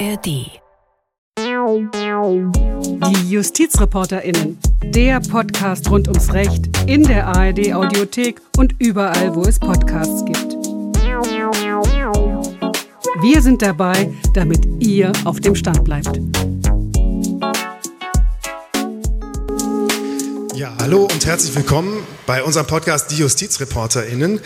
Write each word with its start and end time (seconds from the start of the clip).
ARD. 0.00 0.26
Die 3.06 3.30
JustizreporterInnen. 3.30 4.58
Der 4.82 5.20
Podcast 5.20 5.88
rund 5.88 6.08
ums 6.08 6.32
Recht 6.32 6.68
in 6.86 7.04
der 7.04 7.28
ARD-Audiothek 7.28 8.40
und 8.56 8.74
überall, 8.80 9.34
wo 9.36 9.42
es 9.42 9.60
Podcasts 9.60 10.24
gibt. 10.24 10.54
Wir 13.22 13.40
sind 13.40 13.62
dabei, 13.62 14.12
damit 14.32 14.66
ihr 14.80 15.12
auf 15.24 15.38
dem 15.38 15.54
Stand 15.54 15.84
bleibt. 15.84 16.20
Ja, 20.56 20.74
hallo 20.80 21.04
und 21.04 21.24
herzlich 21.24 21.54
willkommen 21.54 22.02
bei 22.26 22.42
unserem 22.42 22.66
Podcast 22.66 23.12
Die 23.12 23.18
JustizreporterInnen. 23.18 24.40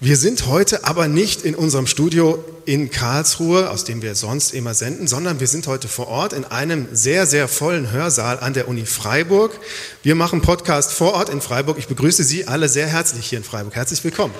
Wir 0.00 0.16
sind 0.16 0.46
heute 0.46 0.84
aber 0.84 1.08
nicht 1.08 1.42
in 1.42 1.56
unserem 1.56 1.88
Studio 1.88 2.44
in 2.64 2.88
Karlsruhe, 2.88 3.68
aus 3.68 3.82
dem 3.82 4.00
wir 4.00 4.14
sonst 4.14 4.54
immer 4.54 4.72
senden, 4.72 5.08
sondern 5.08 5.40
wir 5.40 5.48
sind 5.48 5.66
heute 5.66 5.88
vor 5.88 6.06
Ort 6.06 6.32
in 6.32 6.44
einem 6.44 6.86
sehr, 6.92 7.26
sehr 7.26 7.48
vollen 7.48 7.90
Hörsaal 7.90 8.38
an 8.38 8.54
der 8.54 8.68
Uni 8.68 8.86
Freiburg. 8.86 9.58
Wir 10.04 10.14
machen 10.14 10.40
Podcast 10.40 10.92
vor 10.92 11.14
Ort 11.14 11.30
in 11.30 11.40
Freiburg. 11.40 11.78
Ich 11.78 11.88
begrüße 11.88 12.22
Sie 12.22 12.46
alle 12.46 12.68
sehr 12.68 12.86
herzlich 12.86 13.26
hier 13.26 13.38
in 13.38 13.44
Freiburg. 13.44 13.74
Herzlich 13.74 14.04
willkommen. 14.04 14.34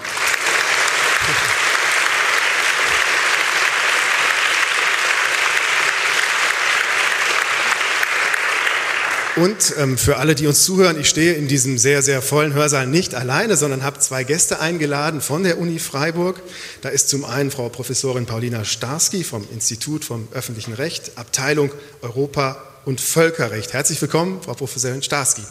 Und 9.41 9.75
ähm, 9.79 9.97
für 9.97 10.17
alle, 10.17 10.35
die 10.35 10.49
uns 10.49 10.65
zuhören, 10.65 10.99
ich 10.99 11.09
stehe 11.09 11.35
in 11.35 11.47
diesem 11.47 11.79
sehr, 11.79 12.03
sehr 12.03 12.23
vollen 12.23 12.55
Hörsaal 12.55 12.89
nicht 12.89 13.15
alleine, 13.15 13.57
sondern 13.57 13.85
habe 13.85 14.01
zwei 14.01 14.25
Gäste 14.25 14.59
eingeladen 14.59 15.21
von 15.21 15.45
der 15.45 15.59
Uni 15.59 15.79
Freiburg. 15.79 16.43
Da 16.83 16.89
ist 16.89 17.09
zum 17.09 17.25
einen 17.25 17.53
Frau 17.53 17.69
Professorin 17.69 18.27
Paulina 18.27 18.65
Starski 18.65 19.23
vom 19.23 19.47
Institut 19.53 20.05
vom 20.05 20.27
öffentlichen 20.33 20.73
Recht, 20.73 21.13
Abteilung 21.15 21.71
Europa 22.03 22.61
und 22.85 23.01
Völkerrecht. 23.01 23.75
Herzlich 23.75 24.03
willkommen, 24.03 24.41
Frau 24.43 24.55
Professorin 24.55 25.05
Starski. 25.05 25.43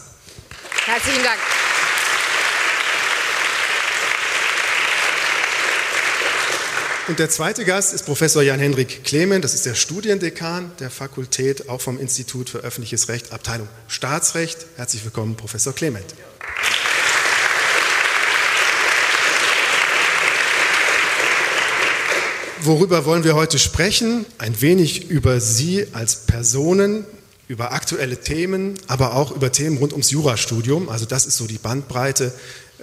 Herzlichen 0.84 1.22
Dank. 1.22 1.38
Und 7.08 7.18
der 7.18 7.30
zweite 7.30 7.64
Gast 7.64 7.94
ist 7.94 8.04
Professor 8.04 8.42
Jan-Hendrik 8.42 9.02
Clement, 9.02 9.42
das 9.42 9.54
ist 9.54 9.64
der 9.64 9.74
Studiendekan 9.74 10.70
der 10.78 10.90
Fakultät, 10.90 11.70
auch 11.70 11.80
vom 11.80 11.98
Institut 11.98 12.50
für 12.50 12.58
öffentliches 12.58 13.08
Recht, 13.08 13.32
Abteilung 13.32 13.66
Staatsrecht. 13.88 14.66
Herzlich 14.76 15.02
willkommen, 15.06 15.34
Professor 15.34 15.72
Clement. 15.72 16.04
Worüber 22.60 23.06
wollen 23.06 23.24
wir 23.24 23.34
heute 23.34 23.58
sprechen? 23.58 24.26
Ein 24.36 24.60
wenig 24.60 25.08
über 25.08 25.40
Sie 25.40 25.86
als 25.94 26.26
Personen, 26.26 27.06
über 27.46 27.72
aktuelle 27.72 28.20
Themen, 28.20 28.74
aber 28.86 29.14
auch 29.14 29.30
über 29.30 29.50
Themen 29.50 29.78
rund 29.78 29.92
ums 29.92 30.10
Jurastudium. 30.10 30.90
Also 30.90 31.06
das 31.06 31.24
ist 31.24 31.38
so 31.38 31.46
die 31.46 31.56
Bandbreite 31.56 32.34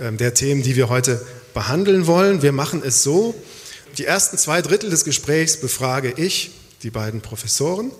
ähm, 0.01 0.17
der 0.17 0.33
Themen, 0.33 0.63
die 0.63 0.75
wir 0.75 0.89
heute 0.89 1.23
behandeln 1.53 2.07
wollen. 2.07 2.41
Wir 2.41 2.53
machen 2.53 2.81
es 2.83 3.03
so, 3.03 3.35
die 3.97 4.05
ersten 4.05 4.37
zwei 4.37 4.61
Drittel 4.61 4.89
des 4.89 5.05
Gesprächs 5.05 5.57
befrage 5.57 6.13
ich 6.17 6.51
die 6.83 6.89
beiden 6.91 7.21
Professoren 7.21 7.91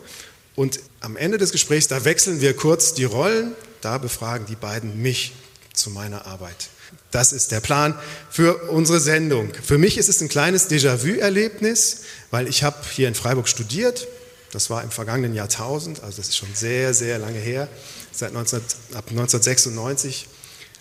und 0.56 0.80
am 1.00 1.18
Ende 1.18 1.38
des 1.38 1.52
Gesprächs, 1.52 1.88
da 1.88 2.06
wechseln 2.06 2.42
wir 2.42 2.56
kurz 2.56 2.94
die 2.94 3.04
Rollen, 3.04 3.54
da 3.82 3.98
befragen 3.98 4.46
die 4.46 4.56
beiden 4.56 5.02
mich 5.02 5.34
zu 5.73 5.90
meiner 5.90 6.26
Arbeit. 6.26 6.70
Das 7.12 7.34
ist 7.34 7.52
der 7.52 7.60
Plan 7.60 7.98
für 8.30 8.70
unsere 8.70 9.00
Sendung. 9.00 9.52
Für 9.64 9.78
mich 9.78 9.98
ist 9.98 10.10
es 10.10 10.22
ein 10.22 10.30
kleines 10.30 10.70
Déjà-vu-Erlebnis, 10.70 12.02
weil 12.32 12.48
ich 12.48 12.64
habe 12.64 12.78
hier 12.92 13.08
in 13.08 13.16
Freiburg 13.16 13.48
studiert. 13.48 14.08
Das 14.52 14.70
war 14.70 14.84
im 14.84 14.92
vergangenen 14.92 15.34
Jahrtausend, 15.34 16.02
also 16.04 16.18
das 16.18 16.30
ist 16.30 16.38
schon 16.38 16.54
sehr, 16.54 16.94
sehr 16.94 17.20
lange 17.20 17.40
her. 17.40 17.68
Seit 18.12 18.34
19, 18.34 18.60
ab 18.94 19.05
1996 19.10 20.28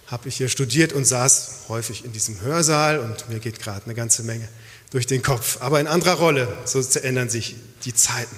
habe 0.07 0.29
ich 0.29 0.37
hier 0.37 0.49
studiert 0.49 0.93
und 0.93 1.05
saß 1.05 1.51
häufig 1.69 2.05
in 2.05 2.13
diesem 2.13 2.41
Hörsaal 2.41 2.99
und 2.99 3.29
mir 3.29 3.41
geht 3.41 3.61
gerade 3.61 3.85
eine 3.87 3.95
ganze 3.95 4.23
Menge 4.23 4.49
durch 4.95 5.09
den 5.09 5.23
Kopf, 5.23 5.59
aber 5.61 5.81
in 5.81 5.89
anderer 5.89 6.15
Rolle. 6.15 6.47
So 6.67 6.81
ändern 7.01 7.29
sich 7.29 7.57
die 7.85 7.93
Zeiten. 7.93 8.37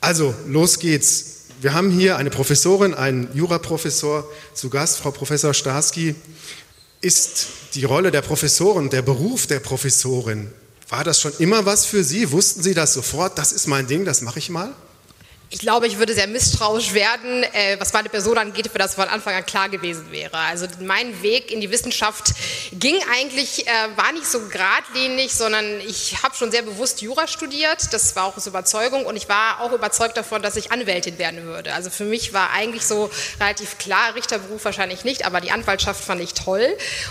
Also, 0.00 0.34
los 0.46 0.78
geht's. 0.78 1.42
Wir 1.60 1.74
haben 1.74 1.90
hier 1.90 2.16
eine 2.16 2.30
Professorin, 2.30 2.94
einen 2.94 3.28
Juraprofessor 3.34 4.26
zu 4.54 4.70
Gast, 4.70 4.96
Frau 4.96 5.10
Professor 5.10 5.52
Starski. 5.52 6.14
Ist 7.02 7.48
die 7.74 7.84
Rolle 7.84 8.10
der 8.10 8.22
Professorin, 8.22 8.88
der 8.88 9.02
Beruf 9.02 9.46
der 9.46 9.60
Professorin, 9.60 10.50
war 10.88 11.04
das 11.04 11.20
schon 11.20 11.32
immer 11.38 11.66
was 11.66 11.84
für 11.84 12.02
Sie? 12.02 12.32
Wussten 12.32 12.62
Sie 12.62 12.72
das 12.72 12.94
sofort? 12.94 13.36
Das 13.36 13.52
ist 13.52 13.66
mein 13.66 13.86
Ding, 13.86 14.06
das 14.06 14.22
mache 14.22 14.38
ich 14.38 14.48
mal? 14.48 14.72
Ich 15.54 15.58
glaube, 15.58 15.86
ich 15.86 15.98
würde 15.98 16.14
sehr 16.14 16.28
misstrauisch 16.28 16.94
werden, 16.94 17.42
äh, 17.42 17.78
was 17.78 17.92
meine 17.92 18.08
Person 18.08 18.38
angeht, 18.38 18.70
für 18.72 18.78
das 18.78 18.94
von 18.94 19.06
Anfang 19.06 19.34
an 19.34 19.44
klar 19.44 19.68
gewesen 19.68 20.10
wäre. 20.10 20.38
Also 20.38 20.66
mein 20.80 21.22
Weg 21.22 21.50
in 21.50 21.60
die 21.60 21.70
Wissenschaft 21.70 22.32
ging 22.72 22.96
eigentlich, 23.12 23.66
äh, 23.66 23.70
war 23.94 24.12
nicht 24.12 24.26
so 24.26 24.40
geradlinig, 24.48 25.34
sondern 25.34 25.80
ich 25.86 26.22
habe 26.22 26.34
schon 26.34 26.50
sehr 26.50 26.62
bewusst 26.62 27.02
Jura 27.02 27.28
studiert. 27.28 27.92
Das 27.92 28.16
war 28.16 28.24
auch 28.24 28.36
aus 28.38 28.46
Überzeugung 28.46 29.04
und 29.04 29.14
ich 29.14 29.28
war 29.28 29.60
auch 29.60 29.72
überzeugt 29.72 30.16
davon, 30.16 30.40
dass 30.40 30.56
ich 30.56 30.72
Anwältin 30.72 31.18
werden 31.18 31.44
würde. 31.44 31.74
Also 31.74 31.90
für 31.90 32.04
mich 32.04 32.32
war 32.32 32.52
eigentlich 32.52 32.86
so 32.86 33.10
relativ 33.38 33.76
klar, 33.76 34.14
Richterberuf 34.14 34.64
wahrscheinlich 34.64 35.04
nicht, 35.04 35.26
aber 35.26 35.42
die 35.42 35.50
Anwaltschaft 35.50 36.02
fand 36.02 36.22
ich 36.22 36.32
toll. 36.32 36.66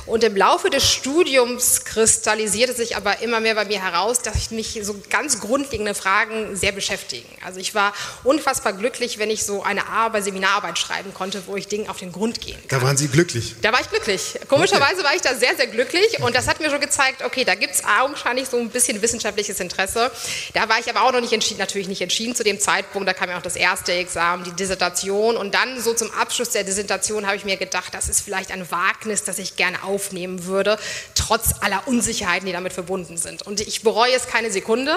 Und 0.07 0.23
im 0.23 0.35
Laufe 0.35 0.71
des 0.71 0.91
Studiums 0.91 1.85
kristallisierte 1.85 2.73
sich 2.73 2.95
aber 2.95 3.21
immer 3.21 3.39
mehr 3.39 3.53
bei 3.53 3.65
mir 3.65 3.83
heraus, 3.83 4.23
dass 4.23 4.35
ich 4.35 4.49
mich 4.49 4.79
so 4.81 4.99
ganz 5.11 5.39
grundlegende 5.39 5.93
Fragen 5.93 6.55
sehr 6.55 6.71
beschäftigen. 6.71 7.29
Also 7.45 7.59
ich 7.59 7.75
war 7.75 7.93
unfassbar 8.31 8.71
glücklich, 8.71 9.19
wenn 9.19 9.29
ich 9.29 9.43
so 9.43 9.61
eine 9.61 9.87
Arbeit, 9.87 10.23
Seminararbeit 10.23 10.79
schreiben 10.79 11.13
konnte, 11.13 11.43
wo 11.47 11.57
ich 11.57 11.67
Dingen 11.67 11.89
auf 11.89 11.97
den 11.97 12.13
Grund 12.13 12.39
gehen 12.39 12.57
kann. 12.67 12.79
Da 12.79 12.85
waren 12.85 12.95
Sie 12.95 13.09
glücklich? 13.09 13.55
Da 13.61 13.73
war 13.73 13.81
ich 13.81 13.89
glücklich. 13.89 14.39
Komischerweise 14.47 14.99
okay. 14.99 15.03
war 15.03 15.15
ich 15.15 15.21
da 15.21 15.35
sehr, 15.35 15.55
sehr 15.57 15.67
glücklich 15.67 16.21
und 16.21 16.33
das 16.33 16.47
hat 16.47 16.61
mir 16.61 16.69
schon 16.69 16.79
gezeigt, 16.79 17.23
okay, 17.25 17.43
da 17.43 17.55
gibt 17.55 17.73
es 17.75 17.83
augenscheinlich 17.83 18.47
so 18.47 18.57
ein 18.57 18.69
bisschen 18.69 19.01
wissenschaftliches 19.01 19.59
Interesse. 19.59 20.11
Da 20.53 20.69
war 20.69 20.79
ich 20.79 20.89
aber 20.89 21.03
auch 21.03 21.11
noch 21.11 21.19
nicht 21.19 21.33
entschieden, 21.33 21.59
natürlich 21.59 21.89
nicht 21.89 22.01
entschieden 22.01 22.33
zu 22.35 22.43
dem 22.43 22.59
Zeitpunkt. 22.59 23.07
Da 23.07 23.13
kam 23.13 23.29
ja 23.29 23.37
auch 23.37 23.41
das 23.41 23.57
erste 23.57 23.91
Examen, 23.91 24.45
die 24.45 24.53
Dissertation 24.53 25.35
und 25.35 25.53
dann 25.53 25.81
so 25.81 25.93
zum 25.93 26.09
Abschluss 26.11 26.51
der 26.51 26.63
Dissertation 26.63 27.25
habe 27.25 27.35
ich 27.35 27.43
mir 27.43 27.57
gedacht, 27.57 27.93
das 27.93 28.07
ist 28.07 28.21
vielleicht 28.21 28.51
ein 28.51 28.71
Wagnis, 28.71 29.25
das 29.25 29.39
ich 29.39 29.57
gerne 29.57 29.83
aufnehmen 29.83 30.45
würde, 30.45 30.77
trotz 31.15 31.55
aller 31.59 31.85
Unsicherheiten, 31.85 32.45
die 32.45 32.53
damit 32.53 32.71
verbunden 32.71 33.17
sind. 33.17 33.41
Und 33.41 33.59
ich 33.59 33.81
bereue 33.81 34.13
es 34.13 34.27
keine 34.27 34.51
Sekunde. 34.51 34.95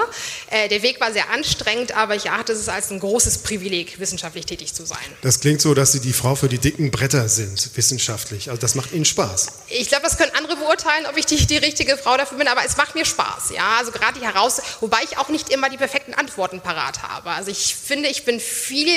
Äh, 0.50 0.68
der 0.68 0.82
Weg 0.82 1.00
war 1.00 1.12
sehr 1.12 1.30
anstrengend, 1.30 1.96
aber 1.96 2.14
ich 2.14 2.26
erachte 2.26 2.52
es 2.52 2.68
als 2.68 2.90
ein 2.90 3.00
großes 3.00 3.23
großes 3.24 3.38
Privileg, 3.38 3.98
wissenschaftlich 3.98 4.44
tätig 4.44 4.74
zu 4.74 4.84
sein. 4.84 4.98
Das 5.22 5.40
klingt 5.40 5.60
so, 5.60 5.72
dass 5.72 5.92
Sie 5.92 6.00
die 6.00 6.12
Frau 6.12 6.34
für 6.34 6.48
die 6.48 6.58
dicken 6.58 6.90
Bretter 6.90 7.28
sind, 7.30 7.70
wissenschaftlich. 7.74 8.50
Also 8.50 8.60
das 8.60 8.74
macht 8.74 8.92
Ihnen 8.92 9.06
Spaß. 9.06 9.46
Ich 9.68 9.88
glaube, 9.88 10.04
das 10.04 10.18
können 10.18 10.32
andere 10.36 10.56
beurteilen, 10.56 11.06
ob 11.08 11.16
ich 11.16 11.24
die, 11.24 11.46
die 11.46 11.56
richtige 11.56 11.96
Frau 11.96 12.16
dafür 12.18 12.36
bin, 12.36 12.48
aber 12.48 12.60
es 12.66 12.76
macht 12.76 12.94
mir 12.94 13.06
Spaß. 13.06 13.50
Ja, 13.54 13.76
also 13.78 13.92
gerade 13.92 14.18
die 14.18 14.26
heraus, 14.26 14.60
wobei 14.80 14.98
ich 15.04 15.16
auch 15.16 15.30
nicht 15.30 15.48
immer 15.48 15.70
die 15.70 15.78
perfekten 15.78 16.12
Antworten 16.12 16.60
parat 16.60 17.02
habe. 17.02 17.30
Also 17.30 17.50
ich 17.50 17.74
finde, 17.74 18.10
ich 18.10 18.24
bin 18.24 18.40
viel 18.40 18.88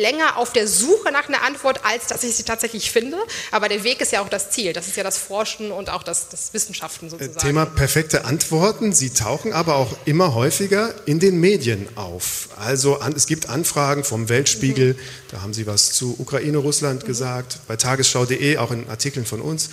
länger 0.00 0.36
auf 0.36 0.52
der 0.52 0.68
Suche 0.68 1.10
nach 1.10 1.28
einer 1.28 1.42
Antwort, 1.42 1.84
als 1.84 2.06
dass 2.06 2.22
ich 2.22 2.36
sie 2.36 2.44
tatsächlich 2.44 2.92
finde. 2.92 3.18
Aber 3.50 3.68
der 3.68 3.82
Weg 3.82 4.00
ist 4.00 4.12
ja 4.12 4.20
auch 4.20 4.28
das 4.28 4.50
Ziel. 4.50 4.72
Das 4.72 4.86
ist 4.86 4.96
ja 4.96 5.02
das 5.02 5.18
Forschen 5.18 5.72
und 5.72 5.90
auch 5.90 6.04
das, 6.04 6.28
das 6.28 6.52
Wissenschaften 6.52 7.10
sozusagen. 7.10 7.38
Thema 7.38 7.66
perfekte 7.66 8.24
Antworten. 8.24 8.92
Sie 8.92 9.10
tauchen 9.10 9.52
aber 9.52 9.74
auch 9.74 9.96
immer 10.04 10.34
häufiger 10.34 10.94
in 11.06 11.18
den 11.18 11.40
Medien 11.40 11.88
auf. 11.96 12.50
Also 12.56 13.00
es 13.16 13.26
gibt 13.26 13.48
Anfragen 13.54 14.04
vom 14.04 14.28
Weltspiegel, 14.28 14.94
mhm. 14.94 14.98
da 15.30 15.42
haben 15.42 15.54
Sie 15.54 15.66
was 15.66 15.92
zu 15.92 16.16
Ukraine, 16.18 16.58
Russland 16.58 17.04
mhm. 17.04 17.06
gesagt, 17.06 17.60
bei 17.68 17.76
tagesschau.de, 17.76 18.58
auch 18.58 18.72
in 18.72 18.88
Artikeln 18.88 19.24
von 19.24 19.40
uns. 19.40 19.70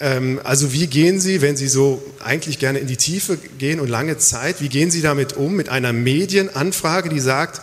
Ähm, 0.00 0.40
also 0.44 0.72
wie 0.72 0.86
gehen 0.86 1.20
Sie, 1.20 1.40
wenn 1.40 1.56
Sie 1.56 1.68
so 1.68 2.02
eigentlich 2.22 2.58
gerne 2.58 2.78
in 2.78 2.86
die 2.86 2.96
Tiefe 2.96 3.36
gehen 3.58 3.80
und 3.80 3.88
lange 3.88 4.18
Zeit, 4.18 4.60
wie 4.60 4.68
gehen 4.68 4.90
Sie 4.90 5.02
damit 5.02 5.34
um, 5.34 5.54
mit 5.56 5.68
einer 5.68 5.92
Medienanfrage, 5.92 7.08
die 7.08 7.20
sagt, 7.20 7.62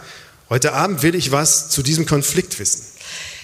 heute 0.49 0.73
Abend 0.73 1.03
will 1.03 1.15
ich 1.15 1.31
was 1.31 1.69
zu 1.69 1.83
diesem 1.83 2.05
Konflikt 2.05 2.59
wissen? 2.59 2.90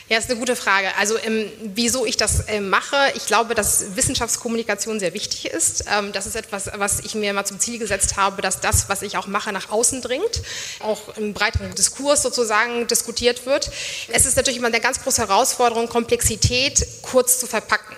Ja, 0.09 0.17
ist 0.17 0.29
eine 0.29 0.39
gute 0.39 0.55
Frage. 0.55 0.87
Also 0.97 1.17
ähm, 1.17 1.51
wieso 1.75 2.05
ich 2.05 2.15
das 2.15 2.47
äh, 2.47 2.61
mache, 2.61 2.95
ich 3.15 3.25
glaube, 3.25 3.55
dass 3.55 3.97
Wissenschaftskommunikation 3.97 5.01
sehr 5.01 5.13
wichtig 5.13 5.51
ist. 5.51 5.83
Ähm, 5.93 6.13
das 6.13 6.25
ist 6.25 6.37
etwas, 6.37 6.71
was 6.75 7.01
ich 7.01 7.13
mir 7.13 7.33
mal 7.33 7.43
zum 7.43 7.59
Ziel 7.59 7.77
gesetzt 7.77 8.15
habe, 8.15 8.41
dass 8.41 8.61
das, 8.61 8.87
was 8.87 9.01
ich 9.01 9.17
auch 9.17 9.27
mache, 9.27 9.51
nach 9.51 9.69
außen 9.69 10.01
dringt, 10.01 10.43
auch 10.79 11.17
im 11.17 11.33
breiteren 11.33 11.75
Diskurs 11.75 12.21
sozusagen 12.21 12.87
diskutiert 12.87 13.45
wird. 13.45 13.69
Es 14.07 14.25
ist 14.25 14.37
natürlich 14.37 14.59
immer 14.59 14.67
eine 14.67 14.79
ganz 14.79 15.03
große 15.03 15.21
Herausforderung, 15.27 15.89
Komplexität 15.89 16.87
kurz 17.01 17.39
zu 17.39 17.45
verpacken. 17.45 17.93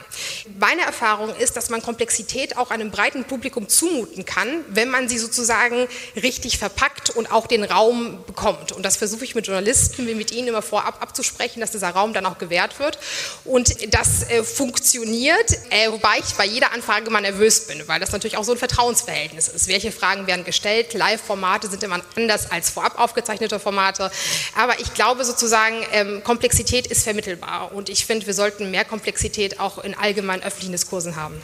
Meine 0.59 0.81
Erfahrung 0.81 1.35
ist, 1.35 1.55
dass 1.55 1.69
man 1.69 1.81
Komplexität 1.81 2.57
auch 2.57 2.71
einem 2.71 2.91
breiten 2.91 3.25
Publikum 3.25 3.67
zumuten 3.69 4.25
kann, 4.25 4.63
wenn 4.69 4.89
man 4.89 5.07
sie 5.07 5.17
sozusagen 5.17 5.87
richtig 6.15 6.57
verpackt 6.57 7.09
und 7.11 7.31
auch 7.31 7.47
den 7.47 7.63
Raum 7.63 8.23
bekommt. 8.25 8.71
Und 8.71 8.83
das 8.83 8.97
versuche 8.97 9.23
ich 9.23 9.35
mit 9.35 9.47
Journalisten, 9.47 10.07
wie 10.07 10.15
mit 10.15 10.31
ihnen 10.31 10.49
immer 10.49 10.61
vorab 10.61 11.01
abzusprechen, 11.01 11.59
dass 11.59 11.71
dieser 11.71 11.89
Raum 11.89 12.13
dann 12.13 12.25
auch 12.25 12.37
gewährt 12.37 12.79
wird. 12.79 12.97
Und 13.45 13.93
das 13.93 14.29
äh, 14.29 14.43
funktioniert, 14.43 15.51
äh, 15.69 15.91
wobei 15.91 16.19
ich 16.19 16.33
bei 16.35 16.45
jeder 16.45 16.71
Anfrage 16.71 17.07
immer 17.07 17.21
nervös 17.21 17.67
bin, 17.67 17.87
weil 17.87 17.99
das 17.99 18.11
natürlich 18.11 18.37
auch 18.37 18.43
so 18.43 18.51
ein 18.51 18.57
Vertrauensverhältnis 18.57 19.47
ist. 19.47 19.67
Welche 19.67 19.91
Fragen 19.91 20.27
werden 20.27 20.45
gestellt? 20.45 20.93
Live-Formate 20.93 21.69
sind 21.69 21.83
immer 21.83 22.01
anders 22.15 22.51
als 22.51 22.69
vorab 22.69 22.99
aufgezeichnete 22.99 23.59
Formate. 23.59 24.11
Aber 24.55 24.79
ich 24.79 24.93
glaube 24.93 25.25
sozusagen, 25.25 25.75
ähm, 25.91 26.23
Komplexität 26.23 26.87
ist 26.87 27.03
vermittelbar. 27.03 27.71
Und 27.73 27.89
ich 27.89 28.05
finde, 28.05 28.25
wir 28.25 28.33
sollten 28.33 28.71
mehr 28.71 28.85
Komplexität 28.85 29.59
auch 29.59 29.83
in 29.83 29.95
allgemeinen 29.99 30.43
öffentlichen 30.43 30.71
Diskursen 30.71 31.15
haben. 31.15 31.35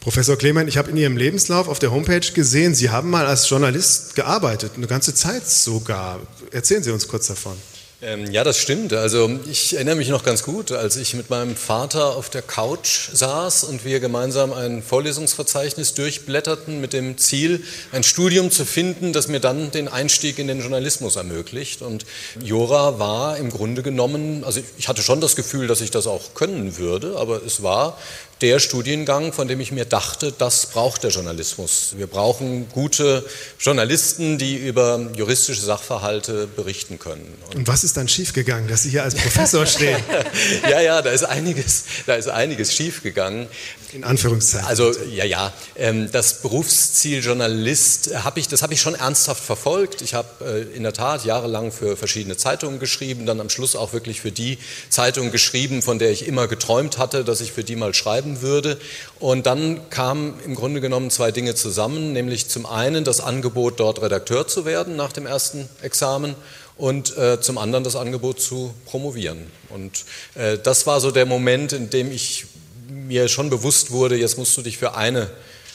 Professor 0.00 0.36
Klemann, 0.36 0.68
ich 0.68 0.76
habe 0.76 0.90
in 0.90 0.96
Ihrem 0.96 1.16
Lebenslauf 1.16 1.68
auf 1.68 1.78
der 1.78 1.90
Homepage 1.90 2.32
gesehen, 2.32 2.74
Sie 2.74 2.90
haben 2.90 3.10
mal 3.10 3.26
als 3.26 3.48
Journalist 3.48 4.14
gearbeitet, 4.14 4.72
eine 4.76 4.86
ganze 4.86 5.14
Zeit 5.14 5.48
sogar. 5.48 6.20
Erzählen 6.50 6.82
Sie 6.82 6.90
uns 6.90 7.08
kurz 7.08 7.26
davon. 7.26 7.56
Ähm, 8.04 8.28
ja, 8.32 8.42
das 8.42 8.58
stimmt. 8.58 8.92
Also 8.94 9.30
ich 9.48 9.74
erinnere 9.74 9.94
mich 9.94 10.08
noch 10.08 10.24
ganz 10.24 10.42
gut, 10.42 10.72
als 10.72 10.96
ich 10.96 11.14
mit 11.14 11.30
meinem 11.30 11.54
Vater 11.54 12.16
auf 12.16 12.30
der 12.30 12.42
Couch 12.42 13.10
saß 13.12 13.62
und 13.62 13.84
wir 13.84 14.00
gemeinsam 14.00 14.52
ein 14.52 14.82
Vorlesungsverzeichnis 14.82 15.94
durchblätterten 15.94 16.80
mit 16.80 16.94
dem 16.94 17.16
Ziel, 17.16 17.62
ein 17.92 18.02
Studium 18.02 18.50
zu 18.50 18.64
finden, 18.64 19.12
das 19.12 19.28
mir 19.28 19.38
dann 19.38 19.70
den 19.70 19.86
Einstieg 19.86 20.40
in 20.40 20.48
den 20.48 20.58
Journalismus 20.58 21.14
ermöglicht. 21.14 21.80
Und 21.80 22.04
Jura 22.42 22.98
war 22.98 23.36
im 23.36 23.50
Grunde 23.50 23.84
genommen, 23.84 24.42
also 24.42 24.60
ich 24.78 24.88
hatte 24.88 25.02
schon 25.02 25.20
das 25.20 25.36
Gefühl, 25.36 25.68
dass 25.68 25.80
ich 25.80 25.92
das 25.92 26.08
auch 26.08 26.34
können 26.34 26.78
würde, 26.78 27.18
aber 27.18 27.40
es 27.46 27.62
war 27.62 27.96
der 28.42 28.58
Studiengang, 28.58 29.32
von 29.32 29.46
dem 29.46 29.60
ich 29.60 29.70
mir 29.70 29.84
dachte, 29.84 30.32
das 30.36 30.66
braucht 30.66 31.04
der 31.04 31.10
Journalismus. 31.10 31.94
Wir 31.96 32.08
brauchen 32.08 32.68
gute 32.70 33.24
Journalisten, 33.60 34.36
die 34.36 34.56
über 34.56 35.00
juristische 35.14 35.62
Sachverhalte 35.62 36.48
berichten 36.48 36.98
können. 36.98 37.32
Und, 37.46 37.54
Und 37.56 37.68
was 37.68 37.84
ist 37.84 37.96
dann 37.96 38.08
schiefgegangen, 38.08 38.68
dass 38.68 38.82
Sie 38.82 38.90
hier 38.90 39.04
als 39.04 39.14
Professor 39.14 39.64
stehen? 39.64 39.98
ja, 40.68 40.80
ja, 40.80 41.02
da 41.02 41.10
ist 41.10 41.22
einiges, 41.22 41.84
da 42.06 42.14
ist 42.14 42.28
einiges 42.28 42.74
schiefgegangen. 42.74 43.46
In 43.92 44.04
Anführungszeichen. 44.04 44.66
Also 44.66 44.90
ja, 45.10 45.24
ja. 45.24 45.52
Ähm, 45.76 46.10
das 46.10 46.40
Berufsziel 46.40 47.22
Journalist 47.22 48.10
habe 48.24 48.40
ich, 48.40 48.48
das 48.48 48.62
habe 48.62 48.72
ich 48.72 48.80
schon 48.80 48.94
ernsthaft 48.94 49.44
verfolgt. 49.44 50.00
Ich 50.00 50.14
habe 50.14 50.28
äh, 50.72 50.76
in 50.76 50.82
der 50.82 50.94
Tat 50.94 51.26
jahrelang 51.26 51.70
für 51.70 51.96
verschiedene 51.96 52.38
Zeitungen 52.38 52.80
geschrieben, 52.80 53.26
dann 53.26 53.38
am 53.38 53.50
Schluss 53.50 53.76
auch 53.76 53.92
wirklich 53.92 54.22
für 54.22 54.32
die 54.32 54.58
Zeitung 54.88 55.30
geschrieben, 55.30 55.82
von 55.82 55.98
der 55.98 56.10
ich 56.10 56.26
immer 56.26 56.48
geträumt 56.48 56.96
hatte, 56.96 57.22
dass 57.22 57.42
ich 57.42 57.52
für 57.52 57.64
die 57.64 57.76
mal 57.76 57.92
schreiben 57.92 58.31
würde. 58.40 58.78
Und 59.18 59.46
dann 59.46 59.90
kamen 59.90 60.34
im 60.44 60.54
Grunde 60.54 60.80
genommen 60.80 61.10
zwei 61.10 61.30
Dinge 61.30 61.54
zusammen, 61.54 62.12
nämlich 62.12 62.48
zum 62.48 62.64
einen 62.64 63.04
das 63.04 63.20
Angebot, 63.20 63.80
dort 63.80 64.00
Redakteur 64.00 64.46
zu 64.46 64.64
werden 64.64 64.96
nach 64.96 65.12
dem 65.12 65.26
ersten 65.26 65.68
Examen 65.82 66.34
und 66.76 67.16
äh, 67.18 67.40
zum 67.40 67.58
anderen 67.58 67.84
das 67.84 67.96
Angebot 67.96 68.40
zu 68.40 68.74
promovieren. 68.86 69.46
Und 69.68 70.04
äh, 70.34 70.58
das 70.58 70.86
war 70.86 71.00
so 71.00 71.10
der 71.10 71.26
Moment, 71.26 71.72
in 71.72 71.90
dem 71.90 72.10
ich 72.10 72.46
mir 72.88 73.28
schon 73.28 73.50
bewusst 73.50 73.90
wurde, 73.90 74.16
jetzt 74.16 74.38
musst 74.38 74.56
du 74.56 74.62
dich 74.62 74.78
für 74.78 74.94
eine 74.94 75.30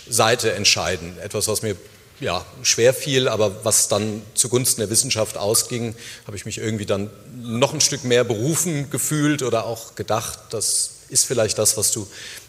Seite 0.09 0.53
entscheiden. 0.53 1.17
Etwas, 1.21 1.47
was 1.47 1.61
mir 1.61 1.75
ja, 2.19 2.43
schwer 2.63 2.93
fiel, 2.93 3.27
aber 3.27 3.63
was 3.63 3.89
dann 3.89 4.21
zugunsten 4.33 4.81
der 4.81 4.89
Wissenschaft 4.89 5.37
ausging, 5.37 5.95
habe 6.25 6.35
ich 6.35 6.45
mich 6.45 6.57
irgendwie 6.57 6.85
dann 6.85 7.09
noch 7.35 7.73
ein 7.73 7.81
Stück 7.81 8.03
mehr 8.03 8.23
berufen 8.23 8.89
gefühlt 8.89 9.43
oder 9.43 9.65
auch 9.65 9.95
gedacht, 9.95 10.39
das 10.49 10.91
ist 11.09 11.25
vielleicht 11.25 11.57
das, 11.57 11.77
was 11.77 11.91
du 11.91 12.07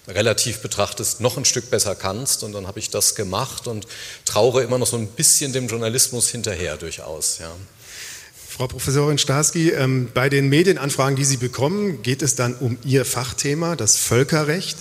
relativ 0.09 0.61
betrachtest, 0.61 1.21
noch 1.21 1.37
ein 1.37 1.45
Stück 1.45 1.71
besser 1.71 1.95
kannst. 1.95 2.43
Und 2.43 2.53
dann 2.53 2.67
habe 2.67 2.79
ich 2.79 2.91
das 2.91 3.15
gemacht 3.15 3.67
und 3.67 3.87
traure 4.25 4.63
immer 4.63 4.79
noch 4.79 4.87
so 4.87 4.97
ein 4.97 5.07
bisschen 5.07 5.53
dem 5.53 5.69
Journalismus 5.69 6.29
hinterher 6.29 6.77
durchaus. 6.77 7.39
Ja. 7.39 7.51
Frau 8.49 8.67
Professorin 8.67 9.19
Starski, 9.19 9.71
ähm, 9.71 10.11
bei 10.13 10.29
den 10.29 10.49
Medienanfragen, 10.49 11.17
die 11.17 11.25
Sie 11.25 11.37
bekommen, 11.37 12.03
geht 12.03 12.23
es 12.23 12.35
dann 12.35 12.55
um 12.57 12.79
Ihr 12.85 13.05
Fachthema, 13.05 13.77
das 13.77 13.97
Völkerrecht. 13.97 14.79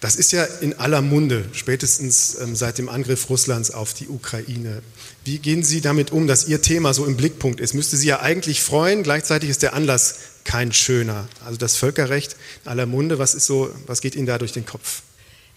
Das 0.00 0.16
ist 0.16 0.32
ja 0.32 0.44
in 0.44 0.78
aller 0.78 1.02
Munde, 1.02 1.44
spätestens 1.52 2.38
ähm, 2.40 2.56
seit 2.56 2.78
dem 2.78 2.88
Angriff 2.88 3.28
Russlands 3.28 3.70
auf 3.70 3.92
die 3.92 4.08
Ukraine. 4.08 4.82
Wie 5.24 5.38
gehen 5.38 5.62
Sie 5.62 5.82
damit 5.82 6.10
um, 6.10 6.26
dass 6.26 6.48
Ihr 6.48 6.62
Thema 6.62 6.94
so 6.94 7.04
im 7.04 7.18
Blickpunkt 7.18 7.60
ist? 7.60 7.74
Müsste 7.74 7.98
Sie 7.98 8.06
ja 8.06 8.20
eigentlich 8.20 8.62
freuen, 8.62 9.02
gleichzeitig 9.02 9.50
ist 9.50 9.62
der 9.62 9.74
Anlass 9.74 10.14
kein 10.44 10.72
schöner. 10.72 11.28
Also 11.44 11.58
das 11.58 11.76
Völkerrecht 11.76 12.36
in 12.64 12.70
aller 12.70 12.86
Munde, 12.86 13.18
was, 13.18 13.34
ist 13.34 13.44
so, 13.44 13.70
was 13.86 14.00
geht 14.00 14.14
Ihnen 14.14 14.26
da 14.26 14.38
durch 14.38 14.52
den 14.52 14.64
Kopf? 14.64 15.02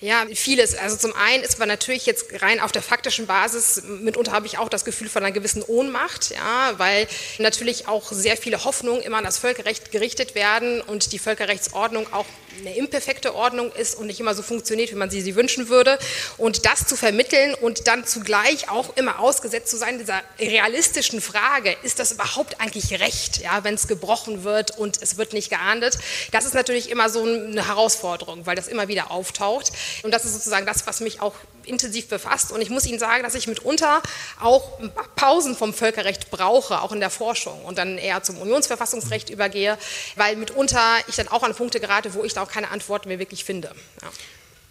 Ja, 0.04 0.26
vieles. 0.34 0.76
Also 0.76 0.98
zum 0.98 1.14
einen 1.14 1.46
ist 1.46 1.60
man 1.60 1.70
natürlich 1.70 2.06
jetzt 2.06 2.42
rein 2.42 2.60
auf 2.60 2.74
der 2.74 2.82
faktischen 2.82 3.26
Basis, 3.26 3.84
mitunter 3.84 4.34
habe 4.34 4.46
ich 4.48 4.58
auch 4.58 4.68
das 4.68 4.84
Gefühl 4.84 5.08
von 5.08 5.24
einer 5.24 5.32
gewissen 5.32 5.64
Ohnmacht, 5.64 6.32
ja, 6.32 6.74
weil 6.76 7.08
natürlich 7.38 7.88
auch 7.88 8.12
sehr 8.12 8.36
viele 8.36 8.66
Hoffnungen 8.66 9.02
immer 9.02 9.20
an 9.20 9.24
das 9.24 9.38
Völkerrecht 9.38 9.94
gerichtet 9.94 10.36
werden 10.36 10.82
und 10.82 11.14
die 11.14 11.20
Völkerrechtsordnung 11.20 12.12
auch 12.12 12.26
eine 12.60 12.76
imperfekte 12.76 13.34
Ordnung 13.34 13.72
ist 13.72 13.96
und 13.96 14.08
nicht 14.08 14.20
immer 14.20 14.36
so 14.36 14.42
funktioniert, 14.44 14.92
wie 14.92 14.96
man 14.96 15.10
sie, 15.10 15.22
sie 15.22 15.36
wünschen 15.36 15.70
würde. 15.70 15.98
Und 16.38 16.66
das 16.66 16.86
zu 16.86 16.96
vermitteln 16.96 17.54
und 17.56 17.88
dann 17.88 18.06
zugleich 18.06 18.70
auch 18.70 18.96
immer 18.98 19.20
ausgesetzt 19.20 19.70
zu 19.70 19.78
sein, 19.78 20.00
dieser 20.00 20.22
realistischen 20.40 21.22
Frage, 21.22 21.76
ist 21.84 22.00
das 22.00 22.12
überhaupt 22.12 22.60
eigentlich 22.60 23.00
Recht, 23.00 23.42
ja, 23.42 23.64
wenn 23.64 23.76
es 23.76 23.88
gebrochen 23.88 24.44
wird 24.44 24.78
und 24.78 25.02
es 25.02 25.18
wird 25.18 25.34
nicht 25.34 25.50
geahndet, 25.50 25.98
das 26.32 26.46
ist 26.46 26.54
natürlich 26.54 26.90
immer 26.90 27.10
so 27.10 27.24
eine 27.24 27.68
Herausforderung, 27.68 28.46
weil 28.46 28.56
das 28.56 28.68
immer 28.68 28.88
wieder 28.88 29.10
auftaucht. 29.10 29.72
Und 30.02 30.12
das 30.12 30.26
ist 30.26 30.34
sozusagen 30.34 30.66
das, 30.66 30.88
was 30.88 31.00
mich 31.00 31.22
auch 31.22 31.34
intensiv 31.66 32.08
befasst. 32.08 32.52
Und 32.52 32.62
ich 32.62 32.70
muss 32.70 32.86
Ihnen 32.86 33.00
sagen, 33.00 33.24
dass 33.24 33.36
ich 33.36 33.48
mitunter 33.48 34.02
auch 34.42 34.80
Pausen 35.16 35.56
vom 35.56 35.74
Völkerrecht 35.74 36.32
brauche, 36.32 36.82
auch 36.82 36.92
in 36.92 37.00
der 37.00 37.10
Forschung 37.10 37.64
und 37.66 37.78
dann 37.78 37.98
eher 37.98 38.24
zum 38.24 38.38
Unionsverfassungsrecht 38.38 39.30
übergehe, 39.30 39.78
weil 40.16 40.36
mitunter 40.36 40.82
ich 41.08 41.16
dann 41.16 41.28
auch 41.28 41.44
an 41.44 41.56
Punkte 41.56 41.80
gerate, 41.80 42.14
wo 42.14 42.24
ich 42.24 42.34
da 42.34 42.44
auch 42.44 42.52
keine 42.52 42.72
Antworten 42.72 43.10
mehr 43.10 43.20
wirklich 43.20 43.44
finde. 43.44 43.70
Ja. 44.02 44.10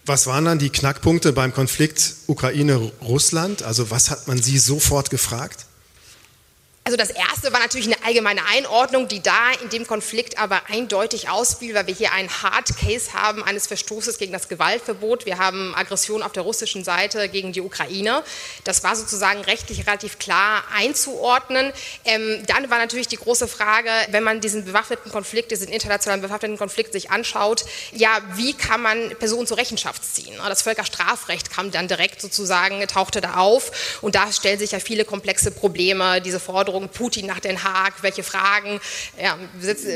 Was 0.04 0.26
waren 0.26 0.44
dann 0.44 0.58
die 0.58 0.70
Knackpunkte 0.70 1.32
beim 1.32 1.54
Konflikt 1.54 2.14
Ukraine-Russland? 2.26 3.62
Also 3.62 3.90
was 3.90 4.10
hat 4.10 4.26
man 4.26 4.42
Sie 4.42 4.58
sofort 4.58 5.10
gefragt? 5.10 5.66
Also 6.84 6.96
das 6.96 7.10
erste 7.10 7.52
war 7.52 7.60
natürlich 7.60 7.86
eine 7.86 8.04
allgemeine 8.04 8.44
Einordnung, 8.44 9.06
die 9.06 9.22
da 9.22 9.52
in 9.62 9.68
dem 9.68 9.86
Konflikt 9.86 10.38
aber 10.38 10.62
eindeutig 10.68 11.28
ausfiel, 11.28 11.74
weil 11.74 11.86
wir 11.86 11.94
hier 11.94 12.10
einen 12.10 12.28
Hard 12.28 12.76
Case 12.76 13.12
haben 13.12 13.44
eines 13.44 13.68
Verstoßes 13.68 14.18
gegen 14.18 14.32
das 14.32 14.48
Gewaltverbot. 14.48 15.24
Wir 15.24 15.38
haben 15.38 15.76
Aggression 15.76 16.24
auf 16.24 16.32
der 16.32 16.42
russischen 16.42 16.82
Seite 16.82 17.28
gegen 17.28 17.52
die 17.52 17.60
Ukraine. 17.60 18.24
Das 18.64 18.82
war 18.82 18.96
sozusagen 18.96 19.42
rechtlich 19.42 19.86
relativ 19.86 20.18
klar 20.18 20.64
einzuordnen. 20.74 21.72
Ähm, 22.04 22.42
dann 22.48 22.68
war 22.68 22.78
natürlich 22.78 23.06
die 23.06 23.16
große 23.16 23.46
Frage, 23.46 23.90
wenn 24.10 24.24
man 24.24 24.40
diesen 24.40 24.64
bewaffneten 24.64 25.12
Konflikt, 25.12 25.52
diesen 25.52 25.68
internationalen 25.68 26.20
bewaffneten 26.20 26.58
Konflikt 26.58 26.92
sich 26.94 27.12
anschaut, 27.12 27.64
ja, 27.92 28.20
wie 28.34 28.54
kann 28.54 28.82
man 28.82 29.10
Personen 29.20 29.46
zur 29.46 29.56
Rechenschaft 29.56 30.04
ziehen? 30.04 30.34
Das 30.48 30.62
Völkerstrafrecht 30.62 31.48
kam 31.48 31.70
dann 31.70 31.86
direkt 31.86 32.20
sozusagen, 32.20 32.84
tauchte 32.88 33.20
da 33.20 33.34
auf 33.36 33.98
und 34.02 34.16
da 34.16 34.32
stellen 34.32 34.58
sich 34.58 34.72
ja 34.72 34.80
viele 34.80 35.04
komplexe 35.04 35.52
Probleme, 35.52 36.20
diese 36.20 36.40
Forderungen 36.40 36.71
Forderungen 36.72 36.88
Putin 36.88 37.26
nach 37.26 37.40
Den 37.40 37.62
Haag, 37.62 38.02
welche 38.02 38.22
Fragen. 38.22 38.80
Ja, 39.20 39.36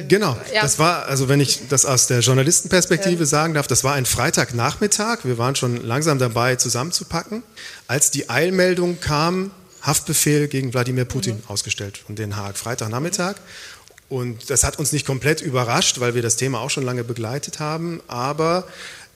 genau, 0.08 0.36
ja. 0.52 0.60
das 0.60 0.78
war, 0.78 1.06
also 1.06 1.28
wenn 1.28 1.40
ich 1.40 1.68
das 1.68 1.86
aus 1.86 2.06
der 2.06 2.20
Journalistenperspektive 2.20 3.20
ja. 3.20 3.26
sagen 3.26 3.54
darf, 3.54 3.66
das 3.66 3.82
war 3.82 3.94
ein 3.94 4.04
Freitagnachmittag, 4.04 5.24
wir 5.24 5.38
waren 5.38 5.56
schon 5.56 5.82
langsam 5.86 6.18
dabei 6.18 6.56
zusammenzupacken, 6.56 7.42
als 7.88 8.10
die 8.10 8.28
Eilmeldung 8.28 9.00
kam, 9.00 9.52
Haftbefehl 9.80 10.48
gegen 10.48 10.74
Wladimir 10.74 11.06
Putin 11.06 11.36
mhm. 11.36 11.42
ausgestellt 11.48 11.98
von 12.04 12.14
Den 12.14 12.36
Haag, 12.36 12.58
Freitagnachmittag. 12.58 13.36
Und 14.08 14.50
das 14.50 14.62
hat 14.62 14.78
uns 14.78 14.92
nicht 14.92 15.06
komplett 15.06 15.40
überrascht, 15.40 15.98
weil 16.00 16.14
wir 16.14 16.22
das 16.22 16.36
Thema 16.36 16.60
auch 16.60 16.70
schon 16.70 16.84
lange 16.84 17.04
begleitet 17.04 17.58
haben, 17.58 18.02
aber 18.06 18.64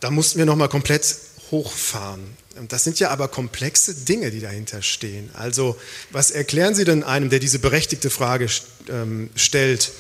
da 0.01 0.11
mussten 0.11 0.39
wir 0.39 0.47
nochmal 0.47 0.69
komplett 0.69 1.05
hochfahren. 1.51 2.23
Das 2.69 2.85
sind 2.85 2.99
ja 2.99 3.11
aber 3.11 3.29
komplexe 3.29 3.95
Dinge, 3.95 4.31
die 4.31 4.41
dahinter 4.41 4.83
stehen. 4.83 5.31
Also 5.35 5.77
was 6.11 6.31
erklären 6.31 6.75
Sie 6.75 6.85
denn 6.85 7.05
einem, 7.05 7.31
der 7.31 7.39
diese 7.39 7.61
berechtigte 7.61 8.11
Frage 8.11 8.49
ähm, 8.89 9.31
stellt? 9.37 9.93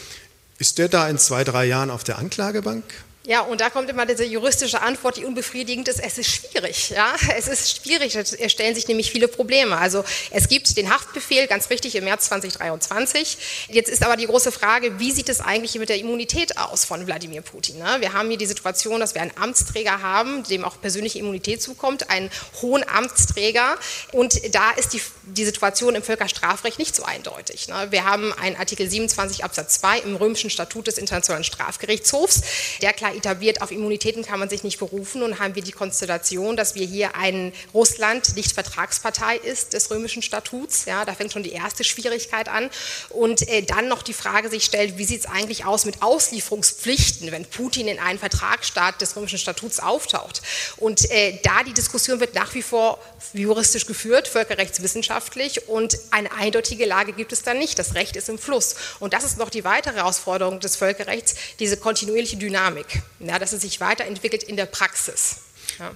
Ist 0.58 0.78
der 0.78 0.88
da 0.88 1.08
in 1.08 1.16
zwei, 1.18 1.44
drei 1.44 1.66
Jahren 1.66 1.90
auf 1.90 2.04
der 2.04 2.18
Anklagebank? 2.18 2.84
Ja, 3.26 3.42
und 3.42 3.60
da 3.60 3.68
kommt 3.68 3.90
immer 3.90 4.06
diese 4.06 4.24
juristische 4.24 4.80
Antwort, 4.80 5.18
die 5.18 5.26
unbefriedigend 5.26 5.88
ist. 5.88 6.00
Es 6.00 6.16
ist 6.16 6.30
schwierig. 6.30 6.88
Ja? 6.88 7.14
Es 7.36 7.48
ist 7.48 7.76
schwierig. 7.76 8.16
Es 8.16 8.50
stellen 8.50 8.74
sich 8.74 8.88
nämlich 8.88 9.10
viele 9.10 9.28
Probleme. 9.28 9.76
Also 9.76 10.04
es 10.30 10.48
gibt 10.48 10.74
den 10.78 10.88
Haftbefehl, 10.90 11.46
ganz 11.46 11.68
richtig, 11.68 11.94
im 11.96 12.04
März 12.04 12.26
2023. 12.26 13.66
Jetzt 13.68 13.90
ist 13.90 14.02
aber 14.02 14.16
die 14.16 14.24
große 14.24 14.50
Frage, 14.50 14.98
wie 14.98 15.12
sieht 15.12 15.28
es 15.28 15.42
eigentlich 15.42 15.74
mit 15.74 15.90
der 15.90 15.98
Immunität 15.98 16.56
aus 16.56 16.86
von 16.86 17.06
Wladimir 17.06 17.42
Putin? 17.42 17.78
Ne? 17.78 17.96
Wir 18.00 18.14
haben 18.14 18.28
hier 18.30 18.38
die 18.38 18.46
Situation, 18.46 19.00
dass 19.00 19.14
wir 19.14 19.20
einen 19.20 19.36
Amtsträger 19.36 20.00
haben, 20.00 20.42
dem 20.44 20.64
auch 20.64 20.80
persönliche 20.80 21.18
Immunität 21.18 21.60
zukommt, 21.60 22.08
einen 22.08 22.30
hohen 22.62 22.88
Amtsträger. 22.88 23.76
Und 24.12 24.54
da 24.54 24.70
ist 24.70 24.94
die 24.94 25.02
die 25.34 25.44
Situation 25.44 25.94
im 25.94 26.02
Völkerstrafrecht 26.02 26.78
nicht 26.78 26.94
so 26.94 27.04
eindeutig. 27.04 27.68
Ne? 27.68 27.88
Wir 27.90 28.04
haben 28.04 28.32
einen 28.32 28.56
Artikel 28.56 28.88
27 28.88 29.44
Absatz 29.44 29.80
2 29.80 30.00
im 30.00 30.16
römischen 30.16 30.50
Statut 30.50 30.86
des 30.86 30.98
Internationalen 30.98 31.44
Strafgerichtshofs, 31.44 32.42
der 32.82 32.92
klar 32.92 33.09
etabliert, 33.14 33.62
auf 33.62 33.70
Immunitäten 33.70 34.24
kann 34.24 34.38
man 34.38 34.48
sich 34.48 34.64
nicht 34.64 34.78
berufen 34.78 35.22
und 35.22 35.38
haben 35.38 35.54
wir 35.54 35.62
die 35.62 35.72
Konstellation, 35.72 36.56
dass 36.56 36.74
wir 36.74 36.86
hier 36.86 37.16
ein 37.16 37.52
Russland 37.74 38.36
nicht 38.36 38.52
Vertragspartei 38.52 39.36
ist 39.36 39.72
des 39.72 39.90
römischen 39.90 40.22
Statuts. 40.22 40.84
Ja, 40.84 41.04
da 41.04 41.14
fängt 41.14 41.32
schon 41.32 41.42
die 41.42 41.52
erste 41.52 41.84
Schwierigkeit 41.84 42.48
an. 42.48 42.70
Und 43.10 43.48
äh, 43.48 43.62
dann 43.62 43.88
noch 43.88 44.02
die 44.02 44.12
Frage 44.12 44.48
sich 44.48 44.64
stellt, 44.64 44.98
wie 44.98 45.04
sieht 45.04 45.20
es 45.20 45.26
eigentlich 45.26 45.64
aus 45.64 45.84
mit 45.84 46.02
Auslieferungspflichten, 46.02 47.30
wenn 47.32 47.44
Putin 47.44 47.88
in 47.88 47.98
einen 47.98 48.18
Vertragsstaat 48.18 49.00
des 49.00 49.16
römischen 49.16 49.38
Statuts 49.38 49.80
auftaucht. 49.80 50.42
Und 50.76 51.10
äh, 51.10 51.38
da 51.42 51.62
die 51.62 51.72
Diskussion 51.72 52.20
wird 52.20 52.34
nach 52.34 52.54
wie 52.54 52.62
vor 52.62 52.98
juristisch 53.32 53.86
geführt, 53.86 54.28
völkerrechtswissenschaftlich 54.28 55.68
und 55.68 55.98
eine 56.10 56.32
eindeutige 56.32 56.86
Lage 56.86 57.12
gibt 57.12 57.32
es 57.32 57.42
da 57.42 57.54
nicht. 57.54 57.78
Das 57.78 57.94
Recht 57.94 58.16
ist 58.16 58.28
im 58.28 58.38
Fluss. 58.38 58.74
Und 58.98 59.12
das 59.12 59.24
ist 59.24 59.38
noch 59.38 59.50
die 59.50 59.64
weitere 59.64 59.96
Herausforderung 59.96 60.60
des 60.60 60.76
Völkerrechts, 60.76 61.34
diese 61.58 61.76
kontinuierliche 61.76 62.36
Dynamik, 62.36 62.99
ja, 63.20 63.38
dass 63.38 63.52
es 63.52 63.62
sich 63.62 63.80
weiterentwickelt 63.80 64.42
in 64.42 64.56
der 64.56 64.66
Praxis. 64.66 65.36
Ja. 65.78 65.92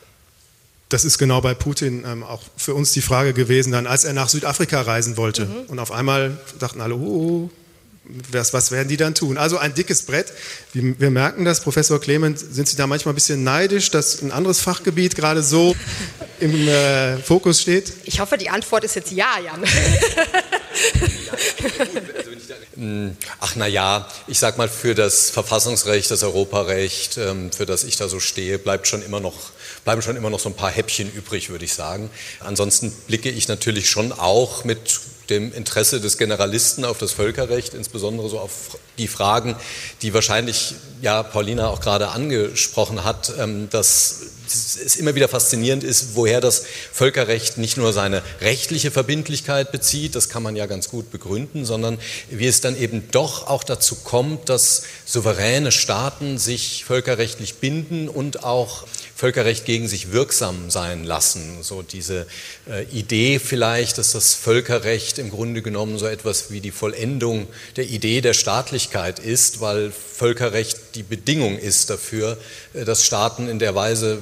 Das 0.89 1.05
ist 1.05 1.19
genau 1.19 1.41
bei 1.41 1.55
Putin 1.55 2.05
ähm, 2.07 2.23
auch 2.23 2.43
für 2.57 2.75
uns 2.75 2.93
die 2.93 3.01
Frage 3.01 3.33
gewesen, 3.33 3.73
dann 3.73 3.87
als 3.87 4.05
er 4.05 4.13
nach 4.13 4.29
Südafrika 4.29 4.83
reisen 4.83 5.17
wollte. 5.17 5.47
Mhm. 5.47 5.65
Und 5.69 5.79
auf 5.79 5.91
einmal 5.91 6.39
dachten 6.59 6.81
alle, 6.81 6.95
oh, 6.95 7.51
was, 8.31 8.53
was, 8.53 8.71
werden 8.71 8.89
die 8.89 8.99
dann 8.99 9.15
tun? 9.15 9.39
Also 9.39 9.57
ein 9.57 9.75
dickes 9.75 10.03
Brett. 10.03 10.31
Wir 10.75 11.11
merken 11.11 11.47
das, 11.47 11.63
Professor 11.63 11.99
Clement, 12.01 12.39
sind 12.39 12.69
Sie 12.69 12.77
da 12.77 12.87
manchmal 12.87 13.13
ein 13.13 13.15
bisschen 13.15 13.43
neidisch, 13.43 13.91
dass 13.91 14.21
ein 14.21 14.31
anderes 14.31 14.61
Fachgebiet 14.61 15.17
gerade 15.17 15.43
so 15.43 15.75
im 16.39 16.69
äh, 16.69 17.17
Fokus 17.17 17.63
steht? 17.63 17.95
Ich 18.05 18.21
hoffe, 18.21 18.37
die 18.37 18.51
Antwort 18.51 18.85
ist 18.85 18.95
jetzt 18.95 19.11
ja, 19.11 19.39
Jan. 19.43 19.65
Ach 23.41 23.55
na 23.57 23.67
ja, 23.67 24.09
ich 24.27 24.39
sag 24.39 24.59
mal, 24.59 24.69
für 24.69 24.95
das 24.95 25.31
Verfassungsrecht, 25.31 26.11
das 26.11 26.23
Europarecht, 26.25 27.19
ähm, 27.19 27.53
für 27.53 27.67
das 27.67 27.85
ich 27.85 27.97
da 27.97 28.09
so 28.09 28.19
stehe, 28.19 28.59
bleibt 28.59 28.89
schon 28.89 29.03
immer 29.03 29.21
noch, 29.21 29.35
bleiben 29.85 30.03
schon 30.03 30.17
immer 30.17 30.31
noch 30.31 30.41
so 30.41 30.49
ein 30.49 30.57
paar 30.57 30.71
Häppchen 30.71 31.13
übrig, 31.13 31.51
würde 31.51 31.65
ich 31.65 31.75
sagen. 31.75 32.11
Ansonsten 32.41 32.91
blicke 33.07 33.31
ich 33.31 33.47
natürlich 33.47 33.89
schon 33.89 34.13
auch 34.13 34.65
mit 34.65 35.01
dem 35.31 35.53
Interesse 35.53 36.01
des 36.01 36.19
Generalisten 36.19 36.85
auf 36.85 36.99
das 36.99 37.13
Völkerrecht, 37.13 37.75
insbesondere 37.75 38.29
so 38.29 38.39
auf 38.41 38.79
die 38.99 39.09
Fragen, 39.09 39.57
die 40.03 40.13
wahrscheinlich 40.13 40.75
ja 41.01 41.23
Paulina 41.23 41.69
auch 41.69 41.81
gerade 41.81 42.09
angesprochen 42.09 43.05
hat, 43.05 43.33
ähm, 43.39 43.69
dass 43.71 44.21
es 44.47 44.97
immer 44.97 45.15
wieder 45.15 45.29
faszinierend 45.29 45.85
ist, 45.85 46.15
woher 46.15 46.41
das 46.41 46.65
Völkerrecht 46.93 47.59
nicht 47.59 47.77
nur 47.77 47.93
seine 47.93 48.23
rechtliche 48.41 48.91
Verbindlichkeit 48.91 49.73
bezieht, 49.73 50.15
das 50.15 50.29
kann 50.29 50.43
man 50.43 50.57
ja 50.57 50.67
ganz 50.67 50.89
gut 50.89 51.11
begründen, 51.11 51.65
sondern 51.65 51.99
wie 52.31 52.47
es 52.47 52.61
dann 52.61 52.79
eben 52.79 53.09
doch 53.11 53.47
auch 53.47 53.65
dazu 53.65 53.97
kommt, 53.97 54.49
dass 54.49 54.83
souveräne 55.05 55.73
Staaten 55.73 56.39
sich 56.39 56.85
völkerrechtlich 56.85 57.57
binden 57.57 58.09
und 58.09 58.45
auch 58.45 58.87
Völkerrecht 59.17 59.65
gegen 59.65 59.87
sich 59.87 60.13
wirksam 60.13 60.71
sein 60.71 61.05
lassen. 61.05 61.63
So 61.63 61.83
diese 61.83 62.27
äh, 62.69 62.85
Idee 62.85 63.39
vielleicht, 63.39 63.99
dass 63.99 64.13
das 64.13 64.35
Völkerrecht 64.35 65.19
im 65.19 65.31
Grunde 65.31 65.63
genommen 65.63 65.99
so 65.99 66.07
etwas 66.07 66.51
wie 66.51 66.61
die 66.61 66.73
Vollendung 66.73 67.47
der 67.77 67.87
Idee 67.87 68.21
der 68.21 68.35
Staatlichkeit 68.35 69.21
ist, 69.21 69.61
weil 69.61 69.93
Völkerrecht 69.93 70.79
die 70.97 71.05
Bedingung 71.05 71.59
ist 71.59 71.91
dafür, 71.91 72.39
äh, 72.73 72.85
dass 72.85 73.05
Staaten 73.05 73.49
in 73.49 73.59
der 73.59 73.75
Weise 73.75 74.19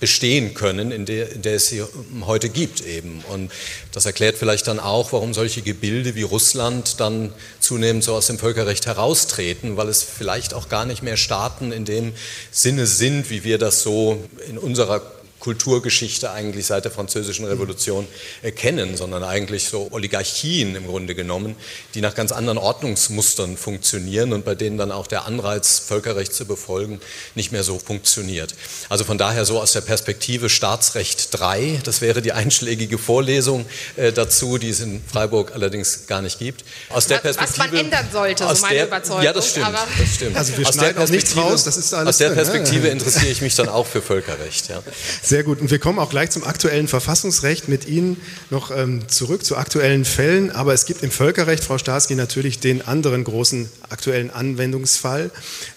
bestehen 0.00 0.54
können, 0.54 0.92
in 0.92 1.06
der, 1.06 1.32
in 1.32 1.42
der 1.42 1.56
es 1.56 1.68
sie 1.68 1.82
heute 2.26 2.48
gibt 2.48 2.86
eben. 2.86 3.22
Und 3.28 3.50
das 3.92 4.06
erklärt 4.06 4.36
vielleicht 4.36 4.66
dann 4.68 4.78
auch, 4.78 5.12
warum 5.12 5.34
solche 5.34 5.62
Gebilde 5.62 6.14
wie 6.14 6.22
Russland 6.22 7.00
dann 7.00 7.32
zunehmend 7.60 8.04
so 8.04 8.14
aus 8.14 8.26
dem 8.26 8.38
Völkerrecht 8.38 8.86
heraustreten, 8.86 9.76
weil 9.76 9.88
es 9.88 10.02
vielleicht 10.02 10.54
auch 10.54 10.68
gar 10.68 10.84
nicht 10.84 11.02
mehr 11.02 11.16
Staaten 11.16 11.72
in 11.72 11.84
dem 11.84 12.12
Sinne 12.50 12.86
sind, 12.86 13.30
wie 13.30 13.44
wir 13.44 13.58
das 13.58 13.82
so 13.82 14.22
in 14.48 14.58
unserer 14.58 15.17
Kulturgeschichte 15.40 16.30
eigentlich 16.30 16.66
seit 16.66 16.84
der 16.84 16.92
Französischen 16.92 17.46
Revolution 17.46 18.06
erkennen, 18.42 18.96
sondern 18.96 19.22
eigentlich 19.24 19.68
so 19.68 19.88
Oligarchien 19.90 20.74
im 20.74 20.86
Grunde 20.86 21.14
genommen, 21.14 21.56
die 21.94 22.00
nach 22.00 22.14
ganz 22.14 22.32
anderen 22.32 22.58
Ordnungsmustern 22.58 23.56
funktionieren 23.56 24.32
und 24.32 24.44
bei 24.44 24.54
denen 24.54 24.78
dann 24.78 24.92
auch 24.92 25.06
der 25.06 25.26
Anreiz, 25.26 25.78
Völkerrecht 25.78 26.34
zu 26.34 26.44
befolgen, 26.44 27.00
nicht 27.34 27.52
mehr 27.52 27.62
so 27.62 27.78
funktioniert. 27.78 28.54
Also 28.88 29.04
von 29.04 29.18
daher 29.18 29.44
so 29.44 29.60
aus 29.60 29.72
der 29.72 29.80
Perspektive 29.80 30.48
Staatsrecht 30.48 31.28
3, 31.38 31.80
das 31.84 32.00
wäre 32.00 32.20
die 32.22 32.32
einschlägige 32.32 32.98
Vorlesung 32.98 33.66
äh, 33.96 34.12
dazu, 34.12 34.58
die 34.58 34.70
es 34.70 34.80
in 34.80 35.02
Freiburg 35.10 35.52
allerdings 35.54 36.06
gar 36.06 36.22
nicht 36.22 36.38
gibt. 36.38 36.64
Aus 36.88 37.06
der 37.06 37.18
Perspektive, 37.18 37.58
Was 37.58 37.70
man 37.70 37.80
ändern 37.80 38.08
sollte, 38.12 38.44
so 38.48 38.60
meine 38.62 38.74
der, 38.74 38.86
Überzeugung. 38.86 39.22
Ja, 39.22 39.32
das 39.32 39.50
stimmt. 39.50 39.68
das 39.98 40.14
stimmt. 40.14 40.36
Also 40.36 40.56
wir 40.56 40.68
aus 40.68 40.74
schneiden 40.74 41.02
auch 41.02 41.08
nichts 41.08 41.36
raus, 41.36 41.64
das 41.64 41.76
ist 41.76 41.94
alles 41.94 42.08
Aus 42.08 42.18
der 42.18 42.30
Perspektive 42.30 42.82
drin, 42.82 42.92
interessiere 42.92 43.30
ich 43.30 43.40
mich 43.40 43.54
dann 43.54 43.68
auch 43.68 43.86
für 43.86 44.02
Völkerrecht. 44.02 44.68
Ja. 44.68 44.82
Sehr 45.28 45.42
gut. 45.42 45.60
Und 45.60 45.70
wir 45.70 45.78
kommen 45.78 45.98
auch 45.98 46.08
gleich 46.08 46.30
zum 46.30 46.42
aktuellen 46.42 46.88
Verfassungsrecht 46.88 47.68
mit 47.68 47.86
Ihnen 47.86 48.16
noch 48.48 48.70
ähm, 48.70 49.06
zurück 49.08 49.44
zu 49.44 49.58
aktuellen 49.58 50.06
Fällen. 50.06 50.50
Aber 50.50 50.72
es 50.72 50.86
gibt 50.86 51.02
im 51.02 51.10
Völkerrecht, 51.10 51.62
Frau 51.62 51.76
Starsky, 51.76 52.14
natürlich 52.14 52.60
den 52.60 52.80
anderen 52.80 53.24
großen 53.24 53.68
aktuellen 53.90 54.30
Anwendungsfall, 54.30 55.30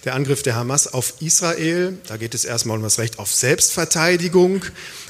der 0.06 0.14
Angriff 0.14 0.42
der 0.42 0.56
Hamas 0.56 0.94
auf 0.94 1.20
Israel. 1.20 1.98
Da 2.08 2.16
geht 2.16 2.32
es 2.32 2.46
erstmal 2.46 2.78
um 2.78 2.82
das 2.82 2.98
Recht 2.98 3.18
auf 3.18 3.30
Selbstverteidigung 3.30 4.64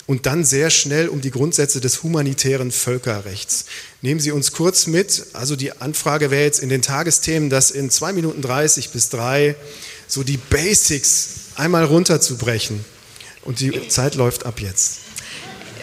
und 0.07 0.27
dann 0.27 0.45
sehr 0.45 0.71
schnell 0.71 1.07
um 1.07 1.21
die 1.21 1.31
Grundsätze 1.31 1.81
des 1.81 2.03
humanitären 2.03 2.73
Völkerrechts. 2.73 3.67
Nehmen 4.01 4.19
Sie 4.19 4.33
uns 4.33 4.51
kurz 4.51 4.89
mit. 4.89 5.25
Also 5.35 5.55
die 5.55 5.71
Anfrage 5.81 6.33
wäre 6.33 6.43
jetzt 6.43 6.59
in 6.59 6.69
den 6.69 6.83
Tagesthemen, 6.83 7.49
das 7.49 7.71
in 7.71 7.91
zwei 7.91 8.13
Minuten 8.13 8.43
30 8.43 8.91
bis 8.91 9.09
drei 9.09 9.55
so 10.09 10.25
die 10.25 10.37
Basics 10.37 11.29
einmal 11.55 11.85
runterzubrechen. 11.85 12.85
Und 13.43 13.61
die 13.61 13.89
Zeit 13.89 14.15
läuft 14.15 14.47
ab 14.47 14.61
jetzt. 14.61 15.01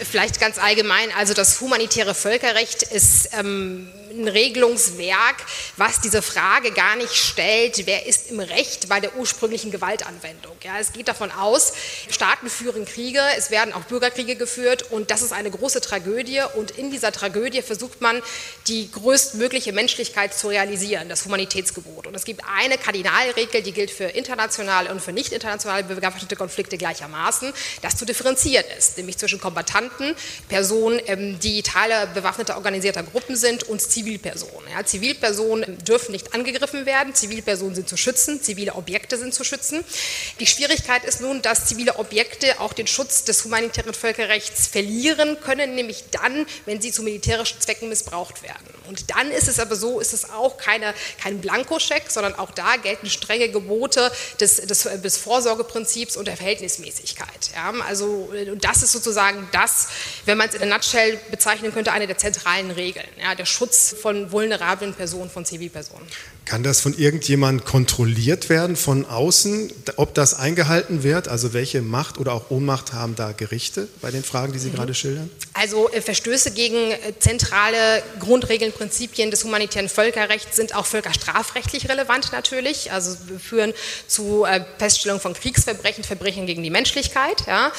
Vielleicht 0.02 0.40
ganz 0.40 0.58
allgemein, 0.58 1.10
also 1.16 1.34
das 1.34 1.60
humanitäre 1.60 2.14
Völkerrecht 2.14 2.82
ist 2.82 3.30
ähm, 3.38 3.88
ein 4.10 4.28
Regelungswerk, 4.28 5.36
was 5.76 6.00
diese 6.00 6.22
Frage 6.22 6.72
gar 6.72 6.96
nicht 6.96 7.14
stellt, 7.14 7.86
wer 7.86 8.06
ist 8.06 8.30
im 8.30 8.40
Recht 8.40 8.88
bei 8.88 9.00
der 9.00 9.16
ursprünglichen 9.16 9.70
Gewaltanwendung. 9.70 10.56
Ja, 10.62 10.78
es 10.78 10.92
geht 10.92 11.08
davon 11.08 11.30
aus, 11.30 11.72
Staaten 12.10 12.50
führen 12.50 12.84
Kriege, 12.84 13.20
es 13.36 13.50
werden 13.50 13.72
auch 13.72 13.82
Bürgerkriege 13.82 14.36
geführt 14.36 14.90
und 14.90 15.10
das 15.10 15.22
ist 15.22 15.32
eine 15.32 15.50
große 15.50 15.80
Tragödie 15.80 16.40
und 16.56 16.72
in 16.72 16.90
dieser 16.90 17.12
Tragödie 17.12 17.62
versucht 17.62 18.00
man, 18.00 18.20
die 18.66 18.90
größtmögliche 18.90 19.72
Menschlichkeit 19.72 20.34
zu 20.34 20.48
realisieren, 20.48 21.08
das 21.08 21.24
Humanitätsgebot. 21.24 22.06
Und 22.06 22.14
es 22.14 22.24
gibt 22.24 22.42
eine 22.44 22.78
Kardinalregel, 22.78 23.62
die 23.62 23.72
gilt 23.72 23.90
für 23.90 24.04
internationale 24.04 24.90
und 24.90 25.00
für 25.00 25.12
nicht 25.12 25.32
internationale 25.32 25.84
bewaffnete 25.84 26.36
Konflikte 26.36 26.78
gleichermaßen, 26.78 27.52
das 27.82 27.96
zu 27.96 28.04
differenzieren 28.04 28.64
ist, 28.76 28.96
nämlich 28.98 29.18
zwischen 29.18 29.40
Kombattanten, 29.40 30.14
Personen, 30.48 31.00
ähm, 31.06 31.38
die 31.40 31.62
Teile 31.62 32.08
bewaffneter 32.12 32.56
organisierter 32.56 33.02
Gruppen 33.02 33.36
sind 33.36 33.64
und 33.64 33.80
Zivilisten 33.80 33.99
Zivilpersonen. 34.00 34.70
Ja, 34.72 34.84
Zivilpersonen 34.84 35.76
dürfen 35.84 36.12
nicht 36.12 36.32
angegriffen 36.32 36.86
werden, 36.86 37.14
Zivilpersonen 37.14 37.74
sind 37.74 37.88
zu 37.88 37.98
schützen, 37.98 38.42
zivile 38.42 38.74
Objekte 38.74 39.18
sind 39.18 39.34
zu 39.34 39.44
schützen. 39.44 39.84
Die 40.38 40.46
Schwierigkeit 40.46 41.04
ist 41.04 41.20
nun, 41.20 41.42
dass 41.42 41.66
zivile 41.66 41.96
Objekte 41.96 42.60
auch 42.60 42.72
den 42.72 42.86
Schutz 42.86 43.24
des 43.24 43.44
humanitären 43.44 43.92
Völkerrechts 43.92 44.68
verlieren 44.68 45.38
können, 45.40 45.74
nämlich 45.74 46.04
dann, 46.12 46.46
wenn 46.64 46.80
sie 46.80 46.92
zu 46.92 47.02
militärischen 47.02 47.60
Zwecken 47.60 47.90
missbraucht 47.90 48.42
werden. 48.42 48.64
Und 48.88 49.10
dann 49.10 49.30
ist 49.30 49.48
es 49.48 49.60
aber 49.60 49.76
so, 49.76 50.00
ist 50.00 50.14
es 50.14 50.30
auch 50.30 50.56
keine, 50.56 50.94
kein 51.22 51.40
Blankoscheck, 51.40 52.04
sondern 52.08 52.34
auch 52.34 52.50
da 52.50 52.76
gelten 52.76 53.10
strenge 53.10 53.50
Gebote 53.50 54.10
des, 54.40 54.56
des, 54.56 54.82
des 54.82 55.16
Vorsorgeprinzips 55.18 56.16
und 56.16 56.26
der 56.26 56.36
Verhältnismäßigkeit. 56.36 57.50
Ja, 57.54 57.72
also, 57.86 58.30
und 58.50 58.64
das 58.64 58.82
ist 58.82 58.92
sozusagen 58.92 59.46
das, 59.52 59.88
wenn 60.24 60.38
man 60.38 60.48
es 60.48 60.54
in 60.54 60.60
der 60.60 60.70
Nutshell 60.70 61.20
bezeichnen 61.30 61.72
könnte, 61.72 61.92
eine 61.92 62.06
der 62.06 62.18
zentralen 62.18 62.70
Regeln. 62.70 63.06
Ja, 63.20 63.34
der 63.34 63.44
Schutz 63.44 63.89
von 63.92 64.32
vulnerablen 64.32 64.94
Personen, 64.94 65.30
von 65.30 65.44
Zivilpersonen. 65.44 66.06
Kann 66.44 66.62
das 66.62 66.80
von 66.80 66.98
irgendjemand 66.98 67.64
kontrolliert 67.64 68.48
werden 68.48 68.74
von 68.74 69.04
außen, 69.04 69.72
ob 69.96 70.14
das 70.14 70.34
eingehalten 70.34 71.02
wird? 71.02 71.28
Also 71.28 71.52
welche 71.52 71.80
Macht 71.80 72.18
oder 72.18 72.32
auch 72.32 72.50
Ohnmacht 72.50 72.92
haben 72.92 73.14
da 73.14 73.32
Gerichte 73.32 73.88
bei 74.00 74.10
den 74.10 74.24
Fragen, 74.24 74.52
die 74.52 74.58
Sie 74.58 74.70
mhm. 74.70 74.74
gerade 74.74 74.94
schildern? 74.94 75.30
Also 75.52 75.90
äh, 75.90 76.00
Verstöße 76.00 76.50
gegen 76.50 76.90
äh, 76.90 76.98
zentrale 77.18 78.02
Grundregeln, 78.18 78.72
Prinzipien 78.72 79.30
des 79.30 79.44
humanitären 79.44 79.88
Völkerrechts 79.88 80.56
sind 80.56 80.74
auch 80.74 80.86
völkerstrafrechtlich 80.86 81.88
relevant 81.88 82.32
natürlich. 82.32 82.90
Also 82.90 83.16
führen 83.38 83.72
zu 84.06 84.44
äh, 84.44 84.64
Feststellung 84.78 85.20
von 85.20 85.34
Kriegsverbrechen, 85.34 86.02
Verbrechen 86.02 86.46
gegen 86.46 86.62
die 86.62 86.70
Menschlichkeit. 86.70 87.46
Ja. 87.46 87.72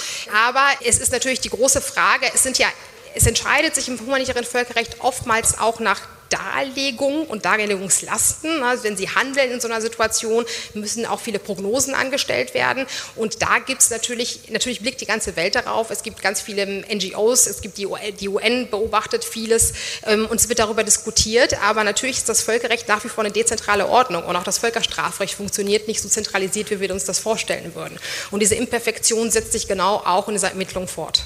Aber 0.47 0.65
es 0.85 0.99
ist 0.99 1.11
natürlich 1.11 1.41
die 1.41 1.49
große 1.49 1.81
Frage, 1.81 2.27
es 2.33 2.43
sind 2.43 2.57
ja 2.57 2.67
es 3.15 3.25
entscheidet 3.25 3.75
sich 3.75 3.87
im 3.87 3.99
humanitären 3.99 4.45
Völkerrecht 4.45 4.97
oftmals 4.99 5.59
auch 5.59 5.79
nach 5.79 6.01
Darlegung 6.31 7.27
und 7.27 7.45
Darlegungslasten. 7.45 8.63
Also 8.63 8.85
wenn 8.85 8.97
Sie 8.97 9.09
handeln 9.09 9.51
in 9.51 9.59
so 9.59 9.67
einer 9.67 9.81
Situation, 9.81 10.45
müssen 10.73 11.05
auch 11.05 11.19
viele 11.19 11.39
Prognosen 11.39 11.93
angestellt 11.93 12.53
werden. 12.53 12.85
Und 13.15 13.41
da 13.41 13.59
gibt 13.59 13.81
es 13.81 13.89
natürlich, 13.89 14.49
natürlich 14.49 14.81
blickt 14.81 15.01
die 15.01 15.05
ganze 15.05 15.35
Welt 15.35 15.55
darauf. 15.55 15.91
Es 15.91 16.03
gibt 16.03 16.21
ganz 16.21 16.41
viele 16.41 16.65
NGOs, 16.65 17.47
es 17.47 17.61
gibt 17.61 17.77
die 17.77 17.85
UN, 17.85 18.15
die 18.19 18.29
UN 18.29 18.69
beobachtet 18.69 19.25
vieles 19.25 19.73
ähm, 20.05 20.25
und 20.25 20.39
es 20.39 20.47
wird 20.47 20.59
darüber 20.59 20.83
diskutiert. 20.83 21.61
Aber 21.61 21.83
natürlich 21.83 22.17
ist 22.17 22.29
das 22.29 22.41
Völkerrecht 22.41 22.87
nach 22.87 23.03
wie 23.03 23.09
vor 23.09 23.23
eine 23.23 23.33
dezentrale 23.33 23.87
Ordnung 23.87 24.23
und 24.23 24.35
auch 24.35 24.43
das 24.43 24.57
Völkerstrafrecht 24.57 25.35
funktioniert 25.35 25.87
nicht 25.87 26.01
so 26.01 26.07
zentralisiert, 26.07 26.71
wie 26.71 26.79
wir 26.79 26.91
uns 26.93 27.03
das 27.03 27.19
vorstellen 27.19 27.75
würden. 27.75 27.99
Und 28.31 28.39
diese 28.39 28.55
Imperfektion 28.55 29.31
setzt 29.31 29.51
sich 29.51 29.67
genau 29.67 29.97
auch 29.97 30.27
in 30.29 30.35
dieser 30.35 30.49
Ermittlung 30.49 30.87
fort. 30.87 31.23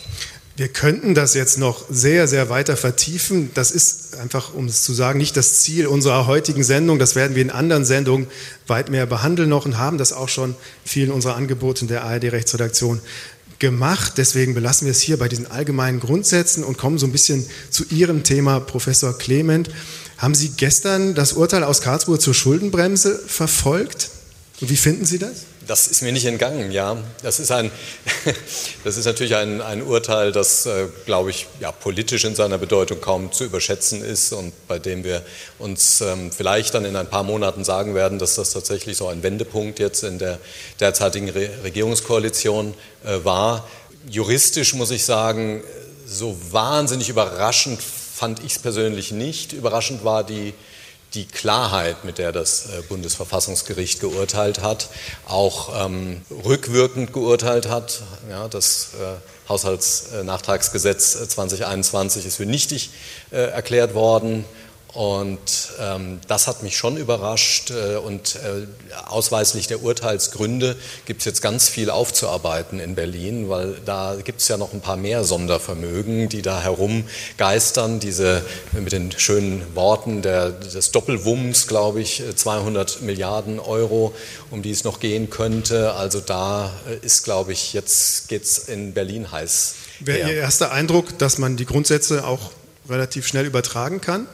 Wir 0.58 0.70
könnten 0.70 1.16
das 1.16 1.34
jetzt 1.34 1.58
noch 1.58 1.84
sehr, 1.90 2.30
sehr 2.30 2.50
weiter 2.50 2.78
vertiefen. 2.78 3.52
Das 3.56 3.72
ist 3.72 4.16
einfach, 4.16 4.54
um 4.54 4.68
es 4.68 4.84
zu 4.84 4.94
sagen, 4.94 5.20
nicht 5.20 5.36
das 5.36 5.60
Ziel 5.60 5.86
unserer 5.86 6.28
heutigen 6.28 6.64
Sendung. 6.64 6.98
Das 6.98 7.14
werden 7.14 7.36
wir 7.36 7.42
in 7.42 7.50
anderen 7.50 7.84
Sendungen 7.84 8.28
weit 8.66 8.90
mehr 8.90 9.06
behandeln 9.06 9.50
noch 9.50 9.66
und 9.66 9.78
haben 9.78 9.98
das 9.98 10.14
auch 10.14 10.30
schon 10.30 10.56
vielen 10.86 11.12
unserer 11.12 11.36
Angebote 11.36 11.82
in 11.82 11.88
der 11.90 12.06
ARD-Rechtsredaktion 12.06 13.02
gemacht. 13.60 14.14
Deswegen 14.16 14.54
belassen 14.54 14.86
wir 14.86 14.92
es 14.92 15.02
hier 15.02 15.18
bei 15.18 15.28
diesen 15.28 15.52
allgemeinen 15.52 16.00
Grundsätzen 16.00 16.64
und 16.64 16.78
kommen 16.78 17.00
so 17.00 17.06
ein 17.06 17.12
bisschen 17.12 17.46
zu 17.70 17.84
Ihrem 17.90 18.24
Thema, 18.24 18.62
Professor 18.62 19.18
Clement. 19.18 19.70
Haben 20.18 20.36
Sie 20.36 20.54
gestern 20.56 21.16
das 21.16 21.34
Urteil 21.34 21.66
aus 21.66 21.82
Karlsruhe 21.82 22.18
zur 22.18 22.34
Schuldenbremse 22.34 23.20
verfolgt? 23.28 24.10
Und 24.62 24.70
wie 24.70 24.78
finden 24.78 25.04
Sie 25.04 25.20
das? 25.20 25.46
Das 25.68 25.88
ist 25.88 26.02
mir 26.02 26.12
nicht 26.12 26.26
entgangen, 26.26 26.72
ja. 26.72 26.98
Das 27.24 27.40
ist, 27.40 27.52
ein, 27.52 27.72
das 28.84 28.98
ist 28.98 29.06
natürlich 29.06 29.36
ein, 29.36 29.62
ein 29.62 29.82
Urteil, 29.82 30.32
das, 30.32 30.66
äh, 30.66 30.88
glaube 31.06 31.32
ich, 31.32 31.48
ja, 31.60 31.72
politisch 31.72 32.24
in 32.26 32.36
seiner 32.36 32.58
Bedeutung 32.58 33.02
kaum 33.02 33.32
zu 33.32 33.46
überschätzen 33.46 34.04
ist 34.04 34.32
und 34.34 34.54
bei 34.68 34.78
dem 34.78 35.04
wir 35.04 35.24
uns 35.58 36.02
ähm, 36.02 36.32
vielleicht 36.32 36.74
dann 36.74 36.86
in 36.86 36.96
ein 36.96 37.10
paar 37.10 37.24
Monaten 37.24 37.64
sagen 37.64 37.96
werden, 37.96 38.20
dass 38.20 38.36
das 38.36 38.52
tatsächlich 38.52 38.98
so 38.98 39.08
ein 39.08 39.24
Wendepunkt 39.24 39.80
jetzt 39.80 40.04
in 40.04 40.20
der 40.20 40.40
derzeitigen 40.80 41.30
Re 41.30 41.50
Regierungskoalition 41.64 42.74
äh, 43.04 43.24
war. 43.24 43.68
Juristisch 44.10 44.74
muss 44.76 44.92
ich 44.92 45.04
sagen, 45.04 45.64
so 46.06 46.38
wahnsinnig 46.52 47.10
überraschend 47.10 47.82
fand 47.82 48.40
ich 48.44 48.54
es 48.54 48.60
persönlich 48.60 49.12
nicht. 49.12 49.54
Überraschend 49.54 50.04
war 50.04 50.24
die 50.24 50.54
die 51.16 51.26
Klarheit, 51.26 52.04
mit 52.04 52.18
der 52.18 52.32
das 52.32 52.66
äh, 52.66 52.82
Bundesverfassungsgericht 52.90 54.02
geurteilt 54.02 54.62
hat, 54.62 54.90
auch 55.26 55.86
ähm, 55.86 56.22
rückwirkend 56.44 57.14
geurteilt 57.14 57.70
hat. 57.70 58.02
Ja, 58.30 58.48
das 58.48 58.90
äh, 58.96 59.50
Haushaltsnachtragsgesetz 59.50 61.30
2021 61.30 62.26
ist 62.26 62.36
für 62.36 62.46
nichtig 62.46 62.90
äh, 63.32 63.38
erklärt 63.38 63.94
worden. 63.94 64.46
Und 64.96 65.74
ähm, 65.78 66.22
das 66.30 66.48
hat 66.48 66.64
mich 66.64 66.78
schon 66.78 66.96
überrascht. 66.96 67.70
Äh, 67.70 67.98
und 67.98 68.38
äh, 68.38 68.66
ausweislich 69.08 69.68
der 69.68 69.84
Urteilsgründe 69.84 70.78
gibt 71.06 71.20
es 71.20 71.26
jetzt 71.26 71.42
ganz 71.42 71.68
viel 71.68 71.90
aufzuarbeiten 71.90 72.80
in 72.80 72.96
Berlin, 72.96 73.50
weil 73.50 73.76
da 73.86 74.16
gibt 74.24 74.40
es 74.40 74.48
ja 74.48 74.56
noch 74.56 74.72
ein 74.72 74.80
paar 74.80 74.96
mehr 74.96 75.26
Sondervermögen, 75.26 76.30
die 76.30 76.42
da 76.42 76.62
herumgeistern. 76.62 78.00
Diese 78.00 78.42
mit 78.72 78.94
den 78.94 79.12
schönen 79.12 79.64
Worten 79.76 80.22
der, 80.22 80.52
des 80.52 80.92
Doppelwumms, 80.92 81.68
glaube 81.68 82.00
ich, 82.00 82.24
200 82.34 83.02
Milliarden 83.02 83.60
Euro, 83.60 84.16
um 84.50 84.62
die 84.62 84.72
es 84.72 84.86
noch 84.86 85.02
gehen 85.02 85.30
könnte. 85.30 85.94
Also 85.96 86.22
da 86.22 86.72
äh, 86.88 87.06
ist, 87.06 87.26
glaube 87.26 87.52
ich, 87.52 87.74
jetzt 87.74 88.30
geht 88.30 88.44
es 88.44 88.60
in 88.60 88.94
Berlin 88.94 89.30
heiß. 89.30 89.76
Wäre 90.00 90.30
Ihr 90.30 90.36
erster 90.36 90.72
Eindruck, 90.72 91.20
dass 91.20 91.38
man 91.38 91.58
die 91.58 91.66
Grundsätze 91.66 92.26
auch 92.26 92.52
relativ 92.88 93.28
schnell 93.28 93.46
übertragen 93.46 94.00
kann? 94.00 94.28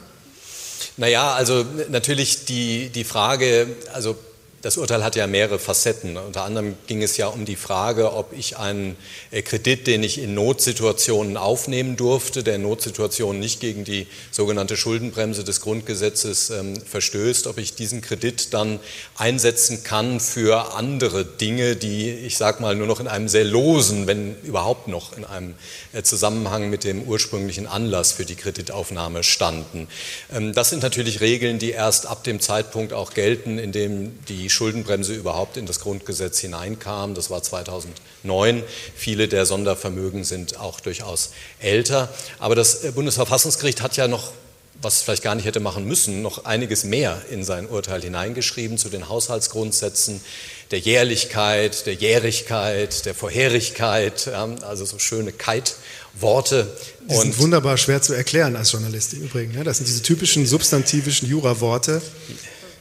Naja, 0.96 1.32
also 1.32 1.64
natürlich 1.88 2.44
die, 2.44 2.90
die 2.90 3.04
Frage, 3.04 3.68
also 3.92 4.16
das 4.62 4.76
Urteil 4.76 5.02
hat 5.02 5.16
ja 5.16 5.26
mehrere 5.26 5.58
Facetten. 5.58 6.16
Unter 6.16 6.44
anderem 6.44 6.76
ging 6.86 7.02
es 7.02 7.16
ja 7.16 7.26
um 7.26 7.44
die 7.44 7.56
Frage, 7.56 8.12
ob 8.12 8.32
ich 8.32 8.58
einen 8.58 8.96
äh, 9.32 9.42
Kredit, 9.42 9.88
den 9.88 10.04
ich 10.04 10.18
in 10.18 10.34
Notsituationen 10.34 11.36
aufnehmen 11.36 11.96
durfte, 11.96 12.44
der 12.44 12.54
in 12.54 12.62
Notsituationen 12.62 13.40
nicht 13.40 13.58
gegen 13.58 13.84
die 13.84 14.06
sogenannte 14.30 14.76
Schuldenbremse 14.76 15.42
des 15.42 15.60
Grundgesetzes 15.62 16.50
ähm, 16.50 16.80
verstößt, 16.80 17.48
ob 17.48 17.58
ich 17.58 17.74
diesen 17.74 18.02
Kredit 18.02 18.54
dann 18.54 18.78
einsetzen 19.16 19.82
kann 19.82 20.20
für 20.20 20.74
andere 20.74 21.24
Dinge, 21.24 21.74
die, 21.74 22.10
ich 22.10 22.36
sage 22.36 22.62
mal, 22.62 22.76
nur 22.76 22.86
noch 22.86 23.00
in 23.00 23.08
einem 23.08 23.26
sehr 23.28 23.44
losen, 23.44 24.06
wenn 24.06 24.36
überhaupt 24.44 24.86
noch 24.86 25.16
in 25.16 25.24
einem 25.24 25.54
äh, 25.92 26.04
Zusammenhang 26.04 26.70
mit 26.70 26.84
dem 26.84 27.02
ursprünglichen 27.02 27.66
Anlass 27.66 28.12
für 28.12 28.24
die 28.24 28.36
Kreditaufnahme 28.36 29.24
standen. 29.24 29.88
Ähm, 30.32 30.52
das 30.52 30.70
sind 30.70 30.84
natürlich 30.84 31.20
Regeln, 31.20 31.58
die 31.58 31.72
erst 31.72 32.06
ab 32.06 32.22
dem 32.22 32.38
Zeitpunkt 32.38 32.92
auch 32.92 33.12
gelten, 33.12 33.58
in 33.58 33.72
dem 33.72 34.24
die 34.28 34.51
Schuldenbremse 34.52 35.14
überhaupt 35.14 35.56
in 35.56 35.66
das 35.66 35.80
Grundgesetz 35.80 36.38
hineinkam. 36.38 37.14
Das 37.14 37.30
war 37.30 37.42
2009. 37.42 38.62
Viele 38.94 39.28
der 39.28 39.46
Sondervermögen 39.46 40.24
sind 40.24 40.58
auch 40.58 40.80
durchaus 40.80 41.30
älter. 41.60 42.08
Aber 42.38 42.54
das 42.54 42.84
äh, 42.84 42.92
Bundesverfassungsgericht 42.92 43.82
hat 43.82 43.96
ja 43.96 44.08
noch 44.08 44.32
was 44.82 44.96
es 44.96 45.02
vielleicht 45.02 45.22
gar 45.22 45.34
nicht 45.34 45.44
hätte 45.44 45.60
machen 45.60 45.86
müssen, 45.86 46.22
noch 46.22 46.44
einiges 46.44 46.84
mehr 46.84 47.22
in 47.30 47.44
sein 47.44 47.68
Urteil 47.68 48.02
hineingeschrieben 48.02 48.78
zu 48.78 48.88
den 48.88 49.08
Haushaltsgrundsätzen 49.08 50.20
der 50.70 50.80
Jährlichkeit, 50.80 51.86
der 51.86 51.94
Jährigkeit, 51.94 53.04
der 53.04 53.14
Vorherigkeit, 53.14 54.28
also 54.28 54.84
so 54.84 54.98
schöne 54.98 55.32
Kite-Worte. 55.32 56.66
Die 57.08 57.14
sind 57.14 57.38
wunderbar 57.38 57.76
schwer 57.76 58.02
zu 58.02 58.14
erklären 58.14 58.56
als 58.56 58.72
Journalist 58.72 59.12
im 59.12 59.22
Übrigen. 59.22 59.62
Das 59.64 59.76
sind 59.76 59.86
diese 59.86 60.02
typischen 60.02 60.46
substantivischen 60.46 61.28
Jura-Worte 61.28 62.02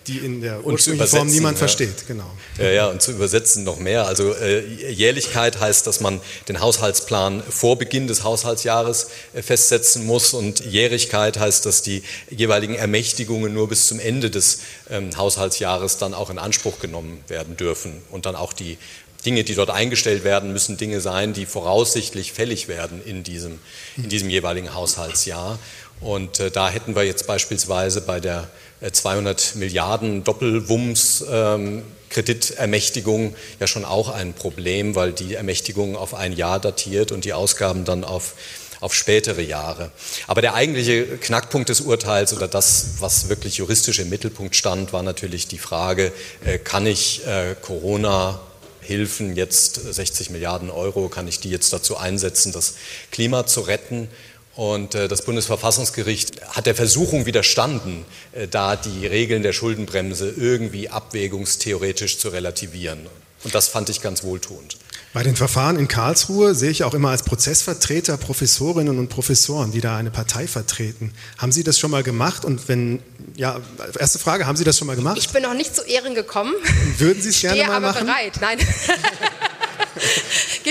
die 0.07 0.17
in 0.17 0.41
der 0.41 0.65
ursprünglichen 0.65 1.07
Form 1.07 1.27
niemand 1.27 1.57
ja. 1.57 1.59
versteht. 1.59 2.07
Genau. 2.07 2.29
Ja, 2.57 2.69
ja, 2.69 2.87
und 2.87 3.01
zu 3.01 3.11
übersetzen 3.11 3.63
noch 3.63 3.77
mehr. 3.77 4.07
Also 4.07 4.33
äh, 4.33 4.65
Jährlichkeit 4.91 5.59
heißt, 5.59 5.85
dass 5.85 5.99
man 5.99 6.19
den 6.47 6.59
Haushaltsplan 6.59 7.43
vor 7.47 7.77
Beginn 7.77 8.07
des 8.07 8.23
Haushaltsjahres 8.23 9.09
äh, 9.33 9.41
festsetzen 9.41 10.05
muss 10.05 10.33
und 10.33 10.59
Jährigkeit 10.61 11.37
heißt, 11.37 11.65
dass 11.65 11.81
die 11.81 12.03
jeweiligen 12.29 12.75
Ermächtigungen 12.75 13.53
nur 13.53 13.69
bis 13.69 13.87
zum 13.87 13.99
Ende 13.99 14.29
des 14.29 14.59
ähm, 14.89 15.15
Haushaltsjahres 15.15 15.97
dann 15.97 16.13
auch 16.13 16.29
in 16.29 16.39
Anspruch 16.39 16.79
genommen 16.79 17.23
werden 17.27 17.55
dürfen 17.55 18.01
und 18.09 18.25
dann 18.25 18.35
auch 18.35 18.53
die 18.53 18.77
Dinge, 19.25 19.43
die 19.43 19.53
dort 19.53 19.69
eingestellt 19.69 20.23
werden, 20.23 20.51
müssen 20.51 20.77
Dinge 20.77 20.99
sein, 20.99 21.33
die 21.33 21.45
voraussichtlich 21.45 22.33
fällig 22.33 22.67
werden 22.67 23.01
in 23.05 23.23
diesem, 23.23 23.59
in 23.97 24.09
diesem 24.09 24.29
jeweiligen 24.29 24.73
Haushaltsjahr. 24.73 25.59
Und 25.99 26.39
äh, 26.39 26.49
da 26.49 26.69
hätten 26.69 26.95
wir 26.95 27.03
jetzt 27.03 27.27
beispielsweise 27.27 28.01
bei 28.01 28.19
der 28.19 28.49
200 28.82 29.56
äh, 29.56 29.58
Milliarden 29.60 30.24
Doppelwumms 30.24 31.26
ähm, 31.30 31.84
Kreditermächtigung 32.10 33.36
ja 33.60 33.67
schon 33.67 33.86
auch 33.86 34.10
ein 34.10 34.34
Problem, 34.34 34.96
weil 34.96 35.13
die 35.13 35.36
Ermächtigung 35.36 35.96
auf 35.96 36.13
ein 36.13 36.34
Jahr 36.34 36.60
datiert 36.60 37.12
und 37.12 37.26
die 37.26 37.34
Ausgaben 37.34 37.86
dann 37.86 38.04
auf, 38.04 38.34
auf 38.82 38.94
spätere 38.94 39.41
Jahre. 39.41 39.91
Aber 40.28 40.41
der 40.41 40.54
eigentliche 40.54 41.06
Knackpunkt 41.06 41.70
des 41.70 41.82
Urteils 41.82 42.34
oder 42.34 42.48
das, 42.48 42.96
was 43.00 43.30
wirklich 43.30 43.58
juristisch 43.58 44.00
im 44.00 44.10
Mittelpunkt 44.10 44.56
stand, 44.56 44.94
war 44.94 45.04
natürlich 45.04 45.48
die 45.48 45.58
Frage, 45.58 46.12
äh, 46.46 46.58
kann 46.58 46.86
ich 46.86 47.26
äh, 47.26 47.56
Corona 47.62 48.41
Hilfen 48.82 49.36
jetzt 49.36 49.76
60 49.76 50.32
Milliarden 50.32 50.72
Euro, 50.72 51.08
kann 51.08 51.28
ich 51.28 51.39
die 51.39 51.52
jetzt 51.52 51.72
dazu 51.72 51.98
einsetzen, 51.98 52.52
das 52.52 52.76
Klima 53.12 53.46
zu 53.46 53.62
retten? 53.62 54.10
Und 54.55 54.95
äh, 54.95 55.07
das 55.07 55.23
Bundesverfassungsgericht 55.23 56.41
hat 56.47 56.65
der 56.65 56.75
Versuchung 56.75 57.25
widerstanden, 57.25 58.05
äh, 58.33 58.47
da 58.47 58.75
die 58.75 59.07
Regeln 59.07 59.43
der 59.43 59.53
Schuldenbremse 59.53 60.29
irgendwie 60.29 60.89
abwägungstheoretisch 60.89 62.17
zu 62.17 62.29
relativieren. 62.29 63.07
Und 63.43 63.55
das 63.55 63.69
fand 63.69 63.89
ich 63.89 64.01
ganz 64.01 64.23
wohltuend. 64.23 64.77
Bei 65.13 65.23
den 65.23 65.35
Verfahren 65.35 65.77
in 65.77 65.89
Karlsruhe 65.89 66.55
sehe 66.55 66.69
ich 66.69 66.85
auch 66.85 66.93
immer 66.93 67.09
als 67.09 67.23
Prozessvertreter 67.23 68.15
Professorinnen 68.17 68.97
und 68.97 69.09
Professoren, 69.09 69.71
die 69.71 69.81
da 69.81 69.97
eine 69.97 70.09
Partei 70.09 70.47
vertreten. 70.47 71.13
Haben 71.37 71.51
Sie 71.51 71.63
das 71.63 71.79
schon 71.79 71.91
mal 71.91 72.03
gemacht? 72.03 72.45
Und 72.45 72.69
wenn, 72.69 73.01
ja, 73.35 73.59
erste 73.99 74.19
Frage, 74.19 74.47
haben 74.47 74.55
Sie 74.55 74.63
das 74.63 74.77
schon 74.77 74.87
mal 74.87 74.95
gemacht? 74.95 75.17
Ich 75.17 75.29
bin 75.29 75.43
noch 75.43 75.53
nicht 75.53 75.75
zu 75.75 75.81
Ehren 75.81 76.15
gekommen. 76.15 76.53
Würden 76.97 77.21
Sie 77.21 77.29
es 77.29 77.41
gerne 77.41 77.65
mal 77.65 77.81
machen? 77.81 78.07
Ich 78.07 78.13
stehe 78.13 78.31
aber 78.31 78.31
bereit, 78.31 78.41
nein. 78.41 78.59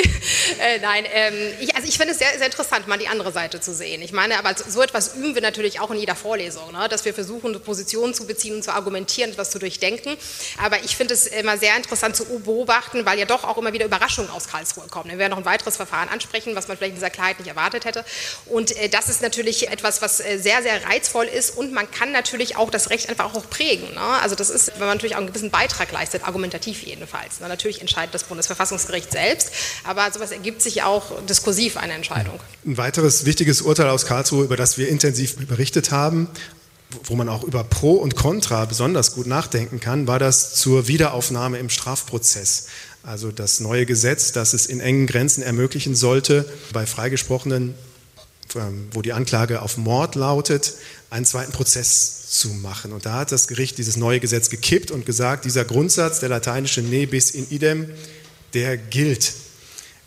äh, 0.60 0.78
nein, 0.80 1.04
ähm, 1.12 1.34
ich, 1.60 1.74
also 1.74 1.86
ich 1.86 1.96
finde 1.96 2.12
es 2.12 2.18
sehr, 2.18 2.36
sehr 2.36 2.46
interessant, 2.46 2.86
mal 2.86 2.98
die 2.98 3.08
andere 3.08 3.32
Seite 3.32 3.60
zu 3.60 3.74
sehen. 3.74 4.02
Ich 4.02 4.12
meine, 4.12 4.38
aber 4.38 4.54
so 4.54 4.82
etwas 4.82 5.14
üben 5.14 5.34
wir 5.34 5.42
natürlich 5.42 5.80
auch 5.80 5.90
in 5.90 5.98
jeder 5.98 6.14
Vorlesung, 6.14 6.72
ne? 6.72 6.88
dass 6.88 7.04
wir 7.04 7.14
versuchen, 7.14 7.58
Positionen 7.60 8.14
zu 8.14 8.26
beziehen 8.26 8.56
und 8.56 8.62
zu 8.62 8.72
argumentieren, 8.72 9.30
etwas 9.30 9.50
zu 9.50 9.58
durchdenken. 9.58 10.16
Aber 10.62 10.82
ich 10.84 10.96
finde 10.96 11.14
es 11.14 11.26
immer 11.26 11.58
sehr 11.58 11.76
interessant 11.76 12.16
zu 12.16 12.24
beobachten, 12.40 13.06
weil 13.06 13.18
ja 13.18 13.24
doch 13.24 13.44
auch 13.44 13.58
immer 13.58 13.72
wieder 13.72 13.84
Überraschungen 13.84 14.30
aus 14.30 14.48
Karlsruhe 14.48 14.86
kommen. 14.88 15.10
Wir 15.10 15.18
werden 15.18 15.30
noch 15.32 15.38
ein 15.38 15.44
weiteres 15.44 15.76
Verfahren 15.76 16.08
ansprechen, 16.08 16.54
was 16.56 16.68
man 16.68 16.76
vielleicht 16.76 16.92
in 16.92 16.96
dieser 16.96 17.10
Klarheit 17.10 17.38
nicht 17.38 17.48
erwartet 17.48 17.84
hätte. 17.84 18.04
Und 18.46 18.76
äh, 18.76 18.88
das 18.88 19.08
ist 19.08 19.22
natürlich 19.22 19.70
etwas, 19.70 20.02
was 20.02 20.20
äh, 20.20 20.38
sehr, 20.38 20.62
sehr 20.62 20.84
reizvoll 20.86 21.26
ist 21.26 21.56
und 21.56 21.72
man 21.72 21.90
kann 21.90 22.12
natürlich 22.12 22.56
auch 22.56 22.70
das 22.70 22.90
Recht 22.90 23.08
einfach 23.08 23.34
auch 23.34 23.48
prägen. 23.48 23.94
Ne? 23.94 24.00
Also 24.00 24.34
das 24.34 24.50
ist, 24.50 24.72
wenn 24.74 24.86
man 24.86 24.96
natürlich 24.96 25.14
auch 25.14 25.20
einen 25.20 25.28
gewissen 25.28 25.50
Beitrag 25.50 25.92
leistet, 25.92 26.24
argumentativ 26.24 26.82
jedenfalls. 26.82 27.40
Ne? 27.40 27.48
Natürlich 27.48 27.80
entscheidet 27.80 28.14
das 28.14 28.24
Bundesverfassungsgericht 28.24 29.10
selbst, 29.10 29.52
aber 29.84 30.10
sowas 30.12 30.30
ergibt 30.40 30.62
sich 30.62 30.82
auch 30.82 31.22
diskursiv 31.26 31.76
eine 31.76 31.92
Entscheidung. 31.92 32.40
Ein 32.64 32.78
weiteres 32.78 33.26
wichtiges 33.26 33.60
Urteil 33.60 33.90
aus 33.90 34.06
Karlsruhe, 34.06 34.44
über 34.44 34.56
das 34.56 34.78
wir 34.78 34.88
intensiv 34.88 35.36
berichtet 35.36 35.90
haben, 35.90 36.28
wo 37.04 37.14
man 37.14 37.28
auch 37.28 37.44
über 37.44 37.62
Pro 37.62 37.92
und 37.92 38.16
Contra 38.16 38.64
besonders 38.64 39.14
gut 39.14 39.26
nachdenken 39.26 39.80
kann, 39.80 40.06
war 40.06 40.18
das 40.18 40.54
zur 40.54 40.88
Wiederaufnahme 40.88 41.58
im 41.58 41.68
Strafprozess. 41.68 42.68
Also 43.02 43.30
das 43.30 43.60
neue 43.60 43.84
Gesetz, 43.84 44.32
das 44.32 44.54
es 44.54 44.64
in 44.64 44.80
engen 44.80 45.06
Grenzen 45.06 45.42
ermöglichen 45.42 45.94
sollte, 45.94 46.50
bei 46.72 46.86
Freigesprochenen, 46.86 47.74
ähm, 48.54 48.88
wo 48.92 49.02
die 49.02 49.12
Anklage 49.12 49.60
auf 49.60 49.76
Mord 49.76 50.14
lautet, 50.14 50.72
einen 51.10 51.26
zweiten 51.26 51.52
Prozess 51.52 52.30
zu 52.30 52.48
machen. 52.48 52.92
Und 52.92 53.04
da 53.04 53.18
hat 53.18 53.30
das 53.30 53.46
Gericht 53.46 53.76
dieses 53.76 53.98
neue 53.98 54.20
Gesetz 54.20 54.48
gekippt 54.48 54.90
und 54.90 55.04
gesagt, 55.04 55.44
dieser 55.44 55.66
Grundsatz, 55.66 56.20
der 56.20 56.30
lateinische 56.30 56.80
ne 56.80 57.06
bis 57.06 57.30
in 57.30 57.46
idem, 57.50 57.90
der 58.54 58.78
gilt. 58.78 59.34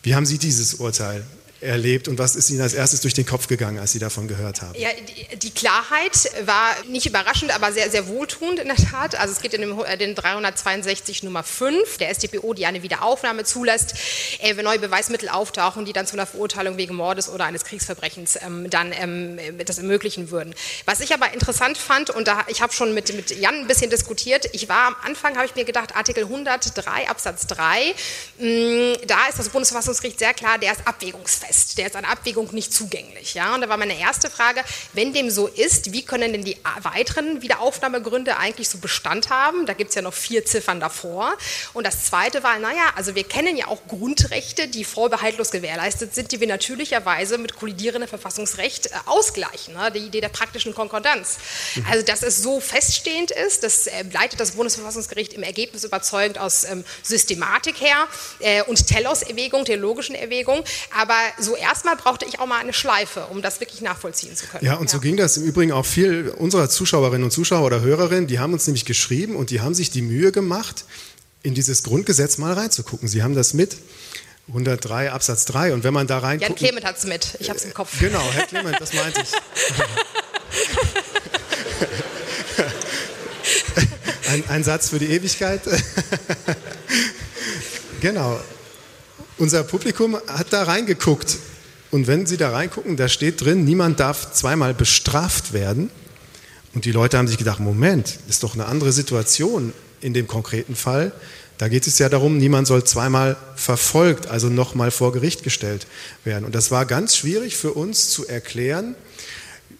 Wie 0.03 0.15
haben 0.15 0.25
Sie 0.25 0.37
dieses 0.37 0.75
Urteil 0.75 1.23
erlebt 1.63 2.07
und 2.07 2.19
was 2.19 2.35
ist 2.35 2.49
Ihnen 2.49 2.61
als 2.61 2.73
erstes 2.73 3.01
durch 3.01 3.13
den 3.13 3.25
Kopf 3.25 3.47
gegangen, 3.47 3.79
als 3.79 3.91
Sie 3.93 3.99
davon 3.99 4.27
gehört 4.27 4.61
haben? 4.61 4.77
Ja, 4.77 4.89
die, 5.35 5.49
Klarheit 5.51 6.29
war 6.45 6.75
nicht 6.89 7.05
überraschend, 7.05 7.55
aber 7.55 7.71
sehr, 7.71 7.89
sehr 7.89 8.07
wohltuend 8.07 8.59
in 8.59 8.67
der 8.67 8.77
Tat. 8.77 9.15
Also 9.15 9.33
es 9.33 9.41
geht 9.41 9.53
in 9.53 9.79
äh, 9.79 9.97
den 9.97 10.15
362 10.15 11.23
Nummer 11.23 11.43
5 11.43 11.97
der 11.97 12.13
StPO, 12.13 12.53
die 12.53 12.65
eine 12.65 12.83
Wiederaufnahme 12.83 13.43
zulässt, 13.43 13.93
äh, 14.39 14.57
wenn 14.57 14.65
neue 14.65 14.79
Beweismittel 14.79 15.29
auftauchen, 15.29 15.85
die 15.85 15.93
dann 15.93 16.05
zu 16.05 16.15
einer 16.15 16.25
Verurteilung 16.25 16.77
wegen 16.77 16.95
Mordes 16.95 17.29
oder 17.29 17.45
eines 17.45 17.63
Kriegsverbrechens 17.63 18.39
ähm, 18.41 18.69
dann 18.69 18.91
ähm, 18.91 19.39
das 19.65 19.77
ermöglichen 19.77 20.31
würden. 20.31 20.53
Was 20.85 20.99
ich 20.99 21.13
aber 21.13 21.33
interessant 21.33 21.77
fand, 21.77 22.09
und 22.09 22.27
da, 22.27 22.45
ich 22.47 22.61
habe 22.61 22.73
schon 22.73 22.93
mit, 22.93 23.15
mit 23.15 23.31
Jan 23.39 23.55
ein 23.55 23.67
bisschen 23.67 23.89
diskutiert, 23.89 24.49
ich 24.53 24.67
war 24.67 24.87
am 24.87 24.95
Anfang, 25.03 25.35
habe 25.35 25.45
ich 25.45 25.55
mir 25.55 25.65
gedacht, 25.65 25.95
Artikel 25.95 26.23
103 26.23 27.09
Absatz 27.09 27.47
3, 27.47 27.95
mh, 28.39 28.47
mm, 28.47 29.07
da 29.07 29.27
ist 29.29 29.39
das 29.39 29.49
Bundesverfassungsgericht 29.49 30.19
sehr 30.19 30.33
klar, 30.33 30.57
der 30.57 30.73
ist 30.73 30.85
abwägungsfest 30.85 31.52
fest, 31.53 31.77
der 31.77 31.87
ist 31.87 31.95
an 31.95 32.05
Abwägung 32.05 32.49
nicht 32.53 32.73
zugänglich. 32.73 33.33
Ja? 33.33 33.53
Und 33.55 33.61
da 33.61 33.69
war 33.69 33.77
meine 33.77 33.99
erste 33.99 34.29
Frage, 34.29 34.63
wenn 34.93 35.13
dem 35.13 35.29
so 35.29 35.47
ist, 35.47 35.91
wie 35.93 36.03
können 36.03 36.33
denn 36.33 36.43
die 36.43 36.57
weiteren 36.81 37.41
Wiederaufnahmegründe 37.41 38.37
eigentlich 38.37 38.69
so 38.69 38.79
Bestand 38.79 39.29
haben? 39.29 39.65
Da 39.65 39.73
gibt 39.73 39.89
es 39.89 39.95
ja 39.95 40.01
noch 40.01 40.13
vier 40.13 40.45
Ziffern 40.45 40.79
davor. 40.79 41.33
Und 41.73 41.85
das 41.85 42.05
zweite 42.05 42.43
war, 42.43 42.57
naja, 42.59 42.91
also 42.95 43.15
wir 43.15 43.23
kennen 43.23 43.55
ja 43.55 43.67
auch 43.67 43.79
Grundrechte, 43.87 44.67
die 44.67 44.83
vorbehaltlos 44.83 45.51
gewährleistet 45.51 46.15
sind, 46.15 46.31
die 46.31 46.39
wir 46.39 46.47
natürlicherweise 46.47 47.37
mit 47.37 47.55
kollidierendem 47.55 48.09
Verfassungsrecht 48.09 48.87
äh, 48.87 48.89
ausgleichen. 49.05 49.75
Ne? 49.75 49.91
Die 49.91 49.99
Idee 49.99 50.21
der 50.21 50.29
praktischen 50.29 50.73
Konkordanz. 50.73 51.37
Mhm. 51.75 51.85
Also, 51.89 52.05
dass 52.05 52.23
es 52.23 52.41
so 52.41 52.59
feststehend 52.59 53.31
ist, 53.31 53.63
das 53.63 53.87
äh, 53.87 54.03
leitet 54.11 54.39
das 54.39 54.51
Bundesverfassungsgericht 54.51 55.33
im 55.33 55.43
Ergebnis 55.43 55.83
überzeugend 55.83 56.39
aus 56.39 56.63
ähm, 56.63 56.83
Systematik 57.03 57.79
her 57.79 58.07
äh, 58.39 58.63
und 58.63 58.87
Telos-Erwägung, 58.87 59.65
theologischen 59.65 60.15
Erwägung. 60.15 60.63
Aber 60.97 61.13
so 61.43 61.55
erstmal 61.55 61.95
brauchte 61.95 62.25
ich 62.25 62.39
auch 62.39 62.45
mal 62.45 62.59
eine 62.59 62.73
Schleife, 62.73 63.27
um 63.29 63.41
das 63.41 63.59
wirklich 63.59 63.81
nachvollziehen 63.81 64.35
zu 64.35 64.47
können. 64.47 64.65
Ja, 64.65 64.75
und 64.75 64.87
ja. 64.87 64.91
so 64.91 64.99
ging 64.99 65.17
das 65.17 65.37
im 65.37 65.43
Übrigen 65.43 65.71
auch 65.71 65.85
viel 65.85 66.29
unserer 66.29 66.69
Zuschauerinnen 66.69 67.23
und 67.23 67.31
Zuschauer 67.31 67.65
oder 67.65 67.81
Hörerinnen, 67.81 68.27
die 68.27 68.39
haben 68.39 68.53
uns 68.53 68.67
nämlich 68.67 68.85
geschrieben 68.85 69.35
und 69.35 69.49
die 69.49 69.61
haben 69.61 69.73
sich 69.73 69.91
die 69.91 70.01
Mühe 70.01 70.31
gemacht, 70.31 70.85
in 71.43 71.53
dieses 71.53 71.83
Grundgesetz 71.83 72.37
mal 72.37 72.53
reinzugucken. 72.53 73.07
Sie 73.07 73.23
haben 73.23 73.35
das 73.35 73.53
mit. 73.53 73.77
103 74.47 75.11
Absatz 75.11 75.45
3 75.45 75.73
und 75.73 75.85
wenn 75.85 75.93
man 75.93 76.05
da 76.05 76.19
rein 76.19 76.39
Jan 76.39 76.55
Clement 76.55 76.85
hat 76.85 76.97
es 76.97 77.05
mit, 77.05 77.37
ich 77.39 77.49
habe 77.49 77.57
es 77.57 77.63
im 77.63 77.73
Kopf. 77.73 77.97
Genau, 77.99 78.21
Herr 78.33 78.45
Clement, 78.45 78.75
das 78.79 78.93
meinte 78.93 79.21
ich. 79.21 79.31
ein, 84.29 84.43
ein 84.49 84.63
Satz 84.63 84.89
für 84.89 84.99
die 84.99 85.07
Ewigkeit. 85.07 85.61
genau, 88.01 88.39
unser 89.37 89.63
Publikum 89.63 90.17
hat 90.27 90.51
da 90.51 90.63
reingeguckt. 90.63 91.37
Und 91.91 92.07
wenn 92.07 92.25
Sie 92.25 92.37
da 92.37 92.51
reingucken, 92.51 92.97
da 92.97 93.07
steht 93.07 93.41
drin, 93.41 93.65
niemand 93.65 93.99
darf 93.99 94.31
zweimal 94.33 94.73
bestraft 94.73 95.53
werden. 95.53 95.89
Und 96.73 96.85
die 96.85 96.91
Leute 96.91 97.17
haben 97.17 97.27
sich 97.27 97.37
gedacht, 97.37 97.59
Moment, 97.59 98.17
ist 98.27 98.43
doch 98.43 98.55
eine 98.55 98.65
andere 98.65 98.91
Situation 98.91 99.73
in 100.01 100.13
dem 100.13 100.27
konkreten 100.27 100.75
Fall. 100.75 101.11
Da 101.59 101.67
geht 101.67 101.85
es 101.85 101.99
ja 101.99 102.09
darum, 102.09 102.37
niemand 102.37 102.67
soll 102.67 102.83
zweimal 102.83 103.37
verfolgt, 103.55 104.27
also 104.27 104.49
nochmal 104.49 104.89
vor 104.89 105.13
Gericht 105.13 105.43
gestellt 105.43 105.85
werden. 106.23 106.45
Und 106.45 106.55
das 106.55 106.71
war 106.71 106.85
ganz 106.85 107.15
schwierig 107.15 107.55
für 107.55 107.73
uns 107.73 108.09
zu 108.09 108.27
erklären, 108.27 108.95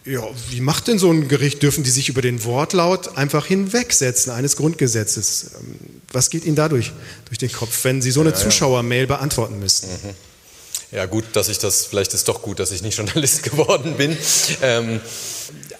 ja, 0.06 0.22
wie 0.50 0.60
macht 0.60 0.88
denn 0.88 0.98
so 0.98 1.10
ein 1.10 1.28
Gericht? 1.28 1.62
Dürfen 1.62 1.82
die 1.82 1.90
sich 1.90 2.08
über 2.08 2.20
den 2.20 2.44
Wortlaut 2.44 3.16
einfach 3.16 3.46
hinwegsetzen 3.46 4.32
eines 4.32 4.56
Grundgesetzes? 4.56 5.52
Ähm, 5.58 5.76
was 6.12 6.30
geht 6.30 6.44
Ihnen 6.44 6.56
dadurch 6.56 6.92
durch 7.26 7.38
den 7.38 7.50
Kopf, 7.50 7.84
wenn 7.84 8.02
Sie 8.02 8.10
so 8.10 8.20
eine 8.20 8.30
ja, 8.30 8.36
Zuschauermail 8.36 9.06
beantworten 9.06 9.58
müssten? 9.58 9.88
Mhm. 9.88 10.14
Ja, 10.92 11.06
gut, 11.06 11.24
dass 11.32 11.48
ich 11.48 11.58
das, 11.58 11.86
vielleicht 11.86 12.12
ist 12.14 12.28
doch 12.28 12.42
gut, 12.42 12.60
dass 12.60 12.70
ich 12.70 12.82
nicht 12.82 12.96
Journalist 12.98 13.42
geworden 13.42 13.96
bin. 13.96 14.16
Ähm, 14.62 15.00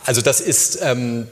also 0.04 0.22
das 0.22 0.40
ist, 0.40 0.78
ähm, 0.82 1.26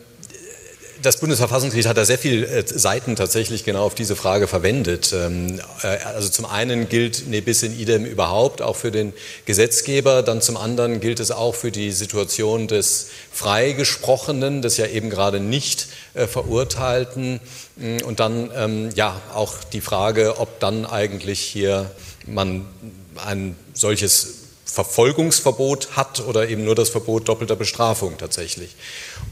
das 1.02 1.18
Bundesverfassungsgericht 1.18 1.88
hat 1.88 1.96
da 1.96 2.04
sehr 2.04 2.18
viele 2.18 2.46
äh, 2.46 2.64
Seiten 2.66 3.16
tatsächlich 3.16 3.64
genau 3.64 3.84
auf 3.84 3.94
diese 3.94 4.16
Frage 4.16 4.46
verwendet. 4.46 5.12
Ähm, 5.12 5.60
äh, 5.82 5.86
also 6.04 6.28
zum 6.28 6.46
einen 6.46 6.88
gilt 6.88 7.28
ne 7.28 7.42
bis 7.42 7.62
in 7.62 7.78
idem 7.78 8.04
überhaupt 8.04 8.62
auch 8.62 8.76
für 8.76 8.90
den 8.90 9.12
Gesetzgeber, 9.44 10.22
dann 10.22 10.40
zum 10.40 10.56
anderen 10.56 11.00
gilt 11.00 11.20
es 11.20 11.30
auch 11.30 11.54
für 11.54 11.70
die 11.70 11.90
Situation 11.92 12.68
des 12.68 13.08
Freigesprochenen, 13.32 14.62
des 14.62 14.76
ja 14.76 14.86
eben 14.86 15.10
gerade 15.10 15.40
nicht 15.40 15.88
äh, 16.14 16.26
Verurteilten 16.26 17.40
mm, 17.76 17.98
und 18.04 18.20
dann 18.20 18.50
ähm, 18.54 18.90
ja 18.94 19.20
auch 19.34 19.64
die 19.64 19.80
Frage, 19.80 20.38
ob 20.38 20.60
dann 20.60 20.86
eigentlich 20.86 21.40
hier 21.40 21.90
man 22.26 22.64
ein 23.24 23.56
solches 23.74 24.41
Verfolgungsverbot 24.72 25.96
hat 25.96 26.20
oder 26.26 26.48
eben 26.48 26.64
nur 26.64 26.74
das 26.74 26.88
Verbot 26.88 27.28
doppelter 27.28 27.56
Bestrafung 27.56 28.16
tatsächlich. 28.16 28.70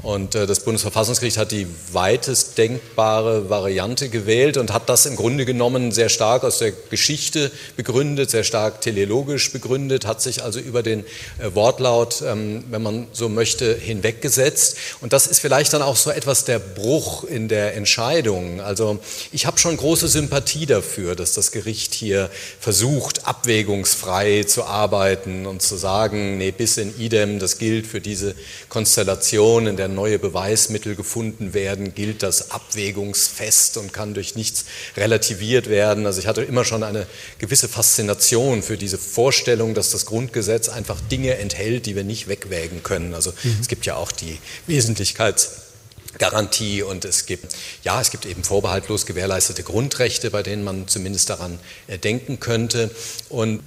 Und 0.02 0.34
äh, 0.34 0.46
das 0.46 0.60
Bundesverfassungsgericht 0.60 1.38
hat 1.38 1.50
die 1.50 1.66
weitest 1.92 2.58
denkbare 2.58 3.48
Variante 3.48 4.10
gewählt 4.10 4.58
und 4.58 4.70
hat 4.70 4.90
das 4.90 5.06
im 5.06 5.16
Grunde 5.16 5.46
genommen 5.46 5.92
sehr 5.92 6.10
stark 6.10 6.44
aus 6.44 6.58
der 6.58 6.72
Geschichte 6.72 7.50
begründet, 7.74 8.30
sehr 8.30 8.44
stark 8.44 8.82
teleologisch 8.82 9.50
begründet, 9.50 10.04
hat 10.04 10.20
sich 10.20 10.42
also 10.42 10.60
über 10.60 10.82
den 10.82 11.06
äh, 11.38 11.54
Wortlaut, 11.54 12.20
ähm, 12.20 12.62
wenn 12.68 12.82
man 12.82 13.06
so 13.12 13.30
möchte, 13.30 13.74
hinweggesetzt. 13.74 14.76
Und 15.00 15.14
das 15.14 15.26
ist 15.26 15.38
vielleicht 15.38 15.72
dann 15.72 15.80
auch 15.80 15.96
so 15.96 16.10
etwas 16.10 16.44
der 16.44 16.58
Bruch 16.58 17.24
in 17.24 17.48
der 17.48 17.76
Entscheidung. 17.76 18.60
Also 18.60 18.98
ich 19.32 19.46
habe 19.46 19.56
schon 19.56 19.78
große 19.78 20.06
Sympathie 20.08 20.66
dafür, 20.66 21.16
dass 21.16 21.32
das 21.32 21.50
Gericht 21.50 21.94
hier 21.94 22.28
versucht, 22.60 23.26
abwägungsfrei 23.26 24.44
zu 24.44 24.64
arbeiten 24.64 25.29
und 25.46 25.62
zu 25.62 25.76
sagen, 25.76 26.38
nee, 26.38 26.50
bis 26.50 26.76
in 26.76 26.98
idem, 26.98 27.38
das 27.38 27.58
gilt 27.58 27.86
für 27.86 28.00
diese 28.00 28.34
Konstellation, 28.68 29.66
in 29.66 29.76
der 29.76 29.88
neue 29.88 30.18
Beweismittel 30.18 30.94
gefunden 30.94 31.54
werden, 31.54 31.94
gilt 31.94 32.22
das 32.22 32.50
abwägungsfest 32.50 33.76
und 33.76 33.92
kann 33.92 34.14
durch 34.14 34.36
nichts 34.36 34.64
relativiert 34.96 35.68
werden. 35.68 36.06
Also 36.06 36.20
ich 36.20 36.26
hatte 36.26 36.42
immer 36.42 36.64
schon 36.64 36.82
eine 36.82 37.06
gewisse 37.38 37.68
Faszination 37.68 38.62
für 38.62 38.76
diese 38.76 38.98
Vorstellung, 38.98 39.74
dass 39.74 39.90
das 39.90 40.06
Grundgesetz 40.06 40.68
einfach 40.68 41.00
Dinge 41.10 41.36
enthält, 41.38 41.86
die 41.86 41.96
wir 41.96 42.04
nicht 42.04 42.28
wegwägen 42.28 42.82
können. 42.82 43.14
Also 43.14 43.32
mhm. 43.42 43.56
es 43.60 43.68
gibt 43.68 43.86
ja 43.86 43.96
auch 43.96 44.12
die 44.12 44.38
Wesentlichkeits 44.66 45.70
Garantie 46.18 46.82
und 46.82 47.04
es 47.04 47.26
gibt, 47.26 47.54
ja, 47.84 48.00
es 48.00 48.10
gibt 48.10 48.26
eben 48.26 48.42
vorbehaltlos 48.42 49.06
gewährleistete 49.06 49.62
Grundrechte, 49.62 50.30
bei 50.30 50.42
denen 50.42 50.64
man 50.64 50.88
zumindest 50.88 51.30
daran 51.30 51.58
äh, 51.86 51.98
denken 51.98 52.40
könnte. 52.40 52.90
Und 53.28 53.62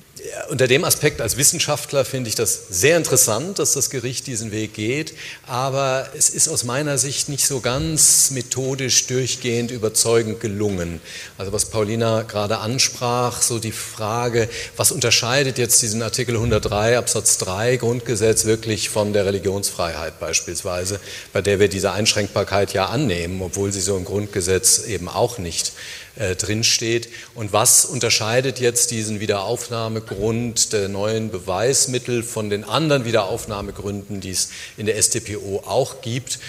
unter 0.49 0.67
dem 0.67 0.83
Aspekt 0.83 1.21
als 1.21 1.37
Wissenschaftler 1.37 2.05
finde 2.05 2.29
ich 2.29 2.35
das 2.35 2.67
sehr 2.69 2.97
interessant, 2.97 3.57
dass 3.57 3.73
das 3.73 3.89
Gericht 3.89 4.27
diesen 4.27 4.51
Weg 4.51 4.75
geht, 4.75 5.15
aber 5.47 6.07
es 6.15 6.29
ist 6.29 6.47
aus 6.49 6.63
meiner 6.63 6.99
Sicht 6.99 7.29
nicht 7.29 7.47
so 7.47 7.61
ganz 7.61 8.29
methodisch 8.29 9.07
durchgehend 9.07 9.71
überzeugend 9.71 10.39
gelungen. 10.39 11.01
Also 11.39 11.51
was 11.51 11.65
Paulina 11.65 12.21
gerade 12.21 12.59
ansprach, 12.59 13.41
so 13.41 13.57
die 13.57 13.71
Frage, 13.71 14.49
was 14.77 14.91
unterscheidet 14.91 15.57
jetzt 15.57 15.81
diesen 15.81 16.03
Artikel 16.03 16.35
103 16.35 16.99
Absatz 16.99 17.39
3 17.39 17.77
Grundgesetz 17.77 18.45
wirklich 18.45 18.89
von 18.89 19.13
der 19.13 19.25
Religionsfreiheit 19.25 20.19
beispielsweise, 20.19 20.99
bei 21.31 21.41
der 21.41 21.59
wir 21.59 21.69
diese 21.69 21.91
Einschränkbarkeit 21.91 22.73
ja 22.73 22.85
annehmen, 22.85 23.41
obwohl 23.41 23.71
sie 23.71 23.81
so 23.81 23.97
im 23.97 24.05
Grundgesetz 24.05 24.83
eben 24.85 25.09
auch 25.09 25.39
nicht 25.39 25.69
äh, 25.69 26.02
drinsteht. 26.15 27.09
Und 27.33 27.53
was 27.53 27.85
unterscheidet 27.85 28.59
jetzt 28.59 28.91
diesen 28.91 29.19
Wiederaufnahmegrund 29.19 30.71
der 30.71 30.87
neuen 30.87 31.31
Beweismittel 31.31 32.23
von 32.23 32.49
den 32.49 32.63
anderen 32.63 33.05
Wiederaufnahmegründen, 33.05 34.21
die 34.21 34.31
es 34.31 34.49
in 34.77 34.85
der 34.85 35.01
StPO 35.01 35.63
auch 35.65 36.01
gibt? 36.01 36.39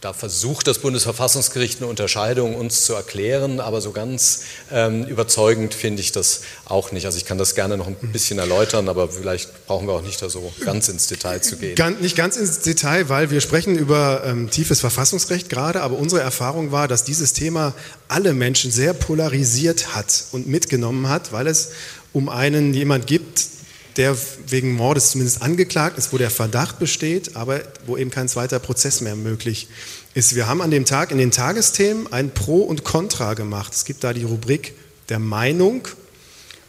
Da 0.00 0.12
versucht 0.12 0.66
das 0.66 0.78
Bundesverfassungsgericht 0.78 1.80
eine 1.80 1.88
Unterscheidung 1.88 2.54
uns 2.54 2.84
zu 2.84 2.92
erklären, 2.92 3.60
aber 3.60 3.80
so 3.80 3.92
ganz 3.92 4.42
ähm, 4.70 5.04
überzeugend 5.04 5.74
finde 5.74 6.02
ich 6.02 6.12
das 6.12 6.42
auch 6.66 6.92
nicht. 6.92 7.06
Also 7.06 7.16
ich 7.16 7.24
kann 7.24 7.38
das 7.38 7.54
gerne 7.54 7.76
noch 7.76 7.86
ein 7.86 7.96
bisschen 8.12 8.38
erläutern, 8.38 8.88
aber 8.88 9.08
vielleicht 9.08 9.66
brauchen 9.66 9.86
wir 9.86 9.94
auch 9.94 10.02
nicht 10.02 10.20
da 10.20 10.28
so 10.28 10.52
ganz 10.64 10.88
ins 10.88 11.06
Detail 11.06 11.40
zu 11.40 11.56
gehen. 11.56 11.74
Ganz, 11.76 12.00
nicht 12.00 12.14
ganz 12.14 12.36
ins 12.36 12.60
Detail, 12.60 13.08
weil 13.08 13.30
wir 13.30 13.40
sprechen 13.40 13.76
über 13.76 14.22
ähm, 14.24 14.50
tiefes 14.50 14.80
Verfassungsrecht 14.80 15.48
gerade, 15.48 15.82
aber 15.82 15.96
unsere 15.96 16.20
Erfahrung 16.20 16.72
war, 16.72 16.88
dass 16.88 17.04
dieses 17.04 17.32
Thema 17.32 17.72
alle 18.08 18.34
Menschen 18.34 18.70
sehr 18.70 18.92
polarisiert 18.92 19.94
hat 19.94 20.24
und 20.32 20.46
mitgenommen 20.46 21.08
hat, 21.08 21.32
weil 21.32 21.46
es 21.46 21.70
um 22.12 22.28
einen 22.28 22.74
jemand 22.74 23.06
gibt, 23.06 23.55
der 23.96 24.16
wegen 24.48 24.74
Mordes 24.74 25.12
zumindest 25.12 25.42
angeklagt 25.42 25.96
ist, 25.98 26.12
wo 26.12 26.18
der 26.18 26.30
Verdacht 26.30 26.78
besteht, 26.78 27.36
aber 27.36 27.62
wo 27.86 27.96
eben 27.96 28.10
kein 28.10 28.28
zweiter 28.28 28.58
Prozess 28.58 29.00
mehr 29.00 29.16
möglich 29.16 29.68
ist. 30.14 30.34
Wir 30.34 30.46
haben 30.46 30.60
an 30.60 30.70
dem 30.70 30.84
Tag 30.84 31.10
in 31.10 31.18
den 31.18 31.30
Tagesthemen 31.30 32.12
ein 32.12 32.30
Pro 32.30 32.58
und 32.58 32.84
Contra 32.84 33.34
gemacht. 33.34 33.72
Es 33.72 33.84
gibt 33.84 34.04
da 34.04 34.12
die 34.12 34.24
Rubrik 34.24 34.74
der 35.08 35.18
Meinung 35.18 35.88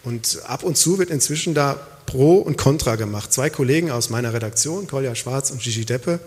und 0.04 0.40
ab 0.46 0.64
und 0.64 0.78
zu 0.78 1.00
wird 1.00 1.10
inzwischen 1.10 1.54
da 1.54 1.74
Pro 2.06 2.36
und 2.38 2.58
Contra 2.58 2.96
gemacht. 2.96 3.34
Zwei 3.34 3.50
Kollegen 3.50 3.92
aus 3.92 4.10
meiner 4.10 4.34
Redaktion, 4.34 4.88
Kolja 4.88 5.14
Schwarz 5.16 5.52
und 5.52 5.62
Gigi 5.62 5.84
Deppe, 5.84 6.20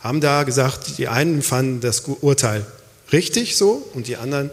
haben 0.00 0.20
da 0.20 0.42
gesagt, 0.42 0.98
die 0.98 1.08
einen 1.08 1.42
fanden 1.42 1.80
das 1.80 2.00
Urteil 2.00 2.66
richtig 3.12 3.56
so 3.56 3.88
und 3.94 4.08
die 4.08 4.16
anderen 4.16 4.50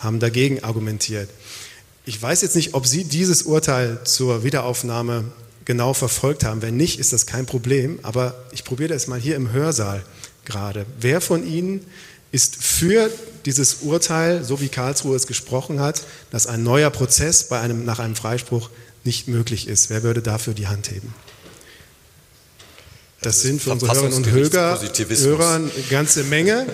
haben 0.00 0.18
dagegen 0.18 0.64
argumentiert. 0.64 1.28
Ich 2.08 2.22
weiß 2.22 2.40
jetzt 2.40 2.56
nicht, 2.56 2.72
ob 2.72 2.86
Sie 2.86 3.04
dieses 3.04 3.42
Urteil 3.42 3.98
zur 4.04 4.42
Wiederaufnahme 4.42 5.24
genau 5.66 5.92
verfolgt 5.92 6.42
haben. 6.42 6.62
Wenn 6.62 6.74
nicht, 6.74 6.98
ist 6.98 7.12
das 7.12 7.26
kein 7.26 7.44
Problem. 7.44 7.98
Aber 8.02 8.34
ich 8.50 8.64
probiere 8.64 8.88
das 8.88 9.08
mal 9.08 9.20
hier 9.20 9.36
im 9.36 9.52
Hörsaal 9.52 10.02
gerade. 10.46 10.86
Wer 10.98 11.20
von 11.20 11.46
Ihnen 11.46 11.84
ist 12.32 12.56
für 12.56 13.10
dieses 13.44 13.82
Urteil, 13.82 14.42
so 14.42 14.58
wie 14.62 14.70
Karlsruhe 14.70 15.16
es 15.16 15.26
gesprochen 15.26 15.80
hat, 15.80 16.00
dass 16.30 16.46
ein 16.46 16.62
neuer 16.62 16.88
Prozess 16.88 17.44
bei 17.44 17.60
einem, 17.60 17.84
nach 17.84 17.98
einem 17.98 18.16
Freispruch 18.16 18.70
nicht 19.04 19.28
möglich 19.28 19.68
ist? 19.68 19.90
Wer 19.90 20.02
würde 20.02 20.22
dafür 20.22 20.54
die 20.54 20.66
Hand 20.66 20.90
heben? 20.90 21.12
Das, 23.20 23.42
sind 23.42 23.60
für 23.60 23.72
unsere 23.72 23.92
Hörerinnen 23.92 24.16
und 24.16 24.30
Hörer 24.30 25.56
eine 25.56 25.70
ganze 25.90 26.24
Menge. 26.24 26.68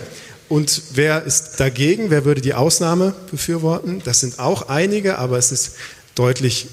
Und 0.49 0.83
wer 0.93 1.23
ist 1.25 1.59
dagegen? 1.59 2.11
Wer 2.11 2.25
würde 2.25 2.41
die 2.41 2.55
Ausnahme 2.55 3.15
befürworten? 3.31 4.03
Das 4.05 4.21
sind 4.21 4.39
auch 4.39 4.69
einige, 4.69 5.19
aber 5.19 5.39
es 5.39 5.53
ist 5.53 5.77
deutlich 6.15 6.69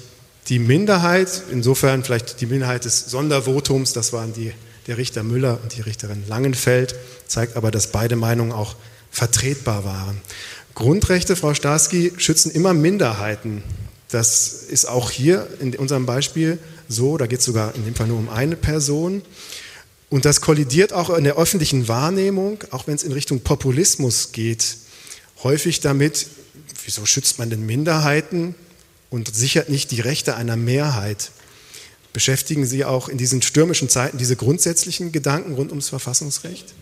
die 0.48 0.58
Minderheit. 0.58 1.42
Insofern 1.50 2.04
vielleicht 2.04 2.40
die 2.40 2.46
Minderheit 2.46 2.84
des 2.84 3.10
Sondervotums. 3.10 3.92
Das 3.92 4.12
waren 4.12 4.32
die, 4.32 4.52
der 4.86 4.98
Richter 4.98 5.22
Müller 5.22 5.58
und 5.62 5.76
die 5.76 5.80
Richterin 5.80 6.24
Langenfeld. 6.28 6.94
Zeigt 7.26 7.56
aber, 7.56 7.70
dass 7.70 7.88
beide 7.88 8.16
Meinungen 8.16 8.52
auch 8.52 8.76
vertretbar 9.10 9.84
waren. 9.84 10.20
Grundrechte, 10.74 11.36
Frau 11.36 11.54
Starski, 11.54 12.12
schützen 12.16 12.50
immer 12.50 12.74
Minderheiten. 12.74 13.62
Das 14.10 14.48
ist 14.68 14.86
auch 14.86 15.10
hier 15.10 15.46
in 15.60 15.74
unserem 15.76 16.06
Beispiel 16.06 16.58
so. 16.88 17.16
Da 17.16 17.26
geht 17.26 17.38
es 17.40 17.44
sogar 17.46 17.74
in 17.74 17.84
dem 17.84 17.94
Fall 17.94 18.06
nur 18.06 18.18
um 18.18 18.28
eine 18.28 18.56
Person. 18.56 19.22
Und 20.12 20.26
das 20.26 20.42
kollidiert 20.42 20.92
auch 20.92 21.08
in 21.08 21.24
der 21.24 21.38
öffentlichen 21.38 21.88
Wahrnehmung, 21.88 22.62
auch 22.70 22.86
wenn 22.86 22.96
es 22.96 23.02
in 23.02 23.12
Richtung 23.12 23.40
Populismus 23.40 24.32
geht, 24.32 24.76
häufig 25.42 25.80
damit, 25.80 26.26
wieso 26.84 27.06
schützt 27.06 27.38
man 27.38 27.48
denn 27.48 27.64
Minderheiten 27.64 28.54
und 29.08 29.34
sichert 29.34 29.70
nicht 29.70 29.90
die 29.90 30.02
Rechte 30.02 30.36
einer 30.36 30.56
Mehrheit? 30.56 31.30
Beschäftigen 32.12 32.66
Sie 32.66 32.84
auch 32.84 33.08
in 33.08 33.16
diesen 33.16 33.40
stürmischen 33.40 33.88
Zeiten 33.88 34.18
diese 34.18 34.36
grundsätzlichen 34.36 35.12
Gedanken 35.12 35.54
rund 35.54 35.70
ums 35.70 35.88
Verfassungsrecht? 35.88 36.74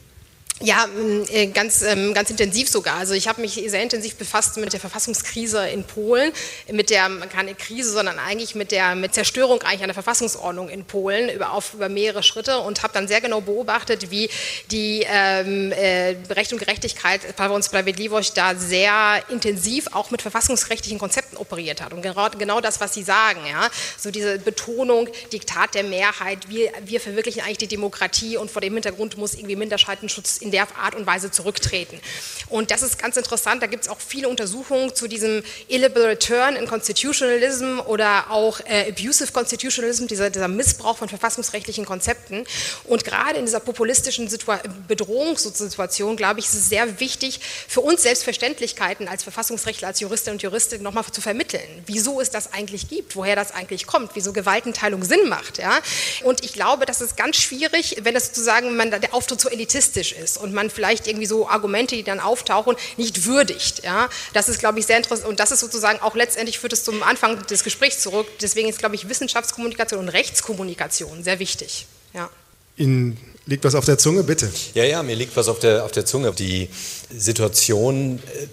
Ja, 0.63 0.87
äh, 1.31 1.47
ganz, 1.47 1.81
ähm, 1.81 2.13
ganz 2.13 2.29
intensiv 2.29 2.69
sogar. 2.69 2.97
Also 2.97 3.15
ich 3.15 3.29
habe 3.29 3.41
mich 3.41 3.55
sehr 3.55 3.83
intensiv 3.83 4.17
befasst 4.17 4.59
mit 4.59 4.75
der 4.75 4.81
Verfassungskrise 4.81 5.67
in 5.69 5.85
Polen, 5.85 6.33
mit 6.71 6.91
der, 6.91 7.09
keine 7.33 7.55
Krise, 7.55 7.91
sondern 7.91 8.19
eigentlich 8.19 8.55
mit 8.55 8.71
der 8.71 8.95
mit 8.95 9.15
Zerstörung 9.15 9.63
eigentlich 9.63 9.83
einer 9.85 9.95
Verfassungsordnung 9.95 10.69
in 10.69 10.85
Polen 10.85 11.31
über, 11.31 11.53
auf, 11.53 11.73
über 11.73 11.89
mehrere 11.89 12.23
Schritte 12.23 12.59
und 12.59 12.83
habe 12.83 12.93
dann 12.93 13.09
sehr 13.09 13.23
genau 13.23 13.41
beobachtet, 13.41 14.11
wie 14.11 14.29
die 14.71 15.07
ähm, 15.11 15.73
äh, 15.73 16.17
Recht 16.29 16.53
und 16.53 16.59
Gerechtigkeit 16.59 17.23
bei 17.37 17.63
Sprawiedliwość 17.63 18.35
da 18.35 18.55
sehr 18.55 19.23
intensiv 19.31 19.87
auch 19.93 20.11
mit 20.11 20.21
verfassungsrechtlichen 20.21 20.99
Konzepten 20.99 21.39
operiert 21.39 21.81
hat. 21.81 21.95
Und 21.95 22.03
genau, 22.03 22.29
genau 22.39 22.61
das, 22.61 22.81
was 22.81 22.93
Sie 22.93 23.03
sagen, 23.03 23.41
ja, 23.49 23.71
so 23.97 24.11
diese 24.11 24.39
Betonung, 24.39 25.09
Diktat 25.33 25.75
der 25.75 25.85
Mehrheit, 25.85 26.51
wir, 26.51 26.71
wir 26.85 27.01
verwirklichen 27.01 27.41
eigentlich 27.41 27.57
die 27.57 27.67
Demokratie 27.67 28.37
und 28.37 28.51
vor 28.51 28.61
dem 28.61 28.75
Hintergrund 28.75 29.17
muss 29.17 29.33
irgendwie 29.33 29.57
Minderheitenschutz 29.57 30.37
in 30.37 30.50
in 30.51 30.53
der 30.53 30.67
Art 30.77 30.97
und 30.97 31.07
Weise 31.07 31.31
zurücktreten. 31.31 32.01
Und 32.49 32.73
das 32.73 32.83
ist 32.83 32.99
ganz 32.99 33.17
interessant, 33.17 33.63
da 33.63 33.69
gibt 33.69 33.85
es 33.85 33.89
auch 33.89 34.01
viele 34.01 34.29
Untersuchungen 34.29 34.93
zu 34.95 35.07
diesem 35.07 35.45
illiberal 35.69 36.17
turn 36.17 36.57
in 36.57 36.67
Constitutionalism 36.67 37.79
oder 37.87 38.31
auch 38.31 38.59
äh, 38.65 38.89
abusive 38.91 39.31
Constitutionalism, 39.33 40.09
dieser, 40.09 40.31
dieser, 40.31 40.49
Missbrauch 40.49 40.99
von 40.99 41.09
verfassungsrechtlichen 41.09 41.85
Konzepten. 41.85 42.45
Und 42.85 43.05
gerade 43.05 43.39
in 43.39 43.47
dieser 43.47 43.61
populistischen 43.61 44.29
Situa 44.29 44.61
Bedrohungssituation, 44.89 46.17
glaube 46.17 46.41
ich, 46.41 46.47
ist 46.47 46.55
es 46.55 46.69
sehr 46.69 46.99
wichtig, 46.99 47.39
für 47.69 47.83
uns 47.83 48.03
Selbstverständlichkeiten 48.03 49.07
als 49.07 49.23
Verfassungsrechtler, 49.23 49.87
als 49.87 50.01
Juristin 50.01 50.33
und 50.33 50.43
Juristin 50.43 50.83
nochmal 50.83 51.05
zu 51.13 51.21
vermitteln, 51.21 51.85
wieso 51.87 52.21
es 52.21 52.31
das 52.31 52.53
eigentlich 52.53 52.89
gibt, 52.89 53.15
woher 53.15 53.37
das 53.37 53.53
eigentlich 53.53 53.87
kommt, 53.87 54.11
wieso 54.15 54.33
Gewaltenteilung 54.33 55.05
Sinn 55.05 55.29
macht. 55.29 55.59
Ja? 55.59 55.79
Und 56.25 56.45
ich 56.45 56.53
glaube, 56.53 56.85
das 56.85 57.01
ist 57.01 57.17
ganz 57.17 57.37
schwierig, 57.37 57.99
wenn 58.03 58.15
das 58.15 58.27
sozusagen 58.27 58.75
man, 58.75 58.91
der 58.91 59.15
Auftritt 59.15 59.41
so 59.41 59.49
elitistisch 59.49 60.13
ist 60.13 60.37
und 60.41 60.53
man 60.53 60.71
vielleicht 60.71 61.07
irgendwie 61.07 61.27
so 61.27 61.49
Argumente, 61.49 61.97
die 61.97 62.03
dann 62.03 62.21
auftauchen, 62.21 62.77
nicht 62.97 63.25
würdigt. 63.25 63.85
Ja? 63.85 64.09
Das 64.33 64.49
ist, 64.49 64.59
glaube 64.59 64.79
ich, 64.79 64.87
sehr 64.87 64.97
interessant 64.97 65.29
und 65.29 65.41
das 65.41 65.51
ist 65.51 65.61
sozusagen 65.61 66.01
auch 66.01 66.15
letztendlich 66.15 66.59
führt 66.59 66.73
es 66.73 66.85
zum 66.85 67.03
Anfang 67.03 67.45
des 67.47 67.65
Gesprächs 67.65 68.01
zurück. 68.01 68.27
Deswegen 68.41 68.69
ist, 68.69 68.79
glaube 68.79 68.95
ich, 68.95 69.09
Wissenschaftskommunikation 69.09 70.01
und 70.01 70.09
Rechtskommunikation 70.09 71.23
sehr 71.23 71.39
wichtig. 71.39 71.87
Ja. 72.15 72.29
Ihnen 72.77 73.19
liegt 73.47 73.65
was 73.65 73.75
auf 73.75 73.85
der 73.85 73.99
Zunge, 73.99 74.23
bitte. 74.23 74.51
Ja, 74.75 74.85
ja, 74.85 75.03
mir 75.03 75.17
liegt 75.17 75.37
was 75.37 75.49
auf 75.49 75.59
der, 75.59 75.85
auf 75.85 75.93
der 75.93 76.07
Zunge. 76.07 76.33
Die 76.33 76.69
Situation 77.11 78.19
äh, 78.19 78.47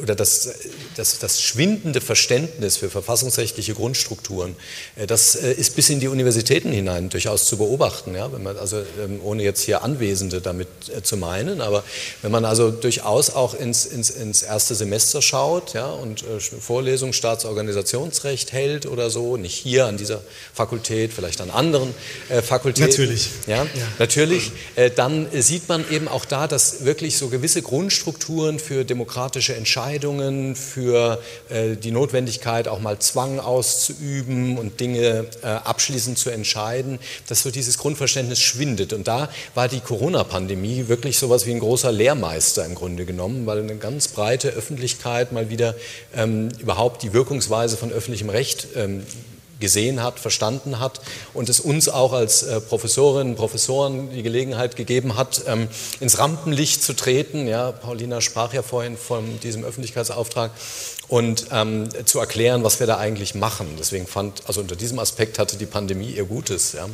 oder 0.00 0.14
das, 0.14 0.48
das, 0.96 1.18
das 1.18 1.40
schwindende 1.40 2.00
Verständnis 2.00 2.76
für 2.76 2.90
verfassungsrechtliche 2.90 3.74
Grundstrukturen, 3.74 4.56
äh, 4.96 5.06
das 5.06 5.36
äh, 5.36 5.52
ist 5.52 5.76
bis 5.76 5.90
in 5.90 6.00
die 6.00 6.08
Universitäten 6.08 6.72
hinein 6.72 7.08
durchaus 7.08 7.44
zu 7.44 7.56
beobachten. 7.56 8.14
Ja? 8.14 8.32
Wenn 8.32 8.42
man 8.42 8.56
also, 8.56 8.78
ähm, 9.02 9.20
ohne 9.22 9.42
jetzt 9.42 9.62
hier 9.62 9.82
Anwesende 9.82 10.40
damit 10.40 10.68
zu 11.02 11.16
meinen, 11.16 11.60
aber 11.60 11.84
wenn 12.22 12.30
man 12.30 12.44
also 12.44 12.70
durchaus 12.70 13.30
auch 13.30 13.54
ins, 13.54 13.86
ins, 13.86 14.10
ins 14.10 14.42
erste 14.42 14.74
Semester 14.74 15.22
schaut 15.22 15.74
ja, 15.74 15.86
und 15.86 16.24
Vorlesungen 16.60 17.12
Staatsorganisationsrecht 17.12 18.52
hält 18.52 18.86
oder 18.86 19.10
so, 19.10 19.36
nicht 19.36 19.54
hier 19.54 19.86
an 19.86 19.96
dieser 19.96 20.22
Fakultät, 20.54 21.12
vielleicht 21.12 21.40
an 21.40 21.50
anderen 21.50 21.94
Fakultäten. 22.42 22.90
Natürlich. 22.90 23.28
Ja, 23.46 23.64
ja. 23.64 23.68
natürlich, 23.98 24.52
dann 24.96 25.26
sieht 25.32 25.68
man 25.68 25.84
eben 25.90 26.08
auch 26.08 26.24
da, 26.24 26.46
dass 26.46 26.84
wirklich 26.84 27.16
so 27.18 27.28
gewisse 27.28 27.62
Grundstrukturen 27.62 28.58
für 28.58 28.84
demokratische 28.84 29.54
Entscheidungen, 29.54 29.75
für 30.54 31.20
äh, 31.48 31.76
die 31.76 31.90
Notwendigkeit, 31.90 32.68
auch 32.68 32.80
mal 32.80 32.98
Zwang 32.98 33.40
auszuüben 33.40 34.58
und 34.58 34.80
Dinge 34.80 35.26
äh, 35.42 35.46
abschließend 35.46 36.18
zu 36.18 36.30
entscheiden, 36.30 36.98
dass 37.28 37.42
so 37.42 37.50
dieses 37.50 37.78
Grundverständnis 37.78 38.40
schwindet. 38.40 38.92
Und 38.92 39.06
da 39.06 39.28
war 39.54 39.68
die 39.68 39.80
Corona-Pandemie 39.80 40.88
wirklich 40.88 41.18
so 41.18 41.26
etwas 41.26 41.46
wie 41.46 41.52
ein 41.52 41.60
großer 41.60 41.92
Lehrmeister 41.92 42.64
im 42.64 42.74
Grunde 42.74 43.04
genommen, 43.04 43.46
weil 43.46 43.58
eine 43.58 43.76
ganz 43.76 44.08
breite 44.08 44.48
Öffentlichkeit 44.48 45.32
mal 45.32 45.50
wieder 45.50 45.74
ähm, 46.14 46.48
überhaupt 46.58 47.02
die 47.02 47.12
Wirkungsweise 47.12 47.76
von 47.76 47.92
öffentlichem 47.92 48.30
Recht 48.30 48.68
ähm, 48.76 49.02
gesehen 49.60 50.02
hat, 50.02 50.18
verstanden 50.20 50.80
hat 50.80 51.00
und 51.34 51.48
es 51.48 51.60
uns 51.60 51.88
auch 51.88 52.12
als 52.12 52.42
äh, 52.42 52.60
Professorinnen 52.60 53.32
und 53.32 53.36
Professoren 53.36 54.10
die 54.10 54.22
Gelegenheit 54.22 54.76
gegeben 54.76 55.16
hat, 55.16 55.42
ähm, 55.46 55.68
ins 56.00 56.18
Rampenlicht 56.18 56.82
zu 56.82 56.94
treten. 56.94 57.46
Ja, 57.46 57.72
Paulina 57.72 58.20
sprach 58.20 58.52
ja 58.52 58.62
vorhin 58.62 58.96
von 58.96 59.40
diesem 59.40 59.64
Öffentlichkeitsauftrag 59.64 60.50
und 61.08 61.46
ähm, 61.52 61.88
zu 62.04 62.18
erklären, 62.18 62.64
was 62.64 62.80
wir 62.80 62.86
da 62.86 62.98
eigentlich 62.98 63.34
machen. 63.34 63.68
Deswegen 63.78 64.06
fand, 64.06 64.42
also 64.46 64.60
unter 64.60 64.76
diesem 64.76 64.98
Aspekt 64.98 65.38
hatte 65.38 65.56
die 65.56 65.66
Pandemie 65.66 66.10
ihr 66.10 66.24
Gutes. 66.24 66.72
Ja. 66.72 66.88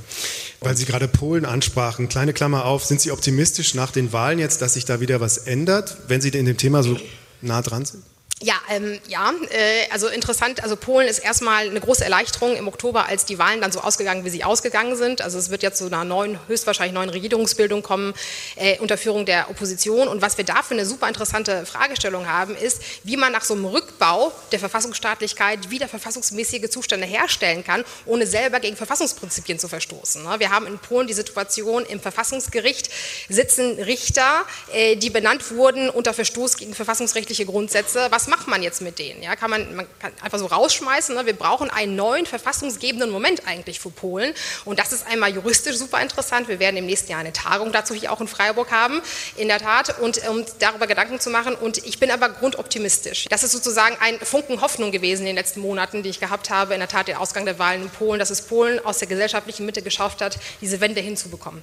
Weil 0.61 0.77
Sie 0.77 0.85
gerade 0.85 1.09
Polen 1.09 1.45
ansprachen, 1.45 2.09
kleine 2.09 2.33
Klammer 2.33 2.67
auf, 2.67 2.85
sind 2.85 3.01
Sie 3.01 3.11
optimistisch 3.11 3.75
nach 3.75 3.91
den 3.91 4.13
Wahlen 4.13 4.39
jetzt, 4.39 4.63
dass 4.63 4.75
sich 4.75 4.85
da 4.85 5.01
wieder 5.01 5.21
was 5.21 5.39
ändert, 5.39 5.97
wenn 6.09 6.21
Sie 6.21 6.29
in 6.29 6.47
dem 6.47 6.57
Thema 6.57 6.83
so 6.83 6.97
nah 7.41 7.63
dran 7.63 7.85
sind? 7.85 8.05
Ja, 8.43 8.55
ähm, 8.71 8.99
ja, 9.07 9.33
äh, 9.51 9.89
also 9.93 10.09
interessant, 10.09 10.65
also 10.65 10.75
Polen 10.75 11.07
ist 11.07 11.21
erstmal 11.21 11.69
eine 11.69 11.81
große 11.81 12.03
Erleichterung 12.03 12.57
im 12.57 12.67
Oktober, 12.67 13.07
als 13.07 13.25
die 13.25 13.39
Wahlen 13.39 13.61
dann 13.61 13.71
so 13.71 13.81
ausgegangen, 13.81 14.25
wie 14.25 14.31
sie 14.31 14.43
ausgegangen 14.43 14.97
sind. 14.97 15.23
Also 15.23 15.39
es 15.39 15.51
wird 15.51 15.63
jetzt 15.63 15.79
zu 15.79 15.87
einer 15.87 16.03
neuen, 16.03 16.41
höchstwahrscheinlich 16.49 16.93
neuen 16.93 17.11
Regierungsbildung 17.11 17.85
kommen 17.85 18.15
äh, 18.57 18.79
unter 18.81 18.99
Führung 18.99 19.27
der 19.27 19.49
Opposition. 19.49 20.09
Und 20.09 20.23
was 20.23 20.39
wir 20.39 20.45
da 20.45 20.65
für 20.65 20.75
eine 20.75 20.85
super 20.85 21.07
interessante 21.07 21.65
Fragestellung 21.67 22.27
haben, 22.27 22.57
ist, 22.57 22.83
wie 23.05 23.17
man 23.17 23.31
nach 23.31 23.45
so 23.45 23.55
einem 23.55 23.65
Rückbau 23.65 24.33
der 24.51 24.59
Verfassungsstaatlichkeit 24.59 25.71
wieder 25.71 25.87
verfassungsmäßige 25.87 26.69
Zustände 26.69 27.07
herstellen 27.07 27.63
kann, 27.63 27.85
ohne 28.07 28.27
selber 28.27 28.59
gegen 28.59 28.75
Verfassungsprinzipien 28.75 29.61
zu 29.61 29.69
verstoßen. 29.69 30.21
Ne? 30.21 30.41
Wir 30.41 30.51
haben 30.51 30.67
in 30.67 30.81
Polen 30.81 31.07
die 31.07 31.15
Situation, 31.15 31.87
im 31.87 32.01
Verfassungsgericht 32.01 32.91
sitzen 33.29 33.81
Richter, 33.81 34.45
äh, 34.73 34.97
die 34.97 35.11
benannt 35.11 35.53
wurden 35.53 35.89
unter 35.89 36.13
Verstoß 36.13 36.57
gegen 36.57 36.75
verfassungsrechtliche 36.75 37.47
Grundsätze. 37.47 38.09
Was 38.11 38.32
macht 38.33 38.49
man 38.49 38.63
jetzt 38.63 38.81
mit 38.81 38.99
denen? 38.99 39.23
Ja, 39.23 39.37
kann 39.37 39.51
man, 39.51 39.75
man 39.77 39.87
kann 39.99 40.11
einfach 40.23 40.39
so 40.39 40.47
rausschmeißen. 40.47 41.15
Ne? 41.15 41.27
Wir 41.27 41.35
brauchen 41.35 41.69
einen 41.69 41.97
neuen 41.97 42.25
verfassungsgebenden 42.25 43.11
Moment 43.11 43.47
eigentlich 43.47 43.79
für 43.79 43.91
Polen. 43.91 44.33
Und 44.65 44.79
das 44.79 44.93
ist 44.93 45.07
einmal 45.07 45.35
juristisch 45.35 45.77
super 45.77 46.01
interessant. 46.01 46.49
Wir 46.49 46.59
werden 46.59 46.79
im 46.79 46.87
nächsten 46.87 47.11
Jahr 47.13 47.21
eine 47.21 47.35
Tagung 47.35 47.73
dazu 47.73 47.95
hier 47.95 48.11
auch 48.11 48.23
in 48.23 48.29
Freiburg 48.29 48.71
haben, 48.71 49.03
in 49.37 49.49
der 49.49 49.59
Tat, 49.59 49.99
und 50.01 50.27
um 50.29 50.47
darüber 50.61 50.87
Gedanken 50.87 51.21
zu 51.21 51.29
machen. 51.29 51.55
Und 51.55 51.79
ich 51.85 51.99
bin 51.99 52.11
aber 52.11 52.31
grundoptimistisch. 52.31 53.27
Das 53.29 53.43
ist 53.43 53.53
sozusagen 53.53 53.97
ein 54.01 54.19
Funken 54.21 54.63
Hoffnung 54.63 54.93
gewesen 54.93 55.21
in 55.21 55.27
den 55.27 55.37
letzten 55.37 55.61
Monaten, 55.61 56.03
die 56.03 56.09
ich 56.09 56.19
gehabt 56.19 56.49
habe. 56.49 56.73
In 56.73 56.81
der 56.81 56.89
Tat 56.89 57.09
der 57.09 57.21
Ausgang 57.21 57.45
der 57.45 57.59
Wahlen 57.59 57.83
in 57.83 57.91
Polen, 57.91 58.19
dass 58.19 58.31
es 58.31 58.41
Polen 58.41 58.83
aus 58.83 58.99
der 58.99 59.09
gesellschaftlichen 59.09 59.67
Mitte 59.67 59.83
geschafft 59.83 60.23
hat, 60.23 60.39
diese 60.63 60.81
Wende 60.81 61.03
hinzubekommen. 61.03 61.63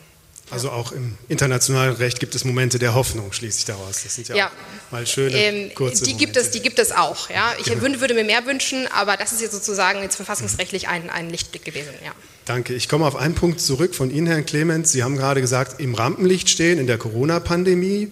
Also 0.51 0.71
auch 0.71 0.91
im 0.91 1.15
internationalen 1.27 1.95
Recht 1.95 2.19
gibt 2.19 2.33
es 2.33 2.43
Momente 2.43 2.79
der 2.79 2.95
Hoffnung, 2.95 3.31
schließe 3.31 3.59
ich 3.59 3.65
daraus. 3.65 4.03
Das 4.03 4.15
sind 4.15 4.29
ja, 4.29 4.35
ja. 4.35 4.51
mal 4.89 5.05
schöne, 5.05 5.35
ähm, 5.35 5.71
kurze 5.75 6.03
die 6.03 6.17
gibt 6.17 6.35
es, 6.38 6.49
Die 6.51 6.62
gibt 6.62 6.79
es 6.79 6.91
auch. 6.91 7.29
Ja. 7.29 7.53
Ich 7.59 7.65
genau. 7.65 7.81
würde 7.81 8.13
mir 8.15 8.23
mehr 8.23 8.45
wünschen, 8.45 8.88
aber 8.88 9.15
das 9.15 9.31
ist 9.31 9.41
jetzt 9.41 9.53
sozusagen 9.53 10.01
jetzt 10.01 10.15
verfassungsrechtlich 10.15 10.88
ein, 10.88 11.09
ein 11.09 11.29
Lichtblick 11.29 11.65
gewesen. 11.65 11.93
Ja. 12.03 12.12
Danke. 12.45 12.73
Ich 12.73 12.89
komme 12.89 13.05
auf 13.05 13.15
einen 13.15 13.35
Punkt 13.35 13.62
zurück 13.62 13.93
von 13.93 14.09
Ihnen, 14.09 14.25
Herrn 14.25 14.45
Clemens. 14.45 14.91
Sie 14.91 15.03
haben 15.03 15.17
gerade 15.17 15.39
gesagt, 15.41 15.79
im 15.79 15.93
Rampenlicht 15.93 16.49
stehen 16.49 16.79
in 16.79 16.88
der 16.88 16.97
Corona-Pandemie. 16.97 18.12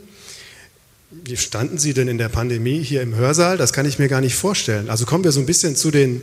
Wie 1.10 1.38
standen 1.38 1.80
Sie 1.80 1.94
denn 1.94 2.08
in 2.08 2.20
der 2.20 2.30
Pandemie 2.30 2.84
hier 2.84 3.02
im 3.02 3.16
Hörsaal? 3.16 3.58
Das 3.58 3.74
kann 3.74 3.88
ich 3.88 3.98
mir 3.98 4.10
gar 4.10 4.22
nicht 4.22 4.36
vorstellen. 4.36 4.90
Also 4.90 5.06
kommen 5.06 5.24
wir 5.24 5.32
so 5.32 5.40
ein 5.40 5.48
bisschen 5.48 5.76
zu 5.76 5.90
den 5.90 6.22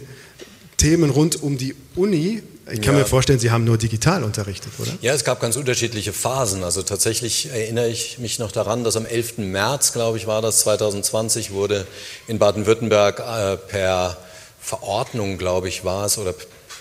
Themen 0.76 1.10
rund 1.10 1.42
um 1.42 1.58
die 1.58 1.74
Uni. 1.96 2.42
Ich 2.72 2.80
kann 2.80 2.94
ja. 2.94 3.00
mir 3.00 3.06
vorstellen, 3.06 3.38
Sie 3.38 3.50
haben 3.50 3.64
nur 3.64 3.76
digital 3.76 4.24
unterrichtet, 4.24 4.72
oder? 4.78 4.90
Ja, 5.02 5.12
es 5.12 5.24
gab 5.24 5.40
ganz 5.40 5.56
unterschiedliche 5.56 6.12
Phasen. 6.12 6.64
Also 6.64 6.82
tatsächlich 6.82 7.50
erinnere 7.50 7.88
ich 7.88 8.18
mich 8.18 8.38
noch 8.38 8.52
daran, 8.52 8.84
dass 8.84 8.96
am 8.96 9.04
11. 9.04 9.38
März, 9.38 9.92
glaube 9.92 10.16
ich, 10.16 10.26
war 10.26 10.40
das 10.40 10.60
2020, 10.60 11.50
wurde 11.50 11.86
in 12.26 12.38
Baden-Württemberg 12.38 13.20
äh, 13.20 13.56
per 13.56 14.16
Verordnung, 14.60 15.36
glaube 15.36 15.68
ich, 15.68 15.84
war 15.84 16.06
es, 16.06 16.16
oder 16.16 16.34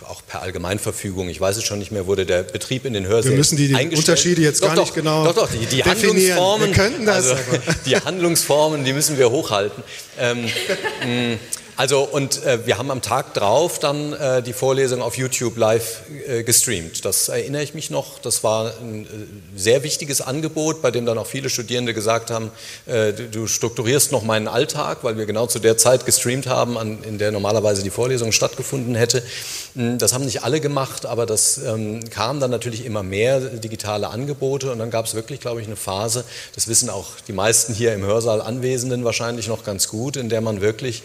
auch 0.07 0.21
per 0.25 0.41
Allgemeinverfügung, 0.41 1.29
ich 1.29 1.39
weiß 1.39 1.57
es 1.57 1.63
schon 1.63 1.79
nicht 1.79 1.91
mehr, 1.91 2.07
wurde 2.07 2.25
der 2.25 2.43
Betrieb 2.43 2.85
in 2.85 2.93
den 2.93 3.05
Hörsälen 3.05 3.33
Wir 3.33 3.37
müssen 3.37 3.57
die, 3.57 3.67
die 3.67 3.95
Unterschiede 3.95 4.41
jetzt 4.41 4.61
doch, 4.61 4.67
gar 4.67 4.75
doch, 4.75 4.83
nicht 4.83 4.95
genau 4.95 5.23
Doch, 5.25 5.35
doch, 5.35 5.49
die, 5.49 5.65
die 5.65 5.83
Handlungsformen, 5.83 6.67
wir 6.67 6.73
könnten 6.73 7.05
das, 7.05 7.29
also, 7.29 7.41
die 7.85 7.95
Handlungsformen, 7.95 8.83
die 8.83 8.93
müssen 8.93 9.17
wir 9.17 9.29
hochhalten. 9.31 9.83
Ähm, 10.19 10.45
mh, 11.05 11.37
also 11.75 12.03
und 12.03 12.43
äh, 12.43 12.67
wir 12.67 12.77
haben 12.77 12.91
am 12.91 13.01
Tag 13.01 13.33
drauf 13.33 13.79
dann 13.79 14.13
äh, 14.13 14.43
die 14.43 14.53
Vorlesung 14.53 15.01
auf 15.01 15.17
YouTube 15.17 15.57
live 15.57 16.01
äh, 16.27 16.43
gestreamt. 16.43 17.03
Das 17.03 17.29
erinnere 17.29 17.63
ich 17.63 17.73
mich 17.73 17.89
noch. 17.89 18.19
Das 18.19 18.43
war 18.43 18.73
ein 18.79 19.05
äh, 19.05 19.07
sehr 19.59 19.83
wichtiges 19.83 20.21
Angebot, 20.21 20.81
bei 20.81 20.91
dem 20.91 21.05
dann 21.05 21.17
auch 21.17 21.25
viele 21.25 21.49
Studierende 21.49 21.93
gesagt 21.93 22.29
haben, 22.29 22.51
äh, 22.85 23.11
du, 23.13 23.47
strukturierst 23.47 24.11
noch 24.11 24.23
meinen 24.23 24.47
Alltag, 24.47 24.99
weil 25.01 25.17
wir 25.17 25.25
genau 25.25 25.47
zu 25.47 25.59
der 25.59 25.77
Zeit 25.77 26.05
gestreamt 26.05 26.45
haben, 26.45 26.77
an, 26.77 27.03
in 27.03 27.17
der 27.17 27.31
normalerweise 27.31 27.81
die 27.81 27.89
Vorlesung 27.89 28.31
stattgefunden 28.31 28.93
hätte. 28.93 29.23
Hm, 29.75 29.97
das 29.97 30.13
haben 30.13 30.25
nicht 30.25 30.43
alle 30.43 30.59
gemacht, 30.59 31.07
aber 31.07 31.25
das 31.25 31.57
ähm, 31.57 32.07
kam 32.11 32.39
dann 32.39 32.51
natürlich 32.51 32.85
immer 32.85 33.01
mehr 33.01 33.39
digitale 33.39 34.09
Angebote 34.09 34.71
und 34.71 34.79
dann 34.79 34.91
gab 34.91 35.05
es 35.05 35.15
wirklich, 35.15 35.39
glaube 35.39 35.61
ich, 35.61 35.67
eine 35.67 35.75
Phase, 35.75 36.23
das 36.53 36.67
wissen 36.67 36.89
auch 36.89 37.07
die 37.27 37.33
meisten 37.33 37.73
hier 37.73 37.93
im 37.93 38.03
Hörsaal 38.03 38.41
Anwesenden 38.41 39.03
wahrscheinlich 39.03 39.47
noch 39.47 39.63
ganz 39.63 39.87
gut, 39.87 40.17
in 40.17 40.29
der 40.29 40.41
man 40.41 40.61
wirklich 40.61 41.03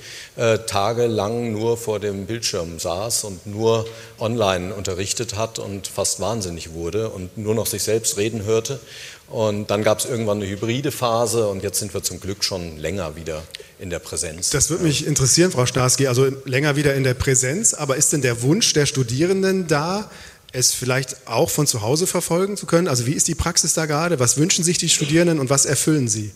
äh, 0.59 0.67
tagelang 0.67 1.53
nur 1.53 1.77
vor 1.77 2.01
dem 2.01 2.27
Bildschirm 2.27 2.79
saß 2.79 3.25
und 3.25 3.47
nur 3.47 3.87
online 4.19 4.75
unterrichtet 4.75 5.37
hat 5.37 5.59
und 5.59 5.89
fast 5.89 6.21
wahnsinnig 6.21 6.73
wurde 6.73 7.11
und 7.11 7.37
nur 7.37 7.55
noch 7.55 7.67
sich 7.67 7.83
selbst 7.83 8.17
reden 8.17 8.45
hörte. 8.45 8.81
Und 9.29 9.71
dann 9.71 9.83
gab 9.83 9.99
es 9.99 10.07
irgendwann 10.07 10.39
eine 10.39 10.49
hybride 10.49 10.91
Phase 10.91 11.49
und 11.49 11.63
jetzt 11.63 11.79
sind 11.79 11.93
wir 11.93 12.03
zum 12.03 12.19
Glück 12.21 12.43
schon 12.45 12.79
länger 12.79 13.15
wieder 13.15 13.43
in 13.79 13.91
der 13.91 13.99
Präsenz. 13.99 14.51
Das 14.51 14.71
würde 14.71 14.85
mich 14.85 15.07
interessieren, 15.07 15.51
Frau 15.51 15.67
Starski, 15.67 16.07
also 16.07 16.27
länger 16.45 16.77
wieder 16.77 16.95
in 16.95 17.05
der 17.05 17.15
Präsenz. 17.15 17.75
Aber 17.75 17.97
ist 17.97 18.13
denn 18.13 18.23
der 18.23 18.43
Wunsch 18.43 18.73
der 18.73 18.87
Studierenden 18.87 19.67
da, 19.67 20.11
es 20.53 20.73
vielleicht 20.73 21.27
auch 21.27 21.51
von 21.51 21.67
zu 21.67 21.83
Hause 21.83 22.07
verfolgen 22.07 22.57
zu 22.57 22.65
können? 22.65 22.89
Also 22.89 23.07
wie 23.07 23.13
ist 23.13 23.29
die 23.29 23.35
Praxis 23.35 23.75
da 23.75 23.87
gerade? 23.87 24.19
Was 24.19 24.39
wünschen 24.39 24.65
sich 24.65 24.79
die 24.79 24.89
Studierenden 24.89 25.41
und 25.41 25.51
was 25.51 25.67
erfüllen 25.67 26.09
sie? 26.09 26.33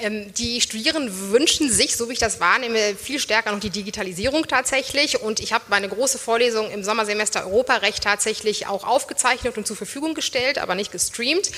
Ähm, 0.00 0.32
die 0.34 0.60
Studierenden 0.60 1.32
wünschen 1.32 1.68
sich, 1.70 1.96
so 1.96 2.08
wie 2.08 2.12
ich 2.12 2.20
das 2.20 2.38
wahrnehme, 2.38 2.94
viel 2.94 3.18
stärker 3.18 3.50
noch 3.50 3.58
die 3.58 3.70
Digitalisierung 3.70 4.46
tatsächlich. 4.46 5.20
Und 5.20 5.40
ich 5.40 5.52
habe 5.52 5.64
meine 5.68 5.88
große 5.88 6.18
Vorlesung 6.18 6.70
im 6.70 6.84
Sommersemester 6.84 7.44
Europarecht 7.46 8.04
tatsächlich 8.04 8.68
auch 8.68 8.86
aufgezeichnet 8.86 9.58
und 9.58 9.66
zur 9.66 9.76
Verfügung 9.76 10.14
gestellt, 10.14 10.58
aber 10.58 10.76
nicht 10.76 10.92
gestreamt 10.92 11.50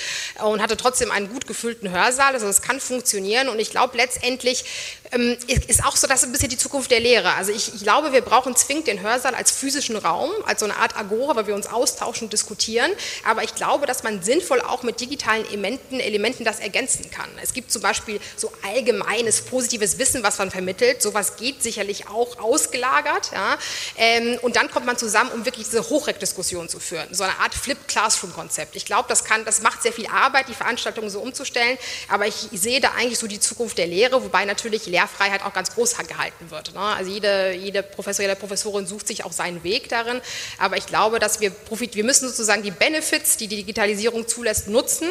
und 0.43 0.63
hatte 0.63 0.79
trotzdem 0.79 1.11
einen 1.11 1.29
gut 1.29 1.47
gefüllten 1.47 1.91
Hörsaal. 1.91 2.33
Also 2.33 2.47
das 2.47 2.63
kann 2.63 2.81
funktionieren. 2.81 3.51
Und 3.51 3.59
ich 3.59 3.71
glaube 3.71 3.99
letztendlich 3.99 4.65
ähm, 5.13 5.37
ist 5.47 5.85
auch 5.85 5.97
so, 5.97 6.07
das 6.07 6.23
ist 6.23 6.29
ein 6.29 6.33
bisschen 6.33 6.49
die 6.51 6.57
Zukunft 6.57 6.91
der 6.91 7.01
Lehre. 7.01 7.35
Also 7.35 7.53
ich, 7.53 7.75
ich, 7.75 7.83
glaube, 7.83 8.13
wir 8.13 8.23
brauchen 8.23 8.57
zwingend 8.57 8.87
den 8.87 9.03
Hörsaal 9.03 9.35
als 9.35 9.51
physischen 9.51 9.97
Raum, 9.97 10.31
als 10.47 10.61
so 10.61 10.67
eine 10.67 10.77
Art 10.77 10.97
Agora, 10.97 11.37
weil 11.37 11.47
wir 11.47 11.55
uns 11.55 11.67
austauschen 11.67 12.27
und 12.27 12.33
diskutieren. 12.33 12.91
Aber 13.25 13.43
ich 13.43 13.55
glaube, 13.55 13.87
dass 13.87 14.03
man 14.03 14.23
sinnvoll 14.23 14.63
auch 14.63 14.83
mit 14.83 15.01
digitalen 15.01 15.45
Elementen, 15.47 16.01
Elementen 16.01 16.45
das 16.45 16.61
ergänzen 16.61 17.11
kann. 17.11 17.29
Es 17.43 17.53
gibt 17.53 17.71
zum 17.71 17.83
Beispiel 17.83 18.21
so 18.37 18.53
allgemeines 18.63 19.43
positives 19.43 19.99
Wissen, 19.99 20.23
was 20.23 20.39
man 20.39 20.51
vermittelt. 20.51 21.03
Sowas 21.03 21.37
geht 21.37 21.63
sicherlich 21.63 22.09
auch 22.09 22.39
ausgelagert. 22.39 23.31
Ja? 23.33 23.57
Ähm, 23.97 24.39
und 24.43 24.57
dann 24.57 24.71
kommt 24.71 24.87
man 24.87 24.97
zusammen, 24.97 25.31
um 25.33 25.45
wirklich 25.45 25.67
diese 25.67 25.89
Hochreck-Diskussion 25.89 26.69
zu 26.69 26.81
führen. 26.81 27.09
So 27.13 27.25
eine 27.25 27.39
Art 27.39 27.55
Flip 27.55 27.79
Classroom-Konzept. 27.87 28.77
Ich 28.77 28.85
glaube, 28.85 29.09
das, 29.09 29.25
das 29.45 29.63
macht 29.63 29.83
sehr 29.83 29.93
viel 29.93 30.07
Arbeit, 30.09 30.49
die 30.49 30.55
Veranstaltungen 30.55 31.11
so 31.11 31.21
umzustellen. 31.21 31.79
Aber 32.09 32.27
ich 32.27 32.49
sehe 32.53 32.81
da 32.81 32.93
eigentlich 32.97 33.19
so 33.19 33.27
die 33.27 33.41
Zukunft 33.41 33.79
der 33.79 33.87
Lehre, 33.87 34.23
wobei 34.23 34.45
natürlich 34.45 34.87
Lehrfreiheit 34.87 35.45
auch 35.45 35.53
ganz 35.53 35.75
groß 35.75 35.91
gehalten 36.09 36.51
wird. 36.51 36.75
Ne? 36.75 36.81
Also 36.81 37.11
jede, 37.11 37.53
jede 37.53 37.83
Professor, 37.83 38.25
jede 38.25 38.37
Professorin 38.37 38.87
sucht 38.87 39.07
sich 39.07 39.25
auch 39.25 39.33
seinen 39.33 39.63
Weg 39.65 39.89
darin. 39.89 40.21
Aber 40.59 40.77
ich 40.77 40.87
glaube, 40.87 41.19
dass 41.19 41.41
wir 41.41 41.51
profit, 41.51 41.95
wir 41.95 42.05
müssen 42.05 42.29
sozusagen 42.29 42.63
die 42.63 42.71
Benefits, 42.71 43.37
die 43.37 43.49
die 43.49 43.57
Digitalisierung 43.57 44.29
zulässt, 44.29 44.69
nutzen 44.69 45.09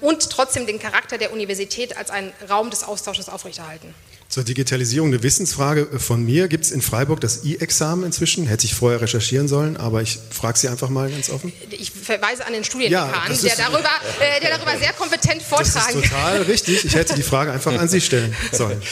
und 0.00 0.30
trotzdem 0.30 0.66
den 0.66 0.78
Charakter 0.78 1.18
der 1.18 1.32
Universität 1.32 1.96
als 1.96 2.10
einen 2.10 2.32
Raum 2.48 2.70
des 2.70 2.82
Austausches 2.82 3.28
aufrechterhalten. 3.28 3.94
Zur 4.32 4.44
Digitalisierung 4.44 5.08
eine 5.08 5.22
Wissensfrage 5.22 5.98
von 5.98 6.24
mir. 6.24 6.48
Gibt 6.48 6.64
es 6.64 6.70
in 6.70 6.80
Freiburg 6.80 7.20
das 7.20 7.44
E-Examen 7.44 8.04
inzwischen? 8.06 8.46
Hätte 8.46 8.64
ich 8.64 8.74
vorher 8.74 9.02
recherchieren 9.02 9.46
sollen, 9.46 9.76
aber 9.76 10.00
ich 10.00 10.18
frage 10.30 10.58
Sie 10.58 10.68
einfach 10.68 10.88
mal 10.88 11.10
ganz 11.10 11.28
offen. 11.28 11.52
Ich 11.68 11.90
verweise 11.90 12.46
an 12.46 12.54
den 12.54 12.64
Studiendekan, 12.64 13.10
ja, 13.12 13.34
der, 13.34 13.56
darüber, 13.56 13.90
äh, 14.20 14.40
der 14.40 14.56
darüber 14.56 14.78
sehr 14.78 14.94
kompetent 14.94 15.42
vortragen 15.42 15.74
Das 15.74 15.96
ist 15.96 16.10
total 16.10 16.42
richtig. 16.44 16.82
Ich 16.86 16.94
hätte 16.94 17.14
die 17.14 17.22
Frage 17.22 17.52
einfach 17.52 17.78
an 17.78 17.90
Sie 17.90 18.00
stellen 18.00 18.34
sollen. 18.52 18.80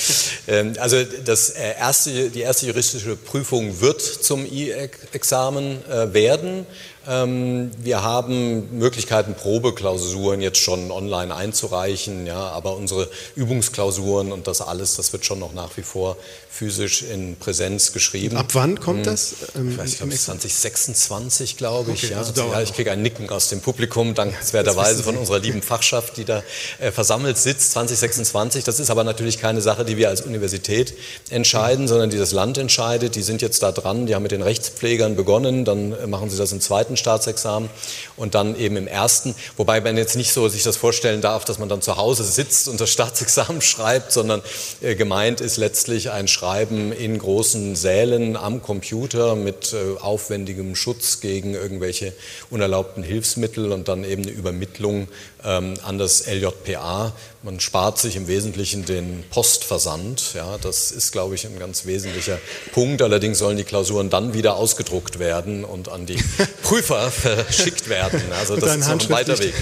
Ähm, 0.49 0.75
also 0.81 1.05
das 1.25 1.51
äh, 1.51 1.77
erste, 1.79 2.31
die 2.31 2.41
erste 2.41 2.67
juristische 2.67 3.15
Prüfung 3.15 3.81
wird 3.81 4.01
zum 4.01 4.45
E-Examen 4.51 5.85
äh, 5.87 6.13
werden. 6.13 6.67
Ähm, 7.09 7.71
wir 7.79 8.03
haben 8.03 8.79
Möglichkeiten, 8.79 9.35
Probeklausuren 9.35 10.41
jetzt 10.41 10.59
schon 10.59 10.91
online 10.91 11.35
einzureichen, 11.35 12.27
ja, 12.27 12.49
aber 12.49 12.77
unsere 12.77 13.09
Übungsklausuren 13.35 14.33
und 14.33 14.47
das 14.47 14.61
alles, 14.61 14.97
das 14.97 15.13
wird 15.13 15.25
schon 15.25 15.39
noch 15.39 15.55
nach 15.55 15.77
wie 15.77 15.83
vor 15.83 16.17
physisch 16.53 17.03
in 17.03 17.37
Präsenz 17.37 17.93
geschrieben. 17.93 18.37
Ab 18.37 18.49
wann 18.53 18.81
kommt 18.81 19.07
hm. 19.07 19.13
das? 19.13 19.35
Ähm, 19.57 19.71
ich 19.71 19.79
weiß 19.79 20.05
nicht, 20.05 20.21
2026, 20.21 21.57
glaube 21.57 21.93
ich. 21.93 22.05
Okay, 22.05 22.13
ja. 22.13 22.19
Also 22.19 22.33
ja, 22.35 22.61
ich 22.61 22.75
kriege 22.75 22.91
ein 22.91 23.03
Nicken 23.03 23.31
aus 23.31 23.49
dem 23.49 23.61
Publikum, 23.61 24.15
dankenswerterweise 24.15 25.03
von 25.03 25.17
unserer 25.17 25.39
lieben 25.39 25.63
Fachschaft, 25.63 26.17
die 26.17 26.25
da 26.25 26.43
äh, 26.81 26.91
versammelt 26.91 27.39
sitzt, 27.39 27.73
2026. 27.73 28.65
Das 28.65 28.81
ist 28.81 28.91
aber 28.91 29.05
natürlich 29.05 29.39
keine 29.39 29.63
Sache, 29.63 29.85
die 29.85 29.97
wir 29.97 30.09
als 30.09 30.23
Universität 30.23 30.93
entscheiden, 31.31 31.85
mhm. 31.85 31.89
sondern 31.89 32.11
die 32.11 32.19
das 32.19 32.33
Land 32.33 32.59
entscheidet. 32.59 33.15
Die 33.15 33.23
sind 33.23 33.43
jetzt 33.43 33.63
da 33.63 33.71
dran, 33.71 34.07
die 34.07 34.15
haben 34.15 34.23
mit 34.23 34.33
den 34.33 34.43
Rechtspflegern 34.43 35.15
begonnen, 35.15 35.65
dann 35.65 35.93
äh, 35.93 36.07
machen 36.09 36.31
sie 36.31 36.37
das 36.37 36.51
im 36.51 36.61
zweiten 36.61 36.97
Staatsexamen 36.97 37.71
und 38.17 38.35
dann 38.35 38.59
eben 38.59 38.77
im 38.77 38.89
ersten. 38.89 39.37
Wobei 39.57 39.81
man 39.81 39.97
jetzt 39.97 40.17
nicht 40.17 40.33
so 40.33 40.49
sich 40.49 40.65
das 40.65 40.77
vorstellen 40.77 41.21
darf, 41.21 41.45
dass 41.45 41.59
man 41.59 41.69
dann 41.69 41.81
zu 41.81 41.97
Hause 41.97 42.25
sitzt 42.25 42.67
und 42.69 42.81
das 42.81 42.91
Staatsexamen 42.91 43.63
schreibt, 43.63 44.11
sondern 44.11 44.43
äh, 44.83 44.97
gemeint 44.97 45.41
ist 45.41 45.57
letztlich 45.57 46.11
ein 46.11 46.27
Schreiben 46.27 46.40
schreiben 46.41 46.91
in 46.91 47.19
großen 47.19 47.77
Sälen 47.77 48.35
am 48.35 48.63
Computer 48.63 49.37
mit 49.37 49.75
äh, 49.75 50.01
aufwendigem 50.01 50.75
Schutz 50.75 51.21
gegen 51.21 51.53
irgendwelche 51.53 52.15
unerlaubten 52.49 53.03
Hilfsmittel 53.03 53.73
und 53.73 53.89
dann 53.89 54.05
eben 54.05 54.23
eine 54.23 54.33
Übermittlung 54.33 55.09
ähm, 55.45 55.75
an 55.85 55.99
das 55.99 56.27
LJPA. 56.27 57.13
Man 57.43 57.61
spart 57.61 57.99
sich 57.99 58.17
im 58.17 58.27
Wesentlichen 58.27 58.87
den 58.87 59.25
Postversand. 59.29 60.33
Ja, 60.35 60.57
das 60.59 60.93
ist, 60.93 61.13
glaube 61.13 61.35
ich, 61.35 61.47
ein 61.47 61.59
ganz 61.59 61.85
wesentlicher 61.85 62.39
Punkt. 62.73 63.03
Allerdings 63.03 63.39
sollen 63.39 63.59
die 63.59 63.65
Klausuren 63.65 64.09
dann 64.09 64.33
wieder 64.33 64.57
ausgedruckt 64.57 65.19
werden 65.19 65.65
und 65.65 65.91
an 65.91 66.07
die 66.07 66.19
Prüfer 66.63 67.11
verschickt 67.11 67.91
werden. 67.91 68.23
Also 68.39 68.57
das 68.57 68.77
ist 68.77 68.89
noch 68.89 69.01
ein 69.01 69.11
weiter 69.11 69.39
Weg. 69.39 69.53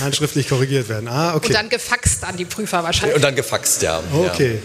Handschriftlich 0.00 0.48
korrigiert 0.48 0.88
werden. 0.88 1.08
Ah, 1.08 1.34
okay. 1.34 1.48
Und 1.48 1.54
dann 1.54 1.68
gefaxt 1.68 2.22
an 2.22 2.36
die 2.36 2.44
Prüfer 2.44 2.84
wahrscheinlich. 2.84 3.16
Und 3.16 3.22
dann 3.22 3.34
gefaxt, 3.34 3.82
ja. 3.82 4.00
Okay. 4.12 4.54
Ja. 4.54 4.60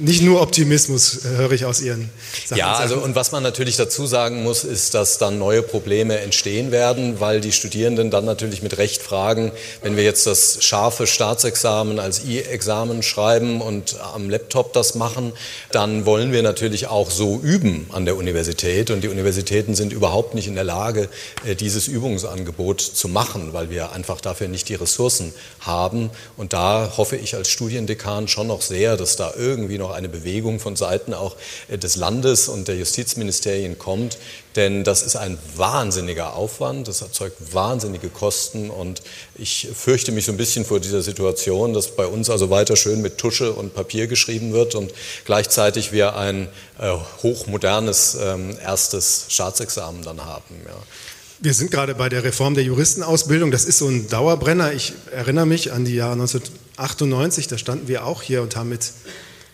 Nicht 0.00 0.22
nur 0.22 0.40
Optimismus, 0.40 1.24
äh, 1.24 1.28
höre 1.36 1.52
ich 1.52 1.64
aus 1.64 1.80
Ihren 1.80 2.10
Sachen. 2.44 2.58
Ja, 2.58 2.74
also 2.74 2.96
und 2.96 3.14
was 3.14 3.32
man 3.32 3.42
natürlich 3.42 3.76
dazu 3.76 4.06
sagen 4.06 4.42
muss, 4.42 4.64
ist, 4.64 4.94
dass 4.94 5.18
dann 5.18 5.38
neue 5.38 5.62
Probleme 5.62 6.18
entstehen 6.18 6.70
werden, 6.70 7.20
weil 7.20 7.40
die 7.40 7.52
Studierenden 7.52 8.10
dann 8.10 8.24
natürlich 8.24 8.62
mit 8.62 8.78
Recht 8.78 9.02
fragen, 9.02 9.52
wenn 9.82 9.96
wir 9.96 10.04
jetzt 10.04 10.26
das 10.26 10.64
scharfe 10.64 11.06
Staatsexamen 11.06 11.98
als 11.98 12.24
E-Examen 12.24 13.02
schreiben 13.02 13.60
und 13.60 13.96
am 14.14 14.30
Laptop 14.30 14.72
das 14.72 14.94
machen, 14.94 15.32
dann 15.70 16.06
wollen 16.06 16.32
wir 16.32 16.42
natürlich 16.42 16.86
auch 16.86 17.10
so 17.10 17.38
üben 17.40 17.86
an 17.92 18.04
der 18.04 18.16
Universität 18.16 18.90
und 18.90 19.02
die 19.02 19.08
Universitäten 19.08 19.74
sind 19.74 19.92
überhaupt 19.92 20.34
nicht 20.34 20.48
in 20.48 20.54
der 20.54 20.64
Lage, 20.64 21.08
äh, 21.44 21.54
dieses 21.54 21.88
Übungsangebot 21.88 22.80
zu 22.80 23.08
machen, 23.08 23.52
weil 23.52 23.70
wir 23.70 23.92
einfach 23.92 24.20
dafür 24.20 24.48
nicht 24.48 24.68
die 24.68 24.74
Ressourcen 24.74 25.34
haben 25.60 26.10
und 26.36 26.52
da 26.52 26.94
hoffe 26.96 27.16
ich 27.16 27.34
als 27.34 27.50
Studiendekan 27.50 28.28
schon 28.28 28.46
noch 28.46 28.62
sehr, 28.62 28.96
dass 28.96 29.16
da 29.16 29.34
irgendwie 29.36 29.78
noch 29.78 29.89
eine 29.94 30.08
Bewegung 30.08 30.60
von 30.60 30.76
Seiten 30.76 31.14
auch 31.14 31.36
äh, 31.68 31.78
des 31.78 31.96
Landes 31.96 32.48
und 32.48 32.68
der 32.68 32.76
Justizministerien 32.76 33.78
kommt, 33.78 34.18
denn 34.56 34.84
das 34.84 35.02
ist 35.02 35.16
ein 35.16 35.38
wahnsinniger 35.56 36.34
Aufwand, 36.34 36.88
das 36.88 37.02
erzeugt 37.02 37.54
wahnsinnige 37.54 38.08
Kosten 38.08 38.70
und 38.70 39.02
ich 39.36 39.68
fürchte 39.74 40.12
mich 40.12 40.24
so 40.24 40.32
ein 40.32 40.38
bisschen 40.38 40.64
vor 40.64 40.80
dieser 40.80 41.02
Situation, 41.02 41.72
dass 41.72 41.94
bei 41.94 42.06
uns 42.06 42.30
also 42.30 42.50
weiter 42.50 42.76
schön 42.76 43.00
mit 43.00 43.18
Tusche 43.18 43.52
und 43.52 43.74
Papier 43.74 44.06
geschrieben 44.06 44.52
wird 44.52 44.74
und 44.74 44.92
gleichzeitig 45.24 45.92
wir 45.92 46.16
ein 46.16 46.48
äh, 46.78 46.92
hochmodernes 47.22 48.16
ähm, 48.20 48.56
erstes 48.62 49.26
Staatsexamen 49.28 50.02
dann 50.02 50.24
haben. 50.24 50.54
Ja. 50.66 50.76
Wir 51.42 51.54
sind 51.54 51.70
gerade 51.70 51.94
bei 51.94 52.10
der 52.10 52.22
Reform 52.22 52.54
der 52.54 52.64
Juristenausbildung. 52.64 53.50
Das 53.50 53.64
ist 53.64 53.78
so 53.78 53.88
ein 53.88 54.08
Dauerbrenner. 54.08 54.74
Ich 54.74 54.92
erinnere 55.10 55.46
mich 55.46 55.72
an 55.72 55.86
die 55.86 55.94
Jahre 55.94 56.12
1998, 56.12 57.48
da 57.48 57.56
standen 57.56 57.88
wir 57.88 58.04
auch 58.04 58.20
hier 58.20 58.42
und 58.42 58.56
haben 58.56 58.68
mit, 58.68 58.92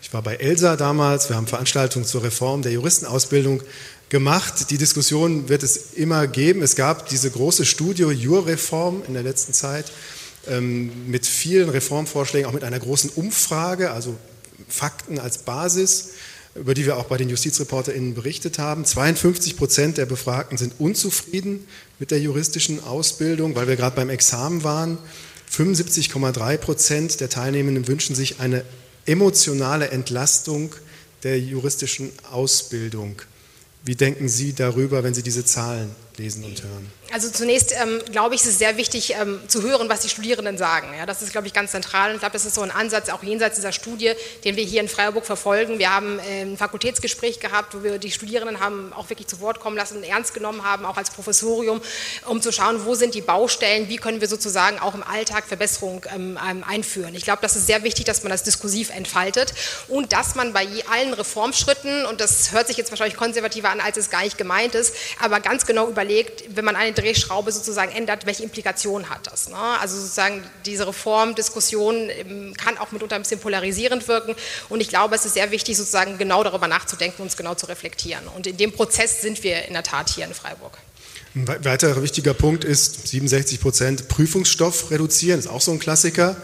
ich 0.06 0.12
war 0.12 0.22
bei 0.22 0.36
Elsa 0.36 0.76
damals, 0.76 1.30
wir 1.30 1.34
haben 1.34 1.48
Veranstaltungen 1.48 2.04
zur 2.04 2.22
Reform 2.22 2.62
der 2.62 2.70
Juristenausbildung 2.70 3.60
gemacht. 4.08 4.70
Die 4.70 4.78
Diskussion 4.78 5.48
wird 5.48 5.64
es 5.64 5.94
immer 5.94 6.28
geben. 6.28 6.62
Es 6.62 6.76
gab 6.76 7.08
diese 7.08 7.28
große 7.28 7.64
Studie 7.64 8.04
Jurreform 8.04 9.02
in 9.08 9.14
der 9.14 9.24
letzten 9.24 9.52
Zeit 9.52 9.86
ähm, 10.46 11.10
mit 11.10 11.26
vielen 11.26 11.68
Reformvorschlägen, 11.70 12.48
auch 12.48 12.54
mit 12.54 12.62
einer 12.62 12.78
großen 12.78 13.10
Umfrage, 13.16 13.90
also 13.90 14.14
Fakten 14.68 15.18
als 15.18 15.38
Basis 15.38 16.10
über 16.54 16.72
die 16.72 16.86
wir 16.86 16.96
auch 16.96 17.04
bei 17.04 17.16
den 17.16 17.28
JustizreporterInnen 17.28 18.14
berichtet 18.14 18.58
haben. 18.60 18.84
52 18.86 19.58
Prozent 19.58 19.98
der 19.98 20.06
Befragten 20.06 20.56
sind 20.56 20.74
unzufrieden 20.78 21.66
mit 21.98 22.12
der 22.12 22.20
juristischen 22.20 22.82
Ausbildung, 22.82 23.56
weil 23.56 23.68
wir 23.68 23.76
gerade 23.76 23.96
beim 23.96 24.08
Examen 24.08 24.64
waren. 24.64 24.96
75,3 25.52 26.56
Prozent 26.56 27.20
der 27.20 27.28
Teilnehmenden 27.28 27.88
wünschen 27.88 28.16
sich 28.16 28.40
eine 28.40 28.64
emotionale 29.06 29.88
Entlastung 29.90 30.74
der 31.22 31.40
juristischen 31.40 32.12
Ausbildung. 32.30 33.22
Wie 33.84 33.94
denken 33.94 34.28
Sie 34.28 34.52
darüber, 34.52 35.04
wenn 35.04 35.14
Sie 35.14 35.22
diese 35.22 35.44
Zahlen 35.44 35.90
lesen 36.18 36.44
und 36.44 36.62
hören? 36.62 36.90
Also 37.12 37.30
zunächst 37.30 37.72
ähm, 37.72 38.02
glaube 38.10 38.34
ich, 38.34 38.40
ist 38.40 38.48
es 38.48 38.58
sehr 38.58 38.76
wichtig 38.76 39.14
ähm, 39.14 39.40
zu 39.46 39.62
hören, 39.62 39.88
was 39.88 40.00
die 40.00 40.08
Studierenden 40.08 40.58
sagen. 40.58 40.88
Ja, 40.98 41.06
das 41.06 41.22
ist, 41.22 41.30
glaube 41.30 41.46
ich, 41.46 41.52
ganz 41.52 41.70
zentral. 41.70 42.08
Und 42.08 42.16
ich 42.16 42.20
glaube, 42.20 42.32
das 42.32 42.44
ist 42.44 42.54
so 42.54 42.62
ein 42.62 42.70
Ansatz, 42.70 43.10
auch 43.10 43.22
jenseits 43.22 43.56
dieser 43.56 43.72
Studie, 43.72 44.12
den 44.44 44.56
wir 44.56 44.64
hier 44.64 44.80
in 44.80 44.88
Freiburg 44.88 45.24
verfolgen. 45.24 45.78
Wir 45.78 45.94
haben 45.94 46.18
äh, 46.18 46.42
ein 46.42 46.56
Fakultätsgespräch 46.56 47.38
gehabt, 47.38 47.74
wo 47.74 47.82
wir 47.82 47.98
die 47.98 48.10
Studierenden 48.10 48.60
haben 48.60 48.92
auch 48.92 49.08
wirklich 49.08 49.28
zu 49.28 49.40
Wort 49.40 49.60
kommen 49.60 49.76
lassen, 49.76 50.02
ernst 50.02 50.34
genommen 50.34 50.64
haben, 50.64 50.84
auch 50.84 50.96
als 50.96 51.10
Professorium, 51.10 51.80
um 52.26 52.42
zu 52.42 52.50
schauen, 52.50 52.84
wo 52.84 52.94
sind 52.94 53.14
die 53.14 53.20
Baustellen, 53.20 53.88
wie 53.88 53.96
können 53.96 54.20
wir 54.20 54.28
sozusagen 54.28 54.78
auch 54.80 54.94
im 54.94 55.04
Alltag 55.04 55.44
Verbesserungen 55.46 56.02
ähm, 56.12 56.38
ähm 56.44 56.64
einführen. 56.66 57.14
Ich 57.14 57.24
glaube, 57.24 57.38
das 57.42 57.54
ist 57.54 57.66
sehr 57.66 57.84
wichtig, 57.84 58.06
dass 58.06 58.24
man 58.24 58.30
das 58.30 58.42
diskursiv 58.42 58.90
entfaltet 58.90 59.54
und 59.88 60.12
dass 60.12 60.34
man 60.34 60.52
bei 60.52 60.66
allen 60.90 61.14
Reformschritten, 61.14 62.06
und 62.06 62.20
das 62.20 62.50
hört 62.52 62.66
sich 62.66 62.76
jetzt 62.76 62.90
wahrscheinlich 62.90 63.16
konservativer 63.16 63.70
an, 63.70 63.80
als 63.80 63.96
es 63.96 64.10
gar 64.10 64.22
nicht 64.22 64.36
gemeint 64.36 64.74
ist, 64.74 64.94
aber 65.20 65.40
ganz 65.40 65.66
genau 65.66 65.88
überlegt, 65.88 66.05
wenn 66.08 66.64
man 66.64 66.76
eine 66.76 66.92
Drehschraube 66.92 67.52
sozusagen 67.52 67.92
ändert, 67.92 68.26
welche 68.26 68.42
Implikationen 68.42 69.10
hat 69.10 69.26
das. 69.26 69.48
Ne? 69.48 69.56
Also 69.56 69.96
sozusagen 69.96 70.42
diese 70.64 70.86
Reformdiskussion 70.86 72.10
ähm, 72.10 72.54
kann 72.56 72.78
auch 72.78 72.92
mitunter 72.92 73.16
ein 73.16 73.22
bisschen 73.22 73.40
polarisierend 73.40 74.08
wirken 74.08 74.34
und 74.68 74.80
ich 74.80 74.88
glaube, 74.88 75.14
es 75.14 75.24
ist 75.24 75.34
sehr 75.34 75.50
wichtig, 75.50 75.76
sozusagen 75.76 76.18
genau 76.18 76.42
darüber 76.44 76.68
nachzudenken 76.68 77.22
und 77.22 77.28
es 77.28 77.36
genau 77.36 77.54
zu 77.54 77.66
reflektieren. 77.66 78.26
Und 78.34 78.46
in 78.46 78.56
dem 78.56 78.72
Prozess 78.72 79.20
sind 79.20 79.42
wir 79.42 79.66
in 79.66 79.74
der 79.74 79.82
Tat 79.82 80.10
hier 80.10 80.24
in 80.24 80.34
Freiburg. 80.34 80.78
Ein 81.34 81.46
weiterer 81.64 82.02
wichtiger 82.02 82.32
Punkt 82.32 82.64
ist 82.64 83.08
67 83.08 83.60
Prozent 83.60 84.08
Prüfungsstoff 84.08 84.90
reduzieren, 84.90 85.38
das 85.38 85.46
ist 85.46 85.50
auch 85.50 85.60
so 85.60 85.72
ein 85.72 85.78
Klassiker. 85.78 86.36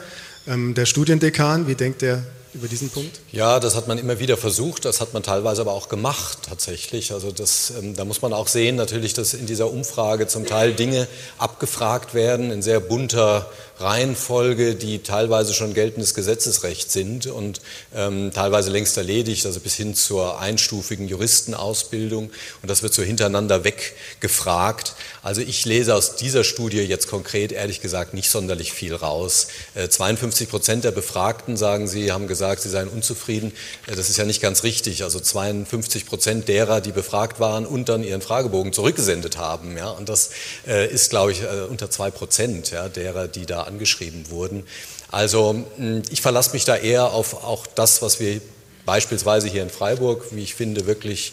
Ähm, 0.46 0.74
der 0.74 0.86
Studiendekan, 0.86 1.66
wie 1.66 1.74
denkt 1.74 2.02
der 2.02 2.22
über 2.54 2.68
diesen 2.68 2.90
Punkt? 2.90 3.20
Ja, 3.30 3.60
das 3.60 3.74
hat 3.74 3.88
man 3.88 3.98
immer 3.98 4.18
wieder 4.18 4.36
versucht, 4.36 4.84
das 4.84 5.00
hat 5.00 5.14
man 5.14 5.22
teilweise 5.22 5.62
aber 5.62 5.72
auch 5.72 5.88
gemacht 5.88 6.38
tatsächlich. 6.48 7.12
Also 7.12 7.30
das, 7.32 7.72
ähm, 7.78 7.96
da 7.96 8.04
muss 8.04 8.22
man 8.22 8.32
auch 8.32 8.48
sehen 8.48 8.76
natürlich, 8.76 9.14
dass 9.14 9.34
in 9.34 9.46
dieser 9.46 9.70
Umfrage 9.70 10.26
zum 10.26 10.46
Teil 10.46 10.74
Dinge 10.74 11.08
abgefragt 11.38 12.14
werden 12.14 12.50
in 12.50 12.62
sehr 12.62 12.80
bunter 12.80 13.50
Reihenfolge, 13.78 14.74
die 14.74 15.02
teilweise 15.02 15.54
schon 15.54 15.74
geltendes 15.74 16.14
Gesetzesrecht 16.14 16.90
sind 16.90 17.26
und 17.26 17.60
ähm, 17.94 18.30
teilweise 18.32 18.70
längst 18.70 18.96
erledigt, 18.96 19.46
also 19.46 19.60
bis 19.60 19.74
hin 19.74 19.94
zur 19.94 20.38
einstufigen 20.38 21.08
Juristenausbildung. 21.08 22.30
Und 22.62 22.70
das 22.70 22.82
wird 22.82 22.94
so 22.94 23.02
hintereinander 23.02 23.64
weggefragt. 23.64 24.94
Also 25.22 25.40
ich 25.40 25.64
lese 25.64 25.94
aus 25.94 26.16
dieser 26.16 26.44
Studie 26.44 26.78
jetzt 26.78 27.08
konkret 27.08 27.52
ehrlich 27.52 27.80
gesagt 27.80 28.14
nicht 28.14 28.30
sonderlich 28.30 28.72
viel 28.72 28.94
raus. 28.94 29.48
Äh, 29.74 29.88
52 29.88 30.48
Prozent 30.48 30.84
der 30.84 30.92
Befragten 30.92 31.56
sagen 31.56 31.88
sie, 31.88 32.12
haben 32.12 32.26
gesagt, 32.26 32.62
sie 32.62 32.68
seien 32.68 32.88
unzufrieden. 32.88 33.52
Äh, 33.86 33.96
das 33.96 34.10
ist 34.10 34.16
ja 34.16 34.24
nicht 34.24 34.42
ganz 34.42 34.62
richtig. 34.62 35.02
Also 35.02 35.20
52 35.20 36.06
Prozent 36.06 36.48
derer, 36.48 36.80
die 36.80 36.92
befragt 36.92 37.40
waren 37.40 37.66
und 37.66 37.88
dann 37.88 38.02
ihren 38.02 38.22
Fragebogen 38.22 38.72
zurückgesendet 38.72 39.38
haben. 39.38 39.76
Ja? 39.76 39.90
Und 39.90 40.08
das 40.08 40.30
äh, 40.66 40.92
ist, 40.92 41.10
glaube 41.10 41.32
ich, 41.32 41.42
äh, 41.42 41.66
unter 41.68 41.90
zwei 41.90 42.10
Prozent 42.10 42.70
ja, 42.70 42.88
derer, 42.88 43.28
die 43.28 43.46
da 43.46 43.61
angeschrieben 43.66 44.30
wurden. 44.30 44.64
Also 45.10 45.64
hm, 45.76 46.02
ich 46.10 46.20
verlasse 46.20 46.52
mich 46.52 46.64
da 46.64 46.76
eher 46.76 47.12
auf 47.12 47.44
auch 47.44 47.66
das, 47.66 48.02
was 48.02 48.20
wir 48.20 48.40
beispielsweise 48.84 49.48
hier 49.48 49.62
in 49.62 49.70
Freiburg, 49.70 50.26
wie 50.32 50.42
ich 50.42 50.54
finde, 50.54 50.86
wirklich 50.86 51.32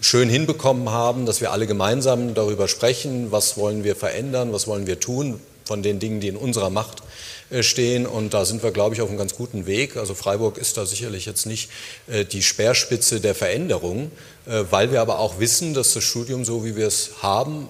schön 0.00 0.28
hinbekommen 0.28 0.90
haben, 0.90 1.26
dass 1.26 1.40
wir 1.40 1.52
alle 1.52 1.66
gemeinsam 1.66 2.34
darüber 2.34 2.68
sprechen, 2.68 3.32
was 3.32 3.56
wollen 3.56 3.84
wir 3.84 3.96
verändern, 3.96 4.52
was 4.52 4.66
wollen 4.66 4.86
wir 4.86 5.00
tun 5.00 5.40
von 5.64 5.82
den 5.82 5.98
Dingen, 5.98 6.20
die 6.20 6.28
in 6.28 6.36
unserer 6.36 6.70
Macht 6.70 7.02
äh, 7.50 7.62
stehen. 7.62 8.06
Und 8.06 8.34
da 8.34 8.44
sind 8.44 8.62
wir, 8.62 8.70
glaube 8.70 8.94
ich, 8.94 9.00
auf 9.00 9.08
einem 9.08 9.18
ganz 9.18 9.34
guten 9.34 9.66
Weg. 9.66 9.96
Also 9.96 10.14
Freiburg 10.14 10.58
ist 10.58 10.76
da 10.76 10.86
sicherlich 10.86 11.26
jetzt 11.26 11.46
nicht 11.46 11.70
äh, 12.06 12.24
die 12.24 12.42
Speerspitze 12.42 13.20
der 13.20 13.34
Veränderung, 13.34 14.10
äh, 14.46 14.64
weil 14.70 14.92
wir 14.92 15.00
aber 15.00 15.18
auch 15.18 15.38
wissen, 15.38 15.74
dass 15.74 15.92
das 15.92 16.04
Studium, 16.04 16.44
so 16.44 16.64
wie 16.64 16.76
wir 16.76 16.86
es 16.86 17.10
haben, 17.22 17.68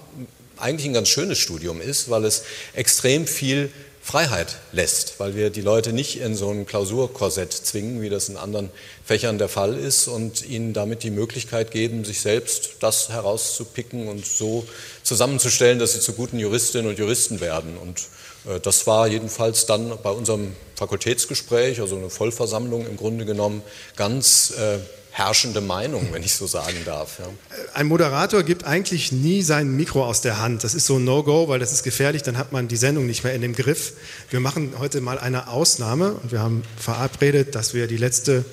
eigentlich 0.57 0.87
ein 0.87 0.93
ganz 0.93 1.09
schönes 1.09 1.37
Studium 1.37 1.81
ist, 1.81 2.09
weil 2.09 2.25
es 2.25 2.43
extrem 2.73 3.27
viel 3.27 3.71
Freiheit 4.07 4.55
lässt, 4.71 5.19
weil 5.19 5.35
wir 5.35 5.49
die 5.49 5.59
Leute 5.59 5.91
nicht 5.91 6.21
in 6.21 6.33
so 6.33 6.49
ein 6.49 6.65
Klausurkorsett 6.65 7.51
zwingen, 7.51 8.01
wie 8.01 8.07
das 8.07 8.29
in 8.29 8.37
anderen 8.37 8.69
Fächern 9.03 9.37
der 9.37 9.49
Fall 9.49 9.77
ist, 9.77 10.07
und 10.07 10.47
ihnen 10.47 10.71
damit 10.71 11.03
die 11.03 11.11
Möglichkeit 11.11 11.71
geben, 11.71 12.05
sich 12.05 12.21
selbst 12.21 12.77
das 12.79 13.09
herauszupicken 13.09 14.07
und 14.07 14.25
so 14.25 14.65
zusammenzustellen, 15.03 15.77
dass 15.77 15.91
sie 15.91 15.99
zu 15.99 16.13
guten 16.13 16.39
Juristinnen 16.39 16.87
und 16.87 16.97
Juristen 16.97 17.41
werden. 17.41 17.77
Und 17.77 18.07
äh, 18.49 18.61
das 18.61 18.87
war 18.87 19.09
jedenfalls 19.09 19.65
dann 19.65 19.91
bei 20.01 20.11
unserem 20.11 20.55
Fakultätsgespräch, 20.75 21.81
also 21.81 21.97
eine 21.97 22.09
Vollversammlung 22.09 22.87
im 22.87 22.95
Grunde 22.95 23.25
genommen, 23.25 23.61
ganz 23.97 24.51
äh, 24.51 24.79
herrschende 25.17 25.61
Meinung, 25.61 26.09
wenn 26.11 26.21
ich 26.21 26.35
so 26.35 26.45
sagen 26.45 26.77
darf. 26.85 27.17
Ja. 27.17 27.25
Ein 27.73 27.87
Moderator 27.87 28.43
gibt 28.43 28.65
eigentlich 28.65 29.11
nie 29.11 29.41
sein 29.41 29.75
Mikro 29.75 30.05
aus 30.05 30.21
der 30.21 30.39
Hand. 30.39 30.63
Das 30.63 30.75
ist 30.75 30.85
so 30.85 30.97
ein 30.97 31.05
No-Go, 31.05 31.47
weil 31.47 31.59
das 31.59 31.73
ist 31.73 31.83
gefährlich, 31.83 32.21
dann 32.21 32.37
hat 32.37 32.51
man 32.51 32.67
die 32.67 32.77
Sendung 32.77 33.07
nicht 33.07 33.23
mehr 33.23 33.33
in 33.33 33.41
dem 33.41 33.55
Griff. 33.55 33.93
Wir 34.29 34.39
machen 34.39 34.73
heute 34.77 35.01
mal 35.01 35.17
eine 35.17 35.47
Ausnahme 35.47 36.13
und 36.13 36.31
wir 36.31 36.39
haben 36.39 36.61
verabredet, 36.77 37.55
dass 37.55 37.73
wir 37.73 37.87
die 37.87 37.97
letzte 37.97 38.45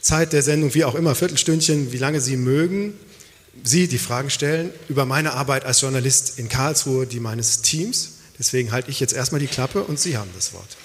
Zeit 0.00 0.32
der 0.32 0.42
Sendung, 0.42 0.74
wie 0.74 0.84
auch 0.84 0.96
immer, 0.96 1.14
Viertelstündchen, 1.14 1.92
wie 1.92 1.98
lange 1.98 2.20
Sie 2.20 2.36
mögen, 2.36 2.94
Sie 3.62 3.86
die 3.86 3.98
Fragen 3.98 4.30
stellen 4.30 4.70
über 4.88 5.04
meine 5.04 5.34
Arbeit 5.34 5.64
als 5.64 5.80
Journalist 5.80 6.40
in 6.40 6.48
Karlsruhe, 6.48 7.06
die 7.06 7.20
meines 7.20 7.62
Teams. 7.62 8.14
Deswegen 8.38 8.72
halte 8.72 8.90
ich 8.90 8.98
jetzt 8.98 9.12
erstmal 9.12 9.40
die 9.40 9.46
Klappe 9.46 9.84
und 9.84 10.00
Sie 10.00 10.16
haben 10.16 10.30
das 10.34 10.52
Wort. 10.52 10.76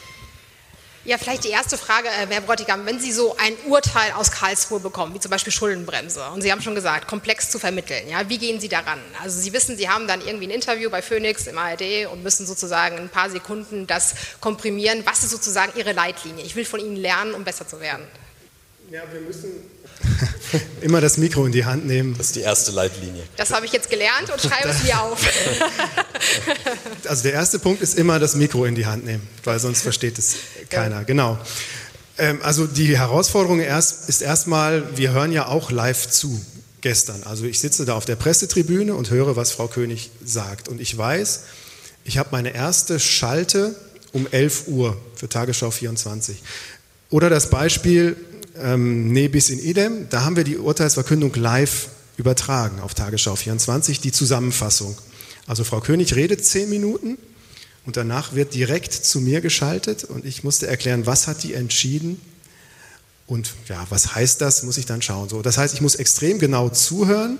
Ja, 1.06 1.18
vielleicht 1.18 1.43
die 1.43 1.49
erste 1.49 1.78
Frage, 1.78 2.08
äh, 2.08 2.28
Herr 2.30 2.39
Bräutigam, 2.39 2.86
wenn 2.86 2.97
Sie 2.97 3.12
so 3.12 3.36
ein 3.38 3.54
Urteil 3.68 4.14
aus 4.14 4.32
Karlsruhe 4.32 4.80
bekommen, 4.80 5.14
wie 5.14 5.20
zum 5.20 5.32
Beispiel 5.32 5.51
Schuldenbremse, 5.51 6.24
und 6.34 6.41
Sie 6.41 6.49
haben 6.49 6.62
schon 6.62 6.76
gesagt, 6.76 7.08
komplex 7.08 7.49
zu 7.49 7.60
vermitteln, 7.60 8.08
ja, 8.08 8.30
wie 8.30 8.38
gehen 8.38 8.62
Sie 8.62 8.70
daran? 8.70 8.99
Also 9.22 9.38
Sie 9.38 9.51
wissen, 9.51 9.76
Sie 9.76 9.89
haben 9.89 10.08
dann 10.08 10.22
irgendwie 10.22 10.47
ein 10.47 10.51
Interview 10.51 10.89
bei 10.89 11.01
Phoenix 11.01 11.45
im 11.47 11.58
ARD 11.58 12.08
und 12.10 12.24
müssen 12.24 12.45
sozusagen 12.45 12.95
in 12.95 13.04
ein 13.04 13.10
paar 13.10 13.30
Sekunden 13.30 13.86
das 13.86 14.16
komprimieren. 14.39 15.01
Was 15.04 15.24
ist 15.24 15.32
sozusagen 15.32 15.78
Ihre 15.78 15.91
Leitlinie? 15.91 16.45
Ich 16.45 16.56
will 16.56 16.64
von 16.64 16.80
Ihnen 16.80 16.95
lernen, 16.95 17.34
um 17.34 17.43
besser 17.43 17.68
zu 17.68 17.82
werden. 17.82 18.06
Ja, 18.89 19.01
wir 19.12 19.22
müssen 19.22 19.49
immer 20.82 21.01
das 21.01 21.18
Mikro 21.18 21.45
in 21.45 21.51
die 21.51 21.66
Hand 21.66 21.86
nehmen. 21.86 22.16
Das 22.18 22.28
ist 22.28 22.38
die 22.38 22.41
erste 22.41 22.72
Leitlinie. 22.72 23.24
Das 23.36 23.51
habe 23.51 23.66
ich 23.66 23.74
jetzt 23.74 23.89
gelernt 23.89 24.30
und 24.30 24.39
schreibe 24.39 24.70
es 24.70 24.84
mir 24.84 25.01
auf. 25.01 25.20
Also 27.08 27.24
der 27.24 27.34
erste 27.34 27.60
Punkt 27.60 27.82
ist 27.82 27.97
immer 27.97 28.20
das 28.20 28.36
Mikro 28.36 28.66
in 28.66 28.76
die 28.76 28.86
Hand 28.86 29.06
nehmen, 29.06 29.28
weil 29.43 29.60
sonst 29.60 29.82
versteht 29.82 30.18
es 30.18 30.36
keiner. 30.70 30.97
Ja. 30.97 31.04
Genau. 31.04 31.38
Ähm, 32.18 32.39
also 32.43 32.68
die 32.68 32.97
Herausforderung 32.97 33.60
erst, 33.60 34.10
ist 34.10 34.22
erstmal, 34.22 34.97
wir 34.97 35.12
hören 35.12 35.32
ja 35.32 35.47
auch 35.47 35.72
live 35.72 36.10
zu 36.10 36.39
gestern. 36.82 37.24
Also 37.24 37.45
ich 37.45 37.60
sitze 37.60 37.86
da 37.86 37.95
auf 37.95 38.06
der 38.06 38.16
Pressetribüne 38.16 38.93
und 38.93 39.10
höre, 39.10 39.36
was 39.36 39.51
Frau 39.51 39.68
König 39.68 40.12
sagt. 40.24 40.68
Und 40.68 40.82
ich 40.82 40.97
weiß, 40.97 41.41
ich 42.04 42.18
habe 42.18 42.30
meine 42.32 42.54
erste 42.54 42.99
Schalte 42.99 43.76
um 44.12 44.28
11 44.30 44.68
Uhr 44.68 44.97
für 45.16 45.30
Tagesschau 45.30 45.72
24. 45.72 46.43
Oder 47.10 47.30
das 47.30 47.49
Beispiel 47.49 48.16
ähm, 48.60 49.12
Nebis 49.12 49.49
in 49.49 49.60
Idem, 49.60 50.10
da 50.10 50.24
haben 50.24 50.36
wir 50.36 50.43
die 50.43 50.58
Urteilsverkündung 50.58 51.34
live 51.36 51.89
übertragen 52.18 52.80
auf 52.80 52.93
Tagesschau 52.93 53.36
24, 53.36 53.99
die 53.99 54.12
Zusammenfassung. 54.12 54.95
Also 55.45 55.63
Frau 55.63 55.81
König 55.81 56.15
redet 56.15 56.45
zehn 56.45 56.69
Minuten 56.69 57.17
und 57.85 57.97
danach 57.97 58.33
wird 58.33 58.53
direkt 58.53 58.93
zu 58.93 59.19
mir 59.19 59.41
geschaltet 59.41 60.03
und 60.03 60.25
ich 60.25 60.43
musste 60.43 60.67
erklären, 60.67 61.05
was 61.05 61.27
hat 61.27 61.43
die 61.43 61.53
entschieden 61.53 62.21
und 63.27 63.53
ja, 63.67 63.85
was 63.89 64.15
heißt 64.15 64.41
das, 64.41 64.63
muss 64.63 64.77
ich 64.77 64.85
dann 64.85 65.01
schauen. 65.01 65.29
So, 65.29 65.41
das 65.41 65.57
heißt, 65.57 65.73
ich 65.73 65.81
muss 65.81 65.95
extrem 65.95 66.39
genau 66.39 66.69
zuhören, 66.69 67.39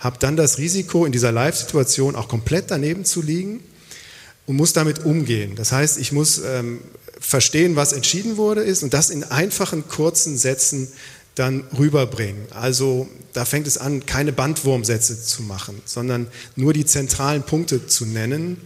habe 0.00 0.18
dann 0.18 0.36
das 0.36 0.58
Risiko, 0.58 1.04
in 1.04 1.12
dieser 1.12 1.32
Live-Situation 1.32 2.16
auch 2.16 2.28
komplett 2.28 2.70
daneben 2.70 3.04
zu 3.04 3.22
liegen 3.22 3.60
und 4.46 4.56
muss 4.56 4.72
damit 4.72 5.04
umgehen. 5.04 5.54
Das 5.56 5.72
heißt, 5.72 5.98
ich 5.98 6.12
muss 6.12 6.38
ähm, 6.38 6.80
verstehen, 7.18 7.76
was 7.76 7.92
entschieden 7.92 8.36
wurde 8.36 8.62
ist 8.62 8.82
und 8.82 8.94
das 8.94 9.10
in 9.10 9.24
einfachen, 9.24 9.88
kurzen 9.88 10.36
Sätzen 10.36 10.88
dann 11.34 11.64
rüberbringen. 11.76 12.46
Also 12.50 13.08
da 13.32 13.44
fängt 13.44 13.66
es 13.66 13.78
an, 13.78 14.06
keine 14.06 14.32
Bandwurmsätze 14.32 15.22
zu 15.22 15.42
machen, 15.42 15.80
sondern 15.84 16.28
nur 16.56 16.72
die 16.72 16.86
zentralen 16.86 17.42
Punkte 17.42 17.86
zu 17.86 18.06
nennen. 18.06 18.58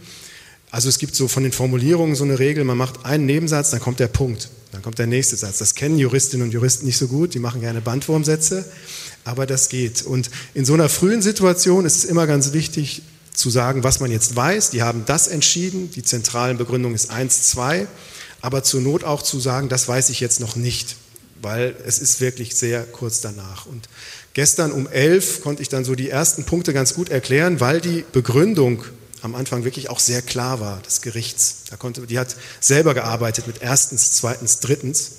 Also 0.71 0.87
es 0.87 0.99
gibt 0.99 1.15
so 1.15 1.27
von 1.27 1.43
den 1.43 1.51
Formulierungen 1.51 2.15
so 2.15 2.23
eine 2.23 2.37
Regel, 2.37 2.63
man 2.63 2.77
macht 2.77 3.05
einen 3.05 3.25
Nebensatz, 3.25 3.71
dann 3.71 3.79
kommt 3.79 3.99
der 3.99 4.07
Punkt, 4.07 4.49
dann 4.71 4.83
kommt 4.83 4.99
der 4.99 5.07
nächste 5.07 5.35
Satz. 5.35 5.57
Das 5.57 5.73
kennen 5.73 5.97
Juristinnen 5.97 6.45
und 6.45 6.53
Juristen 6.53 6.85
nicht 6.85 6.97
so 6.97 7.07
gut, 7.07 7.33
die 7.33 7.39
machen 7.39 7.61
gerne 7.61 7.81
Bandwurmsätze, 7.81 8.65
aber 9.23 9.47
das 9.47 9.69
geht. 9.69 10.03
Und 10.03 10.29
in 10.53 10.65
so 10.65 10.75
einer 10.75 10.89
frühen 10.89 11.23
Situation 11.23 11.85
ist 11.85 11.97
es 11.97 12.05
immer 12.05 12.27
ganz 12.27 12.53
wichtig 12.53 13.01
zu 13.33 13.49
sagen, 13.49 13.83
was 13.83 13.99
man 13.99 14.11
jetzt 14.11 14.35
weiß. 14.35 14.69
Die 14.69 14.83
haben 14.83 15.03
das 15.07 15.27
entschieden, 15.27 15.89
die 15.89 16.03
zentralen 16.03 16.57
Begründung 16.57 16.93
ist 16.93 17.09
1, 17.09 17.49
2, 17.49 17.87
aber 18.41 18.63
zur 18.63 18.81
Not 18.81 19.03
auch 19.03 19.23
zu 19.23 19.39
sagen, 19.39 19.69
das 19.69 19.87
weiß 19.87 20.09
ich 20.09 20.19
jetzt 20.19 20.39
noch 20.39 20.55
nicht 20.55 20.97
weil 21.41 21.75
es 21.85 21.99
ist 21.99 22.21
wirklich 22.21 22.55
sehr 22.55 22.83
kurz 22.83 23.21
danach. 23.21 23.65
Und 23.65 23.87
gestern 24.33 24.71
um 24.71 24.87
elf 24.87 25.41
konnte 25.41 25.61
ich 25.61 25.69
dann 25.69 25.85
so 25.85 25.95
die 25.95 26.09
ersten 26.09 26.43
Punkte 26.43 26.73
ganz 26.73 26.93
gut 26.93 27.09
erklären, 27.09 27.59
weil 27.59 27.81
die 27.81 28.05
Begründung 28.11 28.83
am 29.21 29.35
Anfang 29.35 29.63
wirklich 29.63 29.89
auch 29.89 29.99
sehr 29.99 30.21
klar 30.21 30.59
war, 30.59 30.81
des 30.81 31.01
Gerichts. 31.01 31.63
Da 31.69 31.75
konnte, 31.75 32.05
die 32.07 32.19
hat 32.19 32.35
selber 32.59 32.93
gearbeitet 32.93 33.47
mit 33.47 33.61
erstens, 33.61 34.13
zweitens, 34.13 34.59
drittens. 34.59 35.11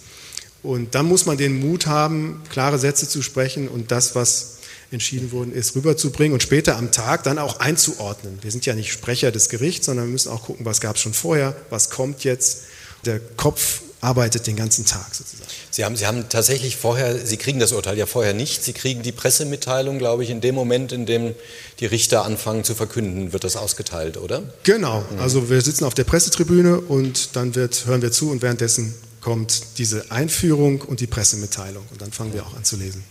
Und 0.62 0.94
dann 0.94 1.06
muss 1.06 1.26
man 1.26 1.36
den 1.36 1.58
Mut 1.58 1.86
haben, 1.86 2.42
klare 2.50 2.78
Sätze 2.78 3.08
zu 3.08 3.22
sprechen 3.22 3.68
und 3.68 3.90
das, 3.90 4.14
was 4.14 4.58
entschieden 4.90 5.32
worden 5.32 5.52
ist, 5.52 5.76
rüberzubringen 5.76 6.32
und 6.32 6.42
später 6.42 6.76
am 6.76 6.90
Tag 6.90 7.22
dann 7.22 7.38
auch 7.38 7.60
einzuordnen. 7.60 8.38
Wir 8.42 8.50
sind 8.50 8.66
ja 8.66 8.74
nicht 8.74 8.92
Sprecher 8.92 9.30
des 9.30 9.48
Gerichts, 9.48 9.86
sondern 9.86 10.06
wir 10.06 10.12
müssen 10.12 10.30
auch 10.30 10.42
gucken, 10.44 10.66
was 10.66 10.80
gab 10.80 10.96
es 10.96 11.02
schon 11.02 11.14
vorher, 11.14 11.56
was 11.70 11.90
kommt 11.90 12.24
jetzt. 12.24 12.64
Der 13.04 13.20
Kopf 13.20 13.82
arbeitet 14.00 14.46
den 14.46 14.56
ganzen 14.56 14.86
Tag 14.86 15.14
sozusagen. 15.14 15.50
Sie 15.70 15.84
haben, 15.84 15.96
Sie 15.96 16.06
haben 16.06 16.28
tatsächlich 16.28 16.76
vorher, 16.76 17.24
Sie 17.24 17.36
kriegen 17.36 17.58
das 17.58 17.72
Urteil 17.72 17.98
ja 17.98 18.06
vorher 18.06 18.32
nicht, 18.32 18.64
Sie 18.64 18.72
kriegen 18.72 19.02
die 19.02 19.12
Pressemitteilung, 19.12 19.98
glaube 19.98 20.24
ich, 20.24 20.30
in 20.30 20.40
dem 20.40 20.54
Moment, 20.54 20.92
in 20.92 21.06
dem 21.06 21.34
die 21.80 21.86
Richter 21.86 22.24
anfangen 22.24 22.64
zu 22.64 22.74
verkünden, 22.74 23.32
wird 23.32 23.44
das 23.44 23.56
ausgeteilt, 23.56 24.16
oder? 24.16 24.42
Genau, 24.62 25.04
mhm. 25.10 25.20
also 25.20 25.50
wir 25.50 25.60
sitzen 25.60 25.84
auf 25.84 25.94
der 25.94 26.04
Pressetribüne 26.04 26.80
und 26.80 27.36
dann 27.36 27.54
wird, 27.54 27.86
hören 27.86 28.02
wir 28.02 28.12
zu 28.12 28.30
und 28.30 28.42
währenddessen 28.42 28.94
kommt 29.20 29.78
diese 29.78 30.10
Einführung 30.10 30.80
und 30.80 31.00
die 31.00 31.06
Pressemitteilung 31.06 31.84
und 31.90 32.00
dann 32.00 32.10
fangen 32.10 32.32
wir 32.32 32.44
auch 32.44 32.56
an 32.56 32.64
zu 32.64 32.76
lesen. 32.76 33.04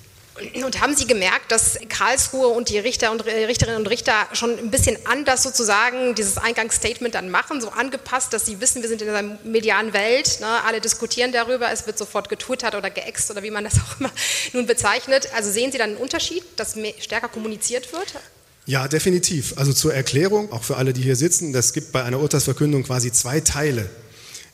Und 0.64 0.82
haben 0.82 0.96
Sie 0.96 1.08
gemerkt, 1.08 1.52
dass 1.52 1.80
Karlsruhe 1.90 2.48
und 2.48 2.70
die 2.70 2.80
Richter 2.80 3.12
und 3.12 3.26
Richterinnen 3.26 3.80
und 3.80 3.88
Richter 3.88 4.14
schon 4.34 4.58
ein 4.58 4.72
bisschen 4.72 4.98
anders 5.06 5.44
sozusagen 5.44 6.16
dieses 6.16 6.38
Eingangsstatement 6.38 7.16
dann 7.16 7.30
machen, 7.30 7.62
so 7.62 7.70
angepasst, 7.70 8.34
dass 8.34 8.46
sie 8.46 8.62
wissen, 8.62 8.82
wir 8.82 8.90
sind 8.90 9.02
in 9.02 9.10
einer 9.10 9.38
medialen 9.44 9.94
Welt, 9.94 10.40
ne, 10.40 10.64
alle 10.66 10.82
diskutieren 10.82 11.32
darüber, 11.32 11.72
es 11.72 11.88
wird 11.88 11.98
sofort 11.98 12.30
getwittert 12.30 12.76
oder 12.76 12.90
geäxt 12.90 13.30
oder 13.32 13.44
wie 13.44 13.52
man 13.52 13.64
das 13.64 13.76
auch 13.76 14.00
immer 14.00 14.12
nun 14.54 14.66
bezeichnet. 14.66 15.30
Also 15.36 15.52
sehen 15.52 15.72
Sie 15.72 15.78
dann 15.78 15.92
einen 15.92 16.00
Unterschied, 16.00 16.44
dass 16.56 16.76
stärker 17.00 17.28
kommuniziert 17.28 17.92
wird? 17.92 18.14
Ja, 18.66 18.88
definitiv. 18.88 19.54
Also 19.58 19.74
zur 19.74 19.94
Erklärung, 19.94 20.52
auch 20.52 20.64
für 20.64 20.78
alle, 20.78 20.94
die 20.94 21.02
hier 21.02 21.16
sitzen, 21.16 21.54
das 21.54 21.74
gibt 21.74 21.92
bei 21.92 22.04
einer 22.04 22.20
Urteilsverkündung 22.20 22.84
quasi 22.84 23.12
zwei 23.12 23.40
Teile. 23.40 23.90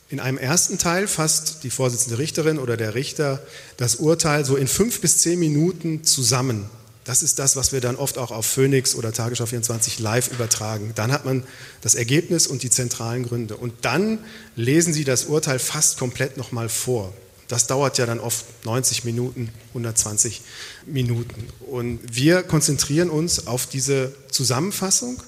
In 0.07 0.19
einem 0.19 0.37
ersten 0.37 0.77
Teil 0.77 1.07
fasst 1.07 1.63
die 1.63 1.71
Vorsitzende 1.71 2.19
Richterin 2.19 2.59
oder 2.59 2.77
der 2.77 2.93
Richter 2.93 3.41
das 3.77 3.95
Urteil 3.95 4.45
so 4.45 4.55
in 4.55 4.67
fünf 4.67 5.01
bis 5.01 5.17
zehn 5.17 5.39
Minuten 5.39 6.03
zusammen. 6.03 6.69
Das 7.05 7.23
ist 7.23 7.39
das, 7.39 7.55
was 7.55 7.71
wir 7.71 7.81
dann 7.81 7.95
oft 7.95 8.17
auch 8.17 8.31
auf 8.31 8.45
Phoenix 8.45 8.95
oder 8.95 9.13
Tagesschau 9.13 9.45
24 9.45 9.99
live 9.99 10.31
übertragen. 10.31 10.91
Dann 10.95 11.11
hat 11.11 11.25
man 11.25 11.43
das 11.81 11.95
Ergebnis 11.95 12.47
und 12.47 12.63
die 12.63 12.69
zentralen 12.69 13.23
Gründe. 13.23 13.57
Und 13.57 13.73
dann 13.81 14.19
lesen 14.55 14.93
Sie 14.93 15.03
das 15.03 15.25
Urteil 15.25 15.59
fast 15.59 15.97
komplett 15.97 16.37
nochmal 16.37 16.69
vor. 16.69 17.13
Das 17.47 17.67
dauert 17.67 17.97
ja 17.99 18.07
dann 18.07 18.19
oft 18.19 18.45
90 18.65 19.05
Minuten, 19.05 19.49
120 19.69 20.41
Minuten. 20.87 21.47
Und 21.67 21.99
wir 22.11 22.41
konzentrieren 22.41 23.11
uns 23.11 23.45
auf 23.45 23.67
diese 23.67 24.15
Zusammenfassung 24.31 25.21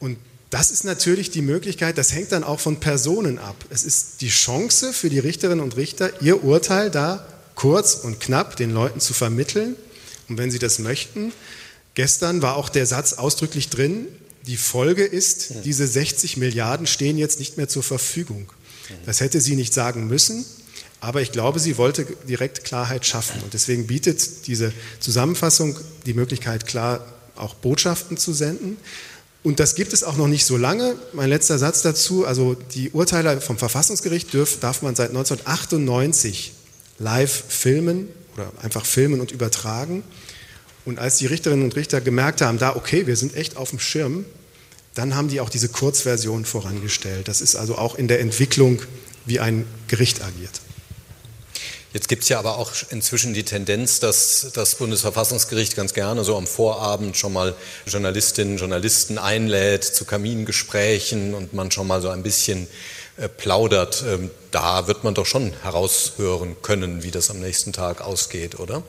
und 0.00 0.18
das 0.54 0.70
ist 0.70 0.84
natürlich 0.84 1.32
die 1.32 1.42
Möglichkeit, 1.42 1.98
das 1.98 2.12
hängt 2.12 2.30
dann 2.30 2.44
auch 2.44 2.60
von 2.60 2.78
Personen 2.78 3.40
ab. 3.40 3.56
Es 3.70 3.82
ist 3.82 4.20
die 4.20 4.28
Chance 4.28 4.92
für 4.92 5.10
die 5.10 5.18
Richterinnen 5.18 5.58
und 5.58 5.76
Richter, 5.76 6.22
ihr 6.22 6.44
Urteil 6.44 6.92
da 6.92 7.26
kurz 7.56 7.96
und 7.96 8.20
knapp 8.20 8.54
den 8.54 8.70
Leuten 8.70 9.00
zu 9.00 9.14
vermitteln. 9.14 9.74
Und 10.28 10.38
wenn 10.38 10.52
sie 10.52 10.60
das 10.60 10.78
möchten, 10.78 11.32
gestern 11.94 12.40
war 12.40 12.54
auch 12.54 12.68
der 12.68 12.86
Satz 12.86 13.14
ausdrücklich 13.14 13.68
drin, 13.68 14.06
die 14.46 14.56
Folge 14.56 15.04
ist, 15.04 15.64
diese 15.64 15.88
60 15.88 16.36
Milliarden 16.36 16.86
stehen 16.86 17.18
jetzt 17.18 17.40
nicht 17.40 17.56
mehr 17.56 17.68
zur 17.68 17.82
Verfügung. 17.82 18.46
Das 19.06 19.18
hätte 19.18 19.40
sie 19.40 19.56
nicht 19.56 19.74
sagen 19.74 20.06
müssen, 20.06 20.44
aber 21.00 21.20
ich 21.20 21.32
glaube, 21.32 21.58
sie 21.58 21.78
wollte 21.78 22.06
direkt 22.28 22.62
Klarheit 22.62 23.04
schaffen. 23.04 23.42
Und 23.42 23.54
deswegen 23.54 23.88
bietet 23.88 24.46
diese 24.46 24.72
Zusammenfassung 25.00 25.76
die 26.06 26.14
Möglichkeit, 26.14 26.64
klar 26.64 27.04
auch 27.34 27.54
Botschaften 27.54 28.16
zu 28.16 28.32
senden. 28.32 28.76
Und 29.44 29.60
das 29.60 29.74
gibt 29.74 29.92
es 29.92 30.02
auch 30.02 30.16
noch 30.16 30.26
nicht 30.26 30.46
so 30.46 30.56
lange. 30.56 30.96
Mein 31.12 31.28
letzter 31.28 31.58
Satz 31.58 31.82
dazu, 31.82 32.26
also 32.26 32.54
die 32.54 32.90
Urteile 32.90 33.42
vom 33.42 33.58
Verfassungsgericht 33.58 34.34
darf 34.60 34.80
man 34.80 34.96
seit 34.96 35.10
1998 35.10 36.54
live 36.98 37.44
filmen 37.48 38.08
oder 38.32 38.50
einfach 38.62 38.86
filmen 38.86 39.20
und 39.20 39.32
übertragen. 39.32 40.02
Und 40.86 40.98
als 40.98 41.18
die 41.18 41.26
Richterinnen 41.26 41.62
und 41.62 41.76
Richter 41.76 42.00
gemerkt 42.00 42.40
haben, 42.40 42.58
da, 42.58 42.74
okay, 42.74 43.06
wir 43.06 43.16
sind 43.16 43.36
echt 43.36 43.58
auf 43.58 43.68
dem 43.68 43.78
Schirm, 43.78 44.24
dann 44.94 45.14
haben 45.14 45.28
die 45.28 45.40
auch 45.40 45.50
diese 45.50 45.68
Kurzversion 45.68 46.46
vorangestellt. 46.46 47.28
Das 47.28 47.42
ist 47.42 47.54
also 47.54 47.76
auch 47.76 47.96
in 47.96 48.08
der 48.08 48.20
Entwicklung, 48.20 48.80
wie 49.26 49.40
ein 49.40 49.66
Gericht 49.88 50.22
agiert. 50.22 50.62
Jetzt 51.94 52.08
gibt 52.08 52.24
es 52.24 52.28
ja 52.28 52.40
aber 52.40 52.58
auch 52.58 52.72
inzwischen 52.90 53.34
die 53.34 53.44
Tendenz, 53.44 54.00
dass 54.00 54.48
das 54.52 54.74
Bundesverfassungsgericht 54.74 55.76
ganz 55.76 55.94
gerne 55.94 56.24
so 56.24 56.36
am 56.36 56.48
Vorabend 56.48 57.16
schon 57.16 57.32
mal 57.32 57.54
Journalistinnen 57.86 58.56
Journalisten 58.56 59.16
einlädt 59.16 59.84
zu 59.84 60.04
Kamingesprächen 60.04 61.34
und 61.34 61.52
man 61.52 61.70
schon 61.70 61.86
mal 61.86 62.02
so 62.02 62.08
ein 62.08 62.24
bisschen 62.24 62.66
äh, 63.16 63.28
plaudert. 63.28 64.02
Ähm, 64.08 64.32
da 64.50 64.88
wird 64.88 65.04
man 65.04 65.14
doch 65.14 65.24
schon 65.24 65.52
heraushören 65.62 66.56
können, 66.62 67.04
wie 67.04 67.12
das 67.12 67.30
am 67.30 67.38
nächsten 67.38 67.72
Tag 67.72 68.00
ausgeht, 68.00 68.58
oder? 68.58 68.82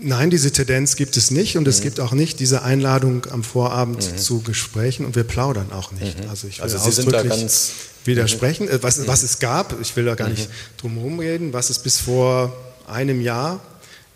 Nein, 0.00 0.30
diese 0.30 0.52
Tendenz 0.52 0.94
gibt 0.94 1.16
es 1.16 1.32
nicht 1.32 1.56
und 1.56 1.64
mhm. 1.64 1.70
es 1.70 1.80
gibt 1.80 1.98
auch 1.98 2.12
nicht 2.12 2.38
diese 2.38 2.62
Einladung 2.62 3.26
am 3.26 3.42
Vorabend 3.42 4.12
mhm. 4.12 4.16
zu 4.16 4.42
Gesprächen 4.42 5.04
und 5.04 5.16
wir 5.16 5.24
plaudern 5.24 5.72
auch 5.72 5.90
nicht. 5.90 6.22
Mhm. 6.22 6.30
Also, 6.30 6.46
ich 6.46 6.62
also 6.62 6.78
sind 6.90 7.12
da 7.12 7.24
ganz 7.24 7.72
widersprechen. 8.04 8.66
Mhm. 8.66 8.78
Was, 8.82 9.06
was 9.08 9.24
es 9.24 9.40
gab, 9.40 9.80
ich 9.80 9.96
will 9.96 10.04
da 10.04 10.14
gar 10.14 10.28
nicht 10.28 10.48
mhm. 10.48 10.52
drum 10.80 10.94
herum 10.94 11.18
reden, 11.18 11.52
was 11.52 11.68
es 11.70 11.80
bis 11.80 11.98
vor 11.98 12.56
einem 12.86 13.20
Jahr 13.20 13.60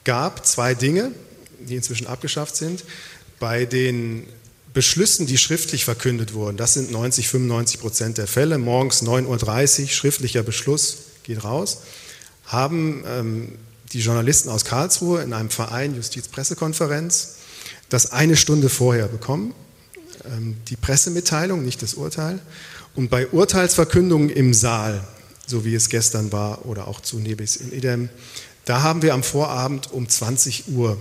gab, 0.05 0.47
zwei 0.47 0.75
Dinge, 0.75 1.11
die 1.59 1.75
inzwischen 1.75 2.07
abgeschafft 2.07 2.55
sind. 2.55 2.85
Bei 3.41 3.65
den 3.65 4.25
Beschlüssen, 4.73 5.27
die 5.27 5.37
schriftlich 5.37 5.85
verkündet 5.85 6.33
wurden, 6.33 6.57
das 6.57 6.75
sind 6.75 6.93
90, 6.93 7.29
95 7.29 7.81
Prozent 7.81 8.19
der 8.19 8.29
Fälle, 8.29 8.57
morgens 8.59 9.03
9.30 9.03 9.83
Uhr, 9.83 9.89
schriftlicher 9.89 10.45
Beschluss 10.45 10.99
geht 11.25 11.43
raus, 11.43 11.79
haben 12.47 13.05
ähm, 13.07 13.49
die 13.93 14.01
Journalisten 14.01 14.49
aus 14.49 14.65
Karlsruhe 14.65 15.23
in 15.23 15.33
einem 15.33 15.51
Verein 15.51 15.95
Justizpressekonferenz 15.95 17.37
das 17.89 18.11
eine 18.11 18.37
Stunde 18.37 18.69
vorher 18.69 19.07
bekommen, 19.07 19.55
ähm, 20.25 20.57
die 20.69 20.77
Pressemitteilung, 20.77 21.65
nicht 21.65 21.83
das 21.83 21.95
Urteil. 21.95 22.41
Und 22.95 23.11
bei 23.11 23.27
Urteilsverkündungen 23.29 24.31
im 24.31 24.55
Saal, 24.55 25.03
so 25.47 25.65
wie 25.65 25.75
es 25.75 25.89
gestern 25.89 26.33
war 26.33 26.65
oder 26.67 26.89
auch 26.89 27.01
zu 27.01 27.19
Nebis 27.19 27.57
in 27.57 27.73
Idem, 27.73 28.09
da 28.65 28.83
haben 28.83 29.03
wir 29.03 29.13
am 29.13 29.23
Vorabend 29.23 29.93
um 29.93 30.09
20 30.09 30.69
Uhr 30.69 31.01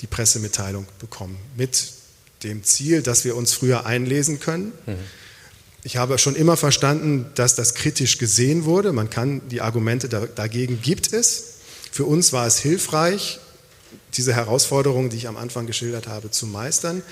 die 0.00 0.06
Pressemitteilung 0.06 0.86
bekommen 0.98 1.36
mit 1.56 1.92
dem 2.42 2.64
Ziel, 2.64 3.02
dass 3.02 3.24
wir 3.24 3.36
uns 3.36 3.52
früher 3.52 3.86
einlesen 3.86 4.40
können. 4.40 4.72
Mhm. 4.86 4.94
Ich 5.82 5.98
habe 5.98 6.18
schon 6.18 6.34
immer 6.34 6.56
verstanden, 6.56 7.26
dass 7.34 7.54
das 7.54 7.74
kritisch 7.74 8.18
gesehen 8.18 8.64
wurde. 8.64 8.92
Man 8.92 9.10
kann 9.10 9.46
die 9.50 9.60
Argumente 9.60 10.08
dagegen 10.08 10.80
gibt 10.80 11.12
es. 11.12 11.53
Für 11.94 12.06
uns 12.06 12.32
war 12.32 12.44
es 12.44 12.58
hilfreich, 12.58 13.38
diese 14.14 14.34
Herausforderungen, 14.34 15.10
die 15.10 15.16
ich 15.16 15.28
am 15.28 15.36
Anfang 15.36 15.68
geschildert 15.68 16.08
habe, 16.08 16.28
zu 16.28 16.44
meistern. 16.44 17.04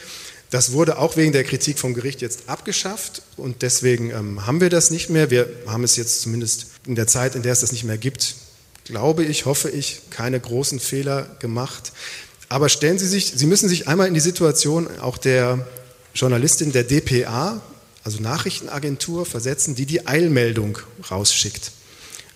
Das 0.51 0.72
wurde 0.72 0.99
auch 0.99 1.16
wegen 1.16 1.30
der 1.30 1.45
Kritik 1.45 1.78
vom 1.78 1.95
Gericht 1.95 2.20
jetzt 2.20 2.49
abgeschafft 2.49 3.22
und 3.37 3.62
deswegen 3.62 4.11
ähm, 4.11 4.45
haben 4.45 4.61
wir 4.61 4.70
das 4.70 4.91
nicht 4.91 5.09
mehr. 5.09 5.30
Wir 5.30 5.49
haben 5.68 5.85
es 5.85 5.95
jetzt 5.95 6.22
zumindest 6.22 6.66
in 6.85 6.97
der 6.97 7.07
Zeit, 7.07 7.37
in 7.37 7.43
der 7.43 7.53
es 7.53 7.61
das 7.61 7.70
nicht 7.70 7.85
mehr 7.85 7.97
gibt, 7.97 8.35
glaube 8.83 9.22
ich, 9.22 9.47
hoffe 9.47 9.70
ich, 9.70 10.01
keine 10.11 10.41
großen 10.41 10.80
Fehler 10.80 11.28
gemacht. 11.39 11.93
Aber 12.49 12.68
stellen 12.68 12.99
Sie 12.99 13.07
sich, 13.07 13.35
Sie 13.37 13.47
müssen 13.47 13.68
sich 13.68 13.87
einmal 13.87 14.09
in 14.09 14.14
die 14.14 14.18
Situation 14.20 14.89
auch 14.99 15.16
der 15.16 15.64
Journalistin 16.12 16.72
der 16.72 16.83
DPA, 16.83 17.61
also 18.03 18.20
Nachrichtenagentur, 18.20 19.26
versetzen, 19.26 19.76
die 19.76 19.87
die 19.87 20.09
Eilmeldung 20.09 20.78
rausschickt. 21.09 21.70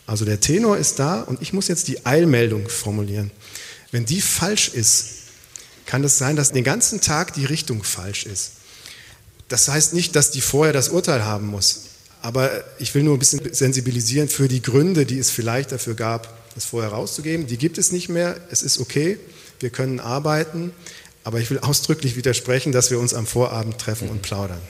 Also 0.06 0.24
der 0.24 0.40
Tenor 0.40 0.76
ist 0.76 0.98
da 0.98 1.22
und 1.22 1.42
ich 1.42 1.52
muss 1.52 1.68
jetzt 1.68 1.88
die 1.88 2.06
Eilmeldung 2.06 2.68
formulieren. 2.68 3.30
Wenn 3.90 4.04
die 4.04 4.20
falsch 4.20 4.68
ist, 4.68 5.06
kann 5.84 6.04
es 6.04 6.18
sein, 6.18 6.36
dass 6.36 6.52
den 6.52 6.64
ganzen 6.64 7.00
Tag 7.00 7.34
die 7.34 7.44
Richtung 7.44 7.82
falsch 7.82 8.26
ist. 8.26 8.52
Das 9.48 9.68
heißt 9.68 9.94
nicht, 9.94 10.16
dass 10.16 10.30
die 10.30 10.40
vorher 10.40 10.72
das 10.72 10.88
Urteil 10.88 11.24
haben 11.24 11.46
muss. 11.46 11.82
Aber 12.22 12.50
ich 12.78 12.94
will 12.94 13.04
nur 13.04 13.16
ein 13.16 13.20
bisschen 13.20 13.54
sensibilisieren 13.54 14.28
für 14.28 14.48
die 14.48 14.62
Gründe, 14.62 15.06
die 15.06 15.18
es 15.18 15.30
vielleicht 15.30 15.70
dafür 15.70 15.94
gab, 15.94 16.36
das 16.54 16.64
vorher 16.64 16.90
rauszugeben. 16.90 17.46
Die 17.46 17.58
gibt 17.58 17.78
es 17.78 17.92
nicht 17.92 18.08
mehr. 18.08 18.36
Es 18.50 18.62
ist 18.62 18.78
okay. 18.78 19.18
Wir 19.60 19.70
können 19.70 20.00
arbeiten. 20.00 20.72
Aber 21.26 21.40
ich 21.40 21.50
will 21.50 21.58
ausdrücklich 21.58 22.14
widersprechen, 22.14 22.70
dass 22.70 22.92
wir 22.92 23.00
uns 23.00 23.12
am 23.12 23.26
Vorabend 23.26 23.78
treffen 23.78 24.08
und 24.08 24.22
plaudern. 24.22 24.60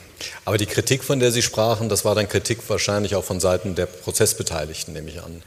Aber 0.43 0.57
die 0.57 0.65
Kritik, 0.65 1.03
von 1.03 1.19
der 1.19 1.31
Sie 1.31 1.43
sprachen, 1.43 1.87
das 1.87 2.03
war 2.03 2.15
dann 2.15 2.27
Kritik 2.27 2.67
wahrscheinlich 2.67 3.13
auch 3.13 3.23
von 3.23 3.39
Seiten 3.39 3.75
der 3.75 3.85
Prozessbeteiligten, 3.85 4.91
nehme 4.91 5.11
ich 5.11 5.21
an. 5.21 5.43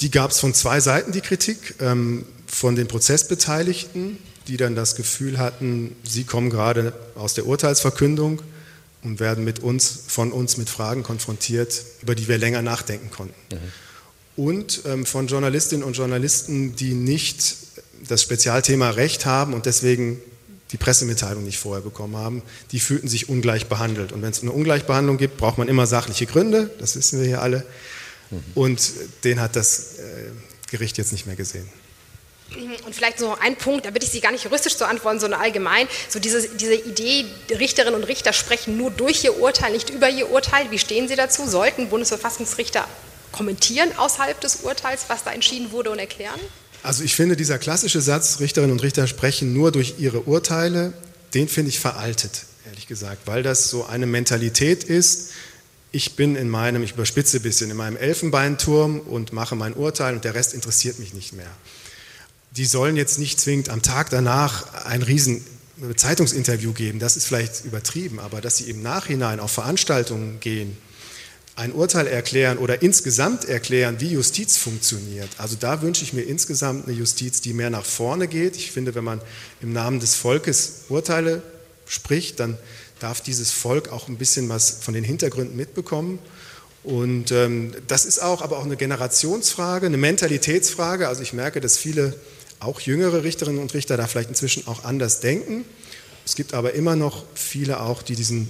Die 0.00 0.10
gab 0.10 0.32
es 0.32 0.40
von 0.40 0.52
zwei 0.52 0.80
Seiten, 0.80 1.12
die 1.12 1.20
Kritik. 1.20 1.76
Ähm, 1.80 2.26
von 2.48 2.74
den 2.74 2.88
Prozessbeteiligten, 2.88 4.18
die 4.48 4.56
dann 4.56 4.74
das 4.74 4.96
Gefühl 4.96 5.38
hatten, 5.38 5.94
sie 6.02 6.24
kommen 6.24 6.50
gerade 6.50 6.92
aus 7.14 7.34
der 7.34 7.46
Urteilsverkündung 7.46 8.42
und 9.04 9.20
werden 9.20 9.44
mit 9.44 9.60
uns, 9.60 10.00
von 10.08 10.32
uns 10.32 10.56
mit 10.56 10.68
Fragen 10.68 11.04
konfrontiert, 11.04 11.80
über 12.02 12.16
die 12.16 12.26
wir 12.26 12.38
länger 12.38 12.62
nachdenken 12.62 13.10
konnten. 13.10 13.54
Mhm. 13.54 13.58
Und 14.44 14.82
ähm, 14.86 15.06
von 15.06 15.28
Journalistinnen 15.28 15.84
und 15.84 15.96
Journalisten, 15.96 16.74
die 16.74 16.94
nicht 16.94 17.56
das 18.08 18.22
Spezialthema 18.22 18.90
Recht 18.90 19.26
haben 19.26 19.54
und 19.54 19.66
deswegen 19.66 20.20
die 20.72 20.76
Pressemitteilung 20.76 21.44
nicht 21.44 21.58
vorher 21.58 21.82
bekommen 21.82 22.16
haben, 22.16 22.42
die 22.72 22.80
fühlten 22.80 23.08
sich 23.08 23.28
ungleich 23.28 23.66
behandelt. 23.66 24.12
Und 24.12 24.22
wenn 24.22 24.30
es 24.30 24.42
eine 24.42 24.52
Ungleichbehandlung 24.52 25.18
gibt, 25.18 25.36
braucht 25.36 25.58
man 25.58 25.68
immer 25.68 25.86
sachliche 25.86 26.26
Gründe, 26.26 26.70
das 26.78 26.96
wissen 26.96 27.20
wir 27.20 27.26
hier 27.26 27.42
alle. 27.42 27.64
Mhm. 28.30 28.42
Und 28.54 28.92
den 29.22 29.40
hat 29.40 29.56
das 29.56 29.98
äh, 29.98 30.30
Gericht 30.70 30.98
jetzt 30.98 31.12
nicht 31.12 31.26
mehr 31.26 31.36
gesehen. 31.36 31.68
Und 32.86 32.94
vielleicht 32.94 33.18
so 33.18 33.34
ein 33.40 33.56
Punkt, 33.56 33.86
da 33.86 33.90
bitte 33.90 34.06
ich 34.06 34.12
Sie 34.12 34.20
gar 34.20 34.30
nicht 34.30 34.44
juristisch 34.44 34.76
zu 34.76 34.86
antworten, 34.86 35.18
sondern 35.18 35.40
allgemein, 35.40 35.88
so 36.08 36.18
diese, 36.18 36.48
diese 36.48 36.74
Idee, 36.74 37.24
Richterinnen 37.50 37.94
und 37.94 38.04
Richter 38.04 38.32
sprechen 38.32 38.76
nur 38.76 38.90
durch 38.90 39.24
ihr 39.24 39.38
Urteil, 39.38 39.72
nicht 39.72 39.90
über 39.90 40.08
ihr 40.08 40.30
Urteil. 40.30 40.70
Wie 40.70 40.78
stehen 40.78 41.08
Sie 41.08 41.16
dazu? 41.16 41.46
Sollten 41.46 41.88
Bundesverfassungsrichter 41.88 42.86
kommentieren 43.32 43.90
außerhalb 43.96 44.40
des 44.40 44.56
Urteils, 44.56 45.06
was 45.08 45.24
da 45.24 45.32
entschieden 45.32 45.72
wurde 45.72 45.90
und 45.90 45.98
erklären? 45.98 46.38
Also 46.84 47.02
ich 47.02 47.16
finde, 47.16 47.34
dieser 47.34 47.58
klassische 47.58 48.02
Satz, 48.02 48.40
Richterinnen 48.40 48.72
und 48.72 48.82
Richter 48.82 49.06
sprechen 49.06 49.54
nur 49.54 49.72
durch 49.72 49.94
ihre 49.98 50.20
Urteile, 50.20 50.92
den 51.32 51.48
finde 51.48 51.70
ich 51.70 51.80
veraltet, 51.80 52.44
ehrlich 52.66 52.86
gesagt, 52.86 53.22
weil 53.24 53.42
das 53.42 53.70
so 53.70 53.86
eine 53.86 54.04
Mentalität 54.04 54.84
ist, 54.84 55.30
ich 55.92 56.14
bin 56.14 56.36
in 56.36 56.50
meinem, 56.50 56.82
ich 56.82 56.92
überspitze 56.92 57.38
ein 57.38 57.42
bisschen, 57.42 57.70
in 57.70 57.78
meinem 57.78 57.96
Elfenbeinturm 57.96 59.00
und 59.00 59.32
mache 59.32 59.56
mein 59.56 59.72
Urteil 59.72 60.14
und 60.14 60.24
der 60.24 60.34
Rest 60.34 60.52
interessiert 60.52 60.98
mich 60.98 61.14
nicht 61.14 61.32
mehr. 61.32 61.50
Die 62.50 62.66
sollen 62.66 62.96
jetzt 62.96 63.18
nicht 63.18 63.40
zwingend 63.40 63.70
am 63.70 63.80
Tag 63.80 64.10
danach 64.10 64.84
ein 64.84 65.00
riesen 65.00 65.42
Zeitungsinterview 65.96 66.74
geben, 66.74 66.98
das 66.98 67.16
ist 67.16 67.24
vielleicht 67.24 67.64
übertrieben, 67.64 68.20
aber 68.20 68.42
dass 68.42 68.58
sie 68.58 68.68
im 68.68 68.82
Nachhinein 68.82 69.40
auf 69.40 69.52
Veranstaltungen 69.52 70.38
gehen, 70.40 70.76
ein 71.56 71.72
Urteil 71.72 72.06
erklären 72.06 72.58
oder 72.58 72.82
insgesamt 72.82 73.44
erklären, 73.44 74.00
wie 74.00 74.12
Justiz 74.12 74.56
funktioniert. 74.56 75.28
Also 75.38 75.56
da 75.58 75.82
wünsche 75.82 76.02
ich 76.02 76.12
mir 76.12 76.22
insgesamt 76.22 76.88
eine 76.88 76.96
Justiz, 76.96 77.40
die 77.40 77.52
mehr 77.52 77.70
nach 77.70 77.84
vorne 77.84 78.26
geht. 78.26 78.56
Ich 78.56 78.72
finde, 78.72 78.94
wenn 78.94 79.04
man 79.04 79.20
im 79.62 79.72
Namen 79.72 80.00
des 80.00 80.16
Volkes 80.16 80.84
Urteile 80.88 81.42
spricht, 81.86 82.40
dann 82.40 82.58
darf 82.98 83.20
dieses 83.20 83.52
Volk 83.52 83.90
auch 83.90 84.08
ein 84.08 84.16
bisschen 84.16 84.48
was 84.48 84.78
von 84.80 84.94
den 84.94 85.04
Hintergründen 85.04 85.56
mitbekommen. 85.56 86.18
Und 86.82 87.30
ähm, 87.30 87.72
das 87.86 88.04
ist 88.04 88.18
auch 88.20 88.42
aber 88.42 88.58
auch 88.58 88.64
eine 88.64 88.76
Generationsfrage, 88.76 89.86
eine 89.86 89.96
Mentalitätsfrage. 89.96 91.08
Also 91.08 91.22
ich 91.22 91.32
merke, 91.32 91.60
dass 91.60 91.78
viele 91.78 92.14
auch 92.60 92.80
jüngere 92.80 93.22
Richterinnen 93.22 93.60
und 93.60 93.74
Richter 93.74 93.96
da 93.96 94.06
vielleicht 94.06 94.28
inzwischen 94.28 94.66
auch 94.66 94.84
anders 94.84 95.20
denken. 95.20 95.64
Es 96.26 96.34
gibt 96.34 96.52
aber 96.52 96.74
immer 96.74 96.96
noch 96.96 97.24
viele 97.34 97.80
auch, 97.80 98.02
die 98.02 98.16
diesen 98.16 98.48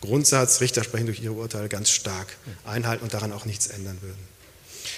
Grundsatz, 0.00 0.60
Richter 0.60 0.84
sprechen 0.84 1.06
durch 1.06 1.20
ihre 1.20 1.34
Urteile, 1.34 1.68
ganz 1.68 1.90
stark 1.90 2.28
einhalten 2.64 3.04
und 3.04 3.14
daran 3.14 3.32
auch 3.32 3.44
nichts 3.44 3.66
ändern 3.66 3.98
würden. 4.02 4.36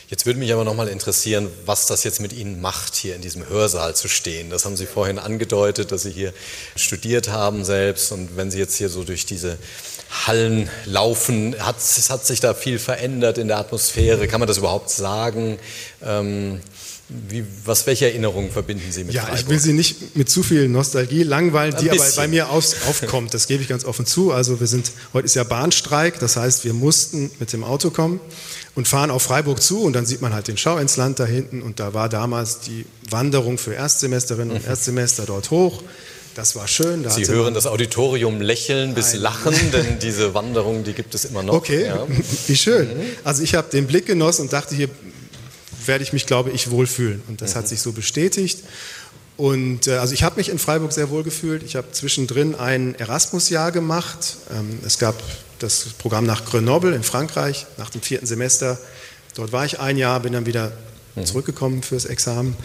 Jetzt 0.08 0.24
würde 0.24 0.38
mich 0.38 0.52
aber 0.52 0.64
nochmal 0.64 0.88
interessieren, 0.88 1.50
was 1.66 1.86
das 1.86 2.02
jetzt 2.02 2.20
mit 2.20 2.32
Ihnen 2.32 2.62
macht, 2.62 2.94
hier 2.94 3.14
in 3.14 3.20
diesem 3.20 3.46
Hörsaal 3.46 3.94
zu 3.94 4.08
stehen. 4.08 4.48
Das 4.48 4.64
haben 4.64 4.76
Sie 4.76 4.86
vorhin 4.86 5.18
angedeutet, 5.18 5.92
dass 5.92 6.02
Sie 6.02 6.10
hier 6.10 6.32
studiert 6.76 7.28
haben 7.28 7.64
selbst. 7.64 8.10
Und 8.12 8.36
wenn 8.36 8.50
Sie 8.50 8.58
jetzt 8.58 8.76
hier 8.76 8.88
so 8.88 9.04
durch 9.04 9.26
diese 9.26 9.58
Hallen 10.26 10.70
laufen, 10.86 11.54
hat, 11.58 11.76
hat 12.08 12.26
sich 12.26 12.40
da 12.40 12.54
viel 12.54 12.78
verändert 12.78 13.36
in 13.36 13.48
der 13.48 13.58
Atmosphäre? 13.58 14.28
Kann 14.28 14.40
man 14.40 14.48
das 14.48 14.56
überhaupt 14.56 14.88
sagen? 14.88 15.58
Ähm, 16.02 16.60
wie, 17.08 17.42
was, 17.64 17.86
welche 17.86 18.06
Erinnerungen 18.06 18.50
verbinden 18.50 18.92
Sie 18.92 19.04
mit 19.04 19.14
Ja, 19.14 19.22
Freiburg? 19.22 19.40
ich 19.40 19.48
will 19.48 19.58
Sie 19.58 19.72
nicht 19.72 20.14
mit 20.16 20.28
zu 20.28 20.42
viel 20.42 20.68
Nostalgie 20.68 21.22
langweilen, 21.22 21.74
die 21.80 21.90
aber 21.90 22.04
bei 22.16 22.28
mir 22.28 22.50
aus, 22.50 22.76
aufkommt. 22.86 23.32
Das 23.32 23.46
gebe 23.46 23.62
ich 23.62 23.68
ganz 23.68 23.86
offen 23.86 24.04
zu. 24.04 24.30
Also 24.32 24.60
wir 24.60 24.66
sind, 24.66 24.92
heute 25.14 25.24
ist 25.24 25.34
ja 25.34 25.44
Bahnstreik, 25.44 26.18
das 26.18 26.36
heißt, 26.36 26.64
wir 26.64 26.74
mussten 26.74 27.30
mit 27.40 27.52
dem 27.54 27.64
Auto 27.64 27.90
kommen 27.90 28.20
und 28.74 28.88
fahren 28.88 29.10
auf 29.10 29.22
Freiburg 29.22 29.62
zu 29.62 29.80
und 29.80 29.94
dann 29.94 30.04
sieht 30.04 30.20
man 30.20 30.34
halt 30.34 30.48
den 30.48 30.58
Schau 30.58 30.76
ins 30.76 30.98
Land 30.98 31.18
da 31.18 31.24
hinten 31.24 31.62
und 31.62 31.80
da 31.80 31.94
war 31.94 32.10
damals 32.10 32.60
die 32.60 32.84
Wanderung 33.08 33.56
für 33.56 33.72
Erstsemesterinnen 33.72 34.54
und. 34.56 34.66
Erstsemester 34.68 35.24
dort 35.24 35.50
hoch. 35.50 35.82
Das 36.34 36.54
war 36.56 36.68
schön. 36.68 37.02
Da 37.02 37.10
Sie 37.10 37.26
hören 37.26 37.54
das 37.54 37.66
Auditorium 37.66 38.40
lächeln 38.40 38.94
bis 38.94 39.14
lachen, 39.14 39.54
denn 39.72 39.98
diese 39.98 40.34
Wanderung, 40.34 40.84
die 40.84 40.92
gibt 40.92 41.14
es 41.14 41.24
immer 41.24 41.42
noch. 41.42 41.54
Okay, 41.54 41.86
ja. 41.86 42.06
wie 42.46 42.56
schön. 42.56 42.86
Mhm. 42.86 43.02
Also 43.24 43.42
ich 43.42 43.54
habe 43.54 43.68
den 43.70 43.86
Blick 43.86 44.06
genossen 44.06 44.42
und 44.42 44.52
dachte, 44.52 44.74
hier 44.74 44.90
werde 45.88 46.04
ich 46.04 46.12
mich, 46.12 46.26
glaube 46.26 46.50
ich, 46.50 46.70
wohlfühlen. 46.70 47.22
Und 47.28 47.40
das 47.40 47.54
mhm. 47.54 47.58
hat 47.58 47.68
sich 47.68 47.80
so 47.80 47.92
bestätigt. 47.92 48.60
Und 49.36 49.86
äh, 49.86 49.96
also 49.98 50.14
ich 50.14 50.22
habe 50.22 50.36
mich 50.36 50.48
in 50.48 50.58
Freiburg 50.58 50.92
sehr 50.92 51.10
wohl 51.10 51.22
gefühlt. 51.22 51.62
Ich 51.62 51.76
habe 51.76 51.90
zwischendrin 51.92 52.54
ein 52.54 52.94
Erasmus-Jahr 52.96 53.72
gemacht. 53.72 54.36
Ähm, 54.52 54.80
es 54.84 54.98
gab 54.98 55.14
das 55.58 55.86
Programm 55.98 56.26
nach 56.26 56.44
Grenoble 56.44 56.94
in 56.94 57.02
Frankreich 57.02 57.66
nach 57.76 57.90
dem 57.90 58.02
vierten 58.02 58.26
Semester. 58.26 58.78
Dort 59.34 59.52
war 59.52 59.64
ich 59.64 59.80
ein 59.80 59.96
Jahr, 59.96 60.20
bin 60.20 60.32
dann 60.32 60.46
wieder 60.46 60.72
mhm. 61.14 61.24
zurückgekommen 61.24 61.82
fürs 61.82 62.04
Examen 62.04 62.56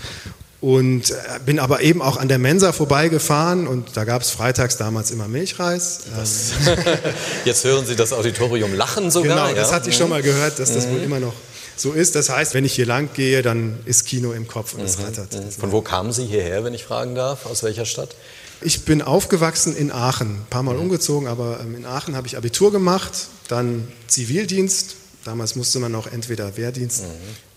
und 0.61 1.11
äh, 1.11 1.15
bin 1.45 1.59
aber 1.59 1.81
eben 1.81 2.01
auch 2.01 2.17
an 2.17 2.27
der 2.27 2.39
Mensa 2.39 2.71
vorbeigefahren 2.71 3.67
und 3.67 3.97
da 3.97 4.05
gab 4.05 4.21
es 4.21 4.31
freitags 4.31 4.77
damals 4.77 5.11
immer 5.11 5.27
Milchreis. 5.27 5.99
Ähm, 6.17 6.75
Jetzt 7.45 7.65
hören 7.65 7.85
Sie 7.85 7.95
das 7.95 8.13
Auditorium 8.13 8.73
lachen 8.73 9.11
sogar. 9.11 9.47
Genau, 9.47 9.59
das 9.59 9.69
ja? 9.69 9.75
hatte 9.75 9.89
ich 9.89 9.97
schon 9.97 10.09
mal 10.09 10.23
gehört, 10.23 10.57
dass 10.59 10.73
das 10.73 10.87
wohl 10.87 10.99
mhm. 10.99 11.03
immer 11.03 11.19
noch 11.19 11.33
so 11.75 11.91
ist. 11.91 12.15
Das 12.15 12.29
heißt, 12.29 12.53
wenn 12.53 12.65
ich 12.65 12.73
hier 12.73 12.85
lang 12.85 13.09
gehe, 13.13 13.41
dann 13.41 13.79
ist 13.85 14.05
Kino 14.05 14.31
im 14.31 14.47
Kopf 14.47 14.73
und 14.73 14.81
es 14.81 14.97
mhm. 14.97 15.05
rattert. 15.05 15.33
Mhm. 15.33 15.51
Von 15.51 15.71
wo 15.71 15.81
kamen 15.81 16.11
Sie 16.11 16.25
hierher, 16.25 16.63
wenn 16.63 16.73
ich 16.73 16.83
fragen 16.83 17.15
darf? 17.15 17.45
Aus 17.45 17.63
welcher 17.63 17.85
Stadt? 17.85 18.15
Ich 18.61 18.85
bin 18.85 19.01
aufgewachsen 19.01 19.75
in 19.75 19.91
Aachen, 19.91 20.35
ein 20.35 20.45
paar 20.49 20.63
Mal 20.63 20.75
mhm. 20.75 20.81
umgezogen, 20.81 21.27
aber 21.27 21.59
ähm, 21.61 21.75
in 21.75 21.85
Aachen 21.85 22.15
habe 22.15 22.27
ich 22.27 22.37
Abitur 22.37 22.71
gemacht, 22.71 23.27
dann 23.47 23.87
Zivildienst. 24.07 24.95
Damals 25.25 25.55
musste 25.55 25.79
man 25.79 25.91
noch 25.91 26.07
entweder 26.07 26.57
Wehrdienst 26.57 27.03
mhm. 27.03 27.07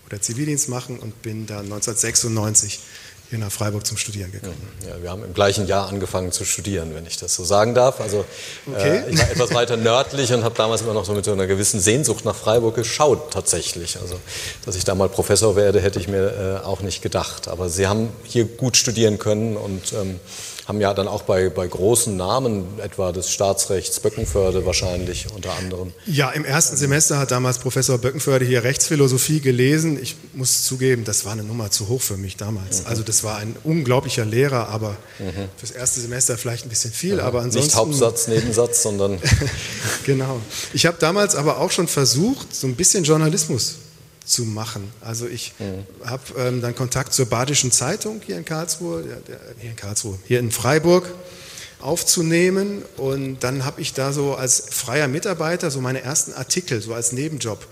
oder 0.07 0.21
Zivildienst 0.21 0.69
machen 0.69 0.99
und 0.99 1.21
bin 1.21 1.45
dann 1.45 1.65
1996 1.65 2.79
hier 3.29 3.39
nach 3.39 3.51
Freiburg 3.51 3.85
zum 3.85 3.97
Studieren 3.97 4.31
gekommen. 4.31 4.61
Ja, 4.87 5.01
wir 5.01 5.09
haben 5.09 5.23
im 5.23 5.33
gleichen 5.33 5.67
Jahr 5.67 5.89
angefangen 5.89 6.31
zu 6.31 6.45
studieren, 6.45 6.95
wenn 6.95 7.05
ich 7.05 7.17
das 7.17 7.35
so 7.35 7.43
sagen 7.43 7.75
darf. 7.75 7.99
Also 7.99 8.23
okay. 8.65 9.03
äh, 9.05 9.09
ich 9.09 9.19
war 9.19 9.29
etwas 9.29 9.53
weiter 9.53 9.75
nördlich 9.75 10.31
und 10.31 10.43
habe 10.43 10.55
damals 10.55 10.81
immer 10.81 10.93
noch 10.93 11.03
so 11.03 11.13
mit 11.13 11.25
so 11.25 11.33
einer 11.33 11.47
gewissen 11.47 11.81
Sehnsucht 11.81 12.23
nach 12.23 12.35
Freiburg 12.35 12.75
geschaut 12.75 13.31
tatsächlich. 13.31 13.99
Also 13.99 14.17
dass 14.65 14.75
ich 14.75 14.85
da 14.85 14.95
mal 14.95 15.09
Professor 15.09 15.55
werde, 15.55 15.81
hätte 15.81 15.99
ich 15.99 16.07
mir 16.07 16.61
äh, 16.63 16.65
auch 16.65 16.81
nicht 16.81 17.01
gedacht. 17.01 17.49
Aber 17.49 17.69
Sie 17.69 17.87
haben 17.87 18.09
hier 18.23 18.45
gut 18.45 18.77
studieren 18.77 19.17
können 19.17 19.57
und 19.57 19.91
ähm, 19.93 20.19
haben 20.67 20.81
ja 20.81 20.93
dann 20.93 21.07
auch 21.07 21.21
bei, 21.21 21.49
bei 21.49 21.65
großen 21.65 22.17
Namen, 22.17 22.65
etwa 22.79 23.13
des 23.13 23.31
Staatsrechts, 23.31 24.01
Böckenförde 24.01 24.65
wahrscheinlich 24.65 25.27
unter 25.33 25.53
anderem. 25.53 25.93
Ja, 26.05 26.29
im 26.31 26.43
ersten 26.43 26.75
Semester 26.75 27.17
hat 27.17 27.31
damals 27.31 27.59
Professor 27.59 27.97
Böckenförde 27.97 28.43
hier 28.43 28.65
Rechtsphilosophie 28.65 29.39
gelesen. 29.39 29.97
Ich 30.01 30.17
muss 30.33 30.63
zugeben, 30.63 31.05
das 31.05 31.23
war 31.23 31.31
eine 31.31 31.43
Nummer 31.43 31.71
zu 31.71 31.87
hoch 31.87 32.01
für 32.01 32.17
mich 32.17 32.35
damals. 32.35 32.81
Mhm. 32.81 32.87
Also 32.87 33.03
das 33.03 33.23
war 33.23 33.37
ein 33.37 33.55
unglaublicher 33.63 34.25
Lehrer, 34.25 34.67
aber 34.67 34.97
mhm. 35.19 35.47
fürs 35.55 35.71
erste 35.71 36.01
Semester 36.01 36.37
vielleicht 36.37 36.65
ein 36.65 36.69
bisschen 36.69 36.91
viel. 36.91 37.17
Ja, 37.17 37.23
aber 37.23 37.41
ansonsten, 37.43 37.67
nicht 37.67 37.75
Hauptsatz, 37.77 38.27
Nebensatz, 38.27 38.83
sondern... 38.83 39.19
genau. 40.05 40.41
Ich 40.73 40.85
habe 40.85 40.97
damals 40.99 41.35
aber 41.35 41.59
auch 41.59 41.71
schon 41.71 41.87
versucht, 41.87 42.53
so 42.53 42.67
ein 42.67 42.75
bisschen 42.75 43.05
Journalismus 43.05 43.75
zu 44.27 44.43
machen. 44.43 44.91
Also 45.01 45.27
ich 45.27 45.53
mhm. 45.59 45.85
habe 46.05 46.23
ähm, 46.37 46.61
dann 46.61 46.75
Kontakt 46.75 47.13
zur 47.13 47.25
Badischen 47.27 47.71
Zeitung 47.71 48.21
hier 48.25 48.37
in 48.37 48.45
Karlsruhe, 48.45 49.03
der, 49.03 49.15
der, 49.21 49.39
hier 49.59 49.71
in 49.71 49.75
Karlsruhe, 49.75 50.19
hier 50.27 50.39
in 50.39 50.51
Freiburg 50.51 51.13
aufzunehmen 51.79 52.83
und 52.97 53.39
dann 53.43 53.63
habe 53.63 53.81
ich 53.81 53.93
da 53.93 54.11
so 54.11 54.35
als 54.35 54.63
freier 54.69 55.07
Mitarbeiter 55.07 55.69
so 55.69 55.79
meine 55.79 56.01
ersten 56.01 56.33
Artikel 56.33 56.81
so 56.81 56.93
als 56.93 57.11
Nebenjob 57.11 57.67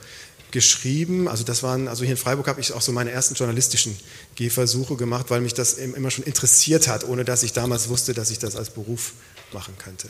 geschrieben. 0.51 1.27
Also 1.27 1.43
das 1.43 1.63
waren, 1.63 1.87
also 1.87 2.03
hier 2.03 2.11
in 2.11 2.17
Freiburg 2.17 2.47
habe 2.47 2.61
ich 2.61 2.71
auch 2.71 2.81
so 2.81 2.91
meine 2.91 3.11
ersten 3.11 3.33
journalistischen 3.35 3.97
Gehversuche 4.35 4.95
gemacht, 4.95 5.25
weil 5.29 5.41
mich 5.41 5.53
das 5.53 5.73
immer 5.73 6.11
schon 6.11 6.23
interessiert 6.23 6.87
hat, 6.87 7.03
ohne 7.03 7.25
dass 7.25 7.43
ich 7.43 7.51
damals 7.51 7.89
wusste, 7.89 8.13
dass 8.13 8.29
ich 8.29 8.39
das 8.39 8.55
als 8.55 8.69
Beruf 8.69 9.13
machen 9.51 9.73
könnte. 9.77 10.07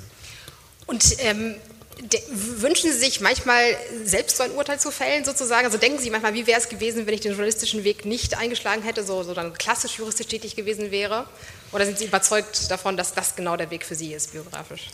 Und 0.85 1.15
ähm, 1.19 1.55
wünschen 2.59 2.91
Sie 2.91 2.99
sich 2.99 3.21
manchmal 3.21 3.63
selbst 4.03 4.37
so 4.37 4.43
ein 4.43 4.51
Urteil 4.51 4.79
zu 4.79 4.91
fällen, 4.91 5.23
sozusagen? 5.23 5.65
Also 5.65 5.77
denken 5.77 5.99
Sie 5.99 6.09
manchmal, 6.09 6.33
wie 6.33 6.45
wäre 6.47 6.59
es 6.59 6.69
gewesen, 6.69 7.05
wenn 7.07 7.13
ich 7.13 7.21
den 7.21 7.31
journalistischen 7.31 7.83
Weg 7.83 8.05
nicht 8.05 8.37
eingeschlagen 8.37 8.83
hätte, 8.83 9.03
so, 9.03 9.23
so 9.23 9.33
dann 9.33 9.53
klassisch 9.53 9.97
juristisch 9.97 10.27
tätig 10.27 10.55
gewesen 10.55 10.91
wäre? 10.91 11.25
Oder 11.71 11.85
sind 11.85 11.97
Sie 11.97 12.05
überzeugt 12.05 12.69
davon, 12.69 12.97
dass 12.97 13.13
das 13.13 13.35
genau 13.35 13.55
der 13.57 13.71
Weg 13.71 13.85
für 13.85 13.95
Sie 13.95 14.13
ist, 14.13 14.33
biografisch? 14.33 14.89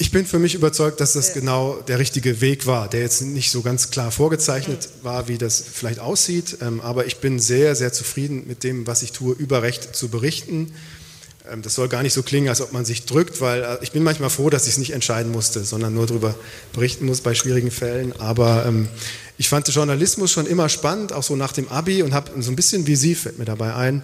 Ich 0.00 0.12
bin 0.12 0.24
für 0.24 0.38
mich 0.38 0.54
überzeugt, 0.54 1.00
dass 1.00 1.14
das 1.14 1.34
genau 1.34 1.80
der 1.80 1.98
richtige 1.98 2.40
Weg 2.40 2.66
war, 2.66 2.88
der 2.88 3.00
jetzt 3.00 3.20
nicht 3.20 3.50
so 3.50 3.62
ganz 3.62 3.90
klar 3.90 4.12
vorgezeichnet 4.12 4.88
war, 5.02 5.26
wie 5.26 5.38
das 5.38 5.60
vielleicht 5.60 5.98
aussieht. 5.98 6.58
Ähm, 6.60 6.80
aber 6.80 7.06
ich 7.06 7.16
bin 7.16 7.40
sehr, 7.40 7.74
sehr 7.74 7.92
zufrieden 7.92 8.46
mit 8.46 8.62
dem, 8.62 8.86
was 8.86 9.02
ich 9.02 9.10
tue, 9.10 9.34
über 9.34 9.62
Recht 9.62 9.96
zu 9.96 10.08
berichten 10.08 10.72
das 11.62 11.74
soll 11.74 11.88
gar 11.88 12.02
nicht 12.02 12.12
so 12.12 12.22
klingen, 12.22 12.48
als 12.48 12.60
ob 12.60 12.72
man 12.72 12.84
sich 12.84 13.06
drückt, 13.06 13.40
weil 13.40 13.62
äh, 13.62 13.78
ich 13.82 13.92
bin 13.92 14.02
manchmal 14.02 14.30
froh, 14.30 14.50
dass 14.50 14.66
ich 14.66 14.72
es 14.72 14.78
nicht 14.78 14.92
entscheiden 14.92 15.32
musste, 15.32 15.64
sondern 15.64 15.94
nur 15.94 16.06
darüber 16.06 16.34
berichten 16.72 17.06
muss 17.06 17.20
bei 17.20 17.34
schwierigen 17.34 17.70
Fällen. 17.70 18.18
Aber 18.20 18.66
ähm, 18.66 18.88
ich 19.38 19.48
fand 19.48 19.68
Journalismus 19.68 20.30
schon 20.30 20.46
immer 20.46 20.68
spannend, 20.68 21.12
auch 21.12 21.22
so 21.22 21.36
nach 21.36 21.52
dem 21.52 21.68
Abi 21.68 22.02
und 22.02 22.12
habe 22.12 22.30
so 22.42 22.50
ein 22.50 22.56
bisschen 22.56 22.86
wie 22.86 22.96
Sie, 22.96 23.14
fällt 23.14 23.38
mir 23.38 23.44
dabei 23.44 23.74
ein, 23.74 24.02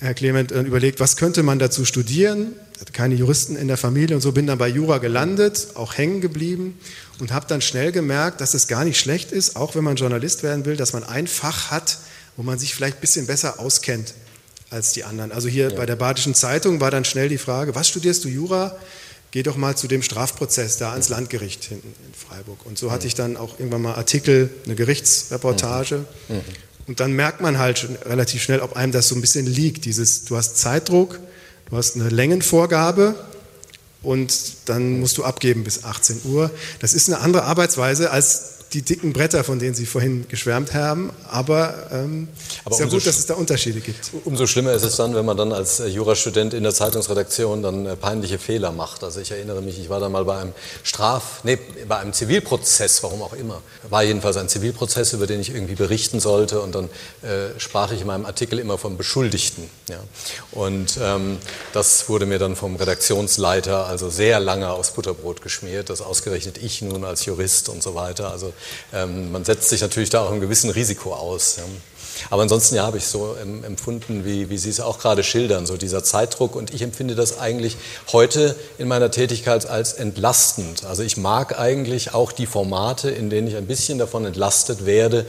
Herr 0.00 0.14
Clement, 0.14 0.52
äh, 0.52 0.62
überlegt, 0.62 1.00
was 1.00 1.16
könnte 1.16 1.42
man 1.42 1.58
dazu 1.58 1.84
studieren? 1.84 2.52
Ich 2.74 2.80
hatte 2.80 2.92
keine 2.92 3.14
Juristen 3.16 3.56
in 3.56 3.68
der 3.68 3.76
Familie 3.76 4.14
und 4.14 4.22
so 4.22 4.32
bin 4.32 4.46
dann 4.46 4.58
bei 4.58 4.68
Jura 4.68 4.98
gelandet, 4.98 5.68
auch 5.74 5.96
hängen 5.96 6.20
geblieben 6.20 6.78
und 7.18 7.32
habe 7.32 7.46
dann 7.48 7.60
schnell 7.60 7.92
gemerkt, 7.92 8.40
dass 8.40 8.54
es 8.54 8.68
gar 8.68 8.84
nicht 8.84 8.98
schlecht 8.98 9.32
ist, 9.32 9.56
auch 9.56 9.74
wenn 9.74 9.84
man 9.84 9.96
Journalist 9.96 10.42
werden 10.42 10.64
will, 10.64 10.76
dass 10.76 10.92
man 10.92 11.04
ein 11.04 11.26
Fach 11.26 11.70
hat, 11.70 11.98
wo 12.36 12.42
man 12.42 12.58
sich 12.58 12.74
vielleicht 12.74 12.98
ein 12.98 13.00
bisschen 13.00 13.26
besser 13.26 13.58
auskennt 13.58 14.14
als 14.70 14.92
die 14.92 15.04
anderen. 15.04 15.32
Also 15.32 15.48
hier 15.48 15.70
ja. 15.70 15.76
bei 15.76 15.86
der 15.86 15.96
Badischen 15.96 16.34
Zeitung 16.34 16.80
war 16.80 16.90
dann 16.90 17.04
schnell 17.04 17.28
die 17.28 17.38
Frage, 17.38 17.74
was 17.74 17.88
studierst 17.88 18.24
du 18.24 18.28
Jura? 18.28 18.76
Geh 19.30 19.42
doch 19.42 19.56
mal 19.56 19.76
zu 19.76 19.88
dem 19.88 20.02
Strafprozess 20.02 20.78
da 20.78 20.92
ans 20.92 21.10
Landgericht 21.10 21.64
hinten 21.64 21.88
in 22.06 22.14
Freiburg. 22.14 22.64
Und 22.64 22.78
so 22.78 22.90
hatte 22.90 23.06
ich 23.06 23.14
dann 23.14 23.36
auch 23.36 23.58
irgendwann 23.58 23.82
mal 23.82 23.94
Artikel, 23.94 24.50
eine 24.64 24.74
Gerichtsreportage. 24.74 26.04
Mhm. 26.28 26.36
Mhm. 26.36 26.42
Und 26.86 27.00
dann 27.00 27.12
merkt 27.12 27.42
man 27.42 27.58
halt 27.58 27.78
schon 27.78 27.96
relativ 27.96 28.42
schnell, 28.42 28.60
ob 28.60 28.76
einem 28.76 28.92
das 28.92 29.08
so 29.08 29.14
ein 29.14 29.20
bisschen 29.20 29.46
liegt. 29.46 29.84
Dieses, 29.84 30.24
du 30.24 30.36
hast 30.36 30.56
Zeitdruck, 30.56 31.20
du 31.68 31.76
hast 31.76 31.96
eine 31.96 32.08
Längenvorgabe 32.08 33.14
und 34.02 34.32
dann 34.64 35.00
musst 35.00 35.18
du 35.18 35.24
abgeben 35.24 35.64
bis 35.64 35.84
18 35.84 36.22
Uhr. 36.24 36.50
Das 36.80 36.94
ist 36.94 37.08
eine 37.08 37.20
andere 37.20 37.44
Arbeitsweise 37.44 38.10
als 38.10 38.57
die 38.72 38.82
dicken 38.82 39.12
Bretter, 39.12 39.44
von 39.44 39.58
denen 39.58 39.74
Sie 39.74 39.86
vorhin 39.86 40.26
geschwärmt 40.28 40.74
haben, 40.74 41.10
aber 41.28 41.88
ähm, 41.90 42.28
aber 42.64 42.74
ist 42.74 42.80
ja 42.80 42.86
gut, 42.86 43.06
dass 43.06 43.18
es 43.18 43.26
da 43.26 43.34
Unterschiede 43.34 43.80
gibt. 43.80 44.10
Umso 44.24 44.46
schlimmer 44.46 44.72
ist 44.72 44.84
es 44.84 44.96
dann, 44.96 45.14
wenn 45.14 45.24
man 45.24 45.36
dann 45.36 45.52
als 45.52 45.80
äh, 45.80 45.86
Jurastudent 45.86 46.52
in 46.52 46.62
der 46.62 46.74
Zeitungsredaktion 46.74 47.62
dann 47.62 47.86
äh, 47.86 47.96
peinliche 47.96 48.38
Fehler 48.38 48.72
macht. 48.72 49.04
Also 49.04 49.20
ich 49.20 49.30
erinnere 49.30 49.62
mich, 49.62 49.78
ich 49.78 49.88
war 49.88 50.00
da 50.00 50.08
mal 50.08 50.24
bei 50.24 50.38
einem 50.38 50.52
Straf, 50.82 51.40
nee, 51.44 51.58
bei 51.86 51.98
einem 51.98 52.12
Zivilprozess, 52.12 53.02
warum 53.02 53.22
auch 53.22 53.32
immer. 53.32 53.62
War 53.88 54.02
jedenfalls 54.02 54.36
ein 54.36 54.48
Zivilprozess, 54.48 55.14
über 55.14 55.26
den 55.26 55.40
ich 55.40 55.54
irgendwie 55.54 55.74
berichten 55.74 56.20
sollte 56.20 56.60
und 56.60 56.74
dann 56.74 56.90
äh, 57.22 57.58
sprach 57.58 57.90
ich 57.92 58.02
in 58.02 58.06
meinem 58.06 58.26
Artikel 58.26 58.58
immer 58.58 58.76
vom 58.76 58.98
Beschuldigten. 58.98 59.64
Ja. 59.88 60.00
Und 60.52 60.98
ähm, 61.00 61.38
das 61.72 62.08
wurde 62.08 62.26
mir 62.26 62.38
dann 62.38 62.54
vom 62.54 62.76
Redaktionsleiter 62.76 63.86
also 63.86 64.10
sehr 64.10 64.40
lange 64.40 64.70
aufs 64.70 64.90
Butterbrot 64.90 65.40
geschmiert, 65.40 65.88
dass 65.88 66.02
ausgerechnet 66.02 66.58
ich 66.58 66.82
nun 66.82 67.04
als 67.04 67.24
Jurist 67.24 67.70
und 67.70 67.82
so 67.82 67.94
weiter. 67.94 68.30
Also 68.30 68.52
ähm, 68.92 69.32
man 69.32 69.44
setzt 69.44 69.68
sich 69.68 69.80
natürlich 69.80 70.10
da 70.10 70.22
auch 70.22 70.30
einem 70.30 70.40
gewissen 70.40 70.70
Risiko 70.70 71.14
aus. 71.14 71.56
Ja. 71.58 71.64
Aber 72.30 72.42
ansonsten 72.42 72.74
ja, 72.74 72.84
habe 72.84 72.98
ich 72.98 73.06
so 73.06 73.34
empfunden, 73.34 74.24
wie, 74.24 74.50
wie 74.50 74.58
Sie 74.58 74.70
es 74.70 74.80
auch 74.80 74.98
gerade 74.98 75.22
schildern, 75.22 75.66
so 75.66 75.76
dieser 75.76 76.02
Zeitdruck. 76.04 76.56
Und 76.56 76.74
ich 76.74 76.82
empfinde 76.82 77.14
das 77.14 77.38
eigentlich 77.38 77.76
heute 78.12 78.56
in 78.78 78.88
meiner 78.88 79.10
Tätigkeit 79.10 79.66
als 79.66 79.94
entlastend. 79.94 80.84
Also 80.84 81.02
ich 81.02 81.16
mag 81.16 81.58
eigentlich 81.58 82.14
auch 82.14 82.32
die 82.32 82.46
Formate, 82.46 83.10
in 83.10 83.30
denen 83.30 83.48
ich 83.48 83.56
ein 83.56 83.66
bisschen 83.66 83.98
davon 83.98 84.24
entlastet 84.24 84.86
werde, 84.86 85.26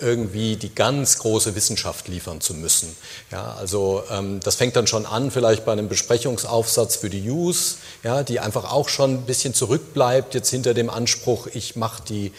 irgendwie 0.00 0.56
die 0.56 0.74
ganz 0.74 1.18
große 1.18 1.54
Wissenschaft 1.54 2.08
liefern 2.08 2.40
zu 2.40 2.54
müssen. 2.54 2.94
Ja, 3.30 3.54
also 3.58 4.02
ähm, 4.10 4.40
das 4.40 4.56
fängt 4.56 4.76
dann 4.76 4.86
schon 4.86 5.06
an, 5.06 5.30
vielleicht 5.30 5.64
bei 5.64 5.72
einem 5.72 5.88
Besprechungsaufsatz 5.88 6.96
für 6.96 7.10
die 7.10 7.20
News, 7.20 7.78
ja, 8.02 8.22
die 8.22 8.40
einfach 8.40 8.70
auch 8.70 8.88
schon 8.88 9.14
ein 9.14 9.22
bisschen 9.22 9.54
zurückbleibt, 9.54 10.34
jetzt 10.34 10.50
hinter 10.50 10.74
dem 10.74 10.90
Anspruch, 10.90 11.46
ich 11.52 11.76
mache 11.76 12.02
die 12.08 12.32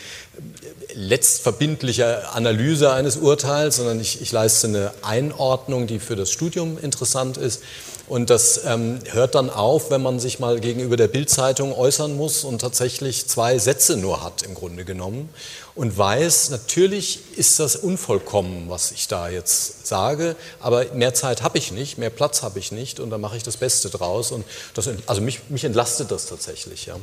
letztverbindliche 0.93 2.29
Analyse 2.33 2.91
eines 2.91 3.17
Urteils, 3.17 3.77
sondern 3.77 3.99
ich, 3.99 4.21
ich, 4.21 4.31
leiste 4.31 4.67
eine 4.67 4.91
Einordnung, 5.01 5.87
die 5.87 5.99
für 5.99 6.15
das 6.15 6.31
Studium 6.31 6.77
interessant 6.77 7.37
ist. 7.37 7.61
Und 8.07 8.29
das 8.29 8.65
ähm, 8.65 8.99
hört 9.11 9.33
dann 9.35 9.49
auf, 9.49 9.89
wenn 9.89 10.01
man 10.01 10.19
sich 10.19 10.39
mal 10.39 10.59
gegenüber 10.59 10.97
der 10.97 11.07
Bildzeitung 11.07 11.73
äußern 11.73 12.15
muss 12.17 12.43
und 12.43 12.59
tatsächlich 12.59 13.27
zwei 13.27 13.57
Sätze 13.57 13.95
nur 13.95 14.23
hat 14.23 14.43
im 14.43 14.55
Grunde 14.55 14.83
genommen 14.83 15.29
und 15.75 15.97
weiß, 15.97 16.49
natürlich 16.49 17.19
ist 17.37 17.59
das 17.59 17.75
unvollkommen, 17.77 18.69
was 18.69 18.91
ich 18.91 19.07
da 19.07 19.29
jetzt 19.29 19.87
sage, 19.87 20.35
aber 20.59 20.85
mehr 20.93 21.13
Zeit 21.13 21.41
habe 21.41 21.57
ich 21.57 21.71
nicht, 21.71 21.97
mehr 21.97 22.09
Platz 22.09 22.43
habe 22.43 22.59
ich 22.59 22.71
nicht 22.71 22.99
und 22.99 23.09
da 23.09 23.17
mache 23.17 23.37
ich 23.37 23.43
das 23.43 23.57
Beste 23.57 23.89
draus. 23.89 24.31
Und 24.31 24.45
das, 24.73 24.89
also 25.07 25.21
mich, 25.21 25.39
mich 25.49 25.63
entlastet 25.63 26.11
das 26.11 26.27
tatsächlich. 26.27 26.85
Ja. 26.85 26.97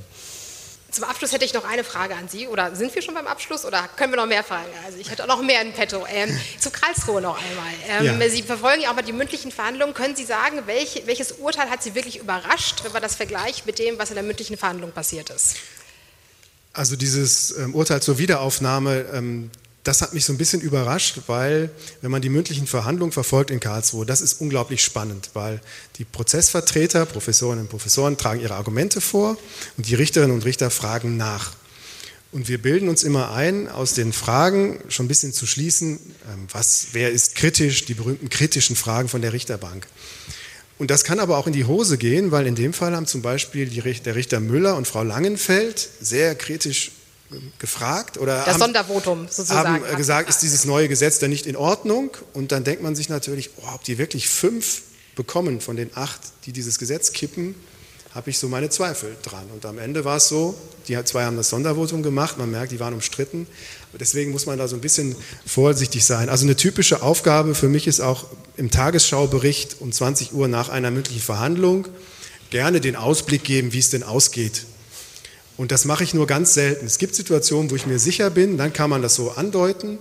Zum 0.91 1.05
Abschluss 1.05 1.33
hätte 1.33 1.45
ich 1.45 1.55
noch 1.55 1.65
eine 1.65 1.85
Frage 1.85 2.15
an 2.15 2.29
Sie. 2.29 2.49
Oder 2.49 2.75
sind 2.75 2.95
wir 2.95 3.03
schon 3.03 3.15
beim 3.15 3.27
Abschluss 3.27 3.65
oder 3.65 3.89
können 3.97 4.13
wir 4.13 4.17
noch 4.17 4.27
mehr 4.27 4.43
fragen? 4.43 4.69
Also 4.85 4.99
ich 4.99 5.11
hätte 5.11 5.23
auch 5.25 5.29
noch 5.29 5.43
mehr 5.43 5.63
in 5.63 5.73
petto. 5.73 6.05
Ähm, 6.09 6.39
zu 6.59 6.71
Karlsruhe 6.71 7.21
noch 7.21 7.39
einmal. 7.39 8.11
Ähm, 8.11 8.21
ja. 8.21 8.29
Sie 8.29 8.43
verfolgen 8.43 8.83
ja 8.83 8.91
auch 8.91 8.97
mal 8.97 9.03
die 9.03 9.13
mündlichen 9.13 9.53
Verhandlungen. 9.53 9.95
Können 9.95 10.17
Sie 10.17 10.25
sagen, 10.25 10.63
welch, 10.67 11.03
welches 11.07 11.33
Urteil 11.33 11.71
hat 11.71 11.83
Sie 11.83 11.95
wirklich 11.95 12.19
überrascht, 12.19 12.83
wenn 12.83 12.93
man 12.93 13.03
das 13.03 13.15
vergleicht 13.15 13.67
mit 13.67 13.79
dem, 13.79 13.99
was 13.99 14.11
in 14.11 14.17
der 14.17 14.25
mündlichen 14.25 14.57
Verhandlung 14.57 14.93
passiert 14.93 15.31
ist? 15.31 15.57
Also 16.73 16.97
dieses 16.97 17.57
ähm, 17.57 17.75
Urteil 17.75 18.01
zur 18.01 18.19
Wiederaufnahme, 18.19 19.07
ähm, 19.13 19.51
das 19.83 20.03
hat 20.03 20.13
mich 20.13 20.25
so 20.25 20.33
ein 20.33 20.39
bisschen 20.39 20.61
überrascht, 20.61 21.21
weil 21.27 21.71
wenn 22.03 22.11
man 22.11 22.21
die 22.21 22.29
mündlichen 22.29 22.67
Verhandlungen 22.67 23.13
verfolgt 23.13 23.51
in 23.51 23.61
Karlsruhe, 23.61 24.05
das 24.05 24.21
ist 24.21 24.41
unglaublich 24.41 24.83
spannend, 24.83 25.31
weil 25.33 25.61
die 25.97 26.05
Prozessvertreter, 26.05 27.07
Professorinnen 27.07 27.65
und 27.65 27.71
Professoren 27.71 28.19
tragen 28.19 28.41
ihre 28.41 28.55
Argumente 28.55 29.01
vor 29.01 29.39
und 29.77 29.87
die 29.87 29.95
Richterinnen 29.95 30.35
und 30.35 30.45
Richter 30.45 30.71
fragen 30.71 31.17
nach. 31.17 31.55
Und 32.33 32.49
wir 32.49 32.59
bilden 32.59 32.89
uns 32.89 33.03
immer 33.03 33.33
ein, 33.33 33.69
aus 33.69 33.95
den 33.95 34.13
Fragen 34.13 34.79
schon 34.89 35.07
ein 35.07 35.09
bisschen 35.09 35.33
zu 35.33 35.47
schließen, 35.47 35.99
ähm, 36.31 36.47
was, 36.53 36.89
wer 36.93 37.11
ist 37.11 37.35
kritisch, 37.35 37.87
die 37.87 37.95
berühmten 37.95 38.29
kritischen 38.29 38.77
Fragen 38.77 39.09
von 39.09 39.23
der 39.23 39.33
Richterbank. 39.33 39.87
Und 40.79 40.91
das 40.91 41.05
kann 41.05 41.21
aber 41.21 41.39
auch 41.39 41.47
in 41.47 41.53
die 41.53 41.65
Hose 41.65 41.99
gehen, 41.99 42.31
weil 42.31 42.47
in 42.47 42.55
dem 42.55 42.73
Fall 42.73 42.95
haben 42.95 43.07
zum 43.07 43.21
Beispiel 43.21 43.67
die, 43.67 43.81
der 43.81 44.15
Richter 44.15 44.41
Müller 44.41 44.77
und 44.77 44.87
Frau 44.87 45.03
Langenfeld 45.03 45.89
sehr 46.01 46.35
kritisch 46.35 46.93
gefragt 47.59 48.19
oder 48.19 48.37
das 48.39 48.55
haben, 48.55 48.61
Sondervotum 48.61 49.27
sozusagen 49.29 49.85
haben 49.85 49.97
gesagt, 49.97 50.29
ist 50.29 50.43
dieses 50.43 50.65
neue 50.65 50.89
Gesetz 50.89 51.19
denn 51.19 51.31
nicht 51.31 51.47
in 51.47 51.57
Ordnung? 51.57 52.11
Und 52.33 52.53
dann 52.53 52.65
denkt 52.65 52.83
man 52.83 52.97
sich 52.97 53.09
natürlich, 53.09 53.51
oh, 53.57 53.75
ob 53.75 53.85
die 53.85 53.99
wirklich 53.99 54.29
fünf 54.29 54.83
bekommen 55.17 55.61
von 55.61 55.77
den 55.77 55.91
acht, 55.95 56.21
die 56.47 56.53
dieses 56.53 56.79
Gesetz 56.79 57.13
kippen, 57.13 57.55
habe 58.15 58.31
ich 58.31 58.39
so 58.39 58.49
meine 58.49 58.71
Zweifel 58.71 59.17
dran. 59.23 59.45
Und 59.55 59.65
am 59.67 59.79
Ende 59.79 60.05
war 60.05 60.17
es 60.17 60.29
so, 60.29 60.57
die 60.89 61.03
zwei 61.05 61.25
haben 61.25 61.37
das 61.37 61.51
Sondervotum 61.51 62.03
gemacht, 62.03 62.39
man 62.39 62.51
merkt, 62.51 62.73
die 62.73 62.81
waren 62.81 62.95
umstritten. 62.95 63.47
Deswegen 63.93 64.33
muss 64.33 64.47
man 64.47 64.59
da 64.59 64.67
so 64.67 64.75
ein 64.75 64.81
bisschen 64.81 65.15
vorsichtig 65.47 66.05
sein. 66.05 66.29
Also 66.29 66.45
eine 66.45 66.57
typische 66.57 67.03
Aufgabe 67.03 67.55
für 67.55 67.69
mich 67.69 67.87
ist 67.87 68.01
auch 68.01 68.27
im 68.57 68.71
Tagesschaubericht 68.71 69.77
um 69.81 69.93
20 69.93 70.33
Uhr 70.33 70.49
nach 70.49 70.69
einer 70.69 70.91
mündlichen 70.91 71.23
Verhandlung 71.23 71.87
gerne 72.51 72.81
den 72.81 72.97
Ausblick 72.97 73.45
geben, 73.45 73.73
wie 73.73 73.79
es 73.79 73.91
denn 73.91 74.03
ausgeht 74.03 74.65
und 75.61 75.73
das 75.73 75.85
mache 75.85 76.05
ich 76.05 76.15
nur 76.15 76.27
ganz 76.27 76.55
selten. 76.55 76.87
Es 76.87 76.97
gibt 76.97 77.15
Situationen, 77.15 77.71
wo 77.71 77.77
ich 77.77 77.85
mir 77.85 77.99
sicher 77.99 78.31
bin, 78.31 78.57
dann 78.57 78.73
kann 78.73 78.89
man 78.89 79.03
das 79.03 79.15
so 79.15 79.33
andeuten. 79.33 79.99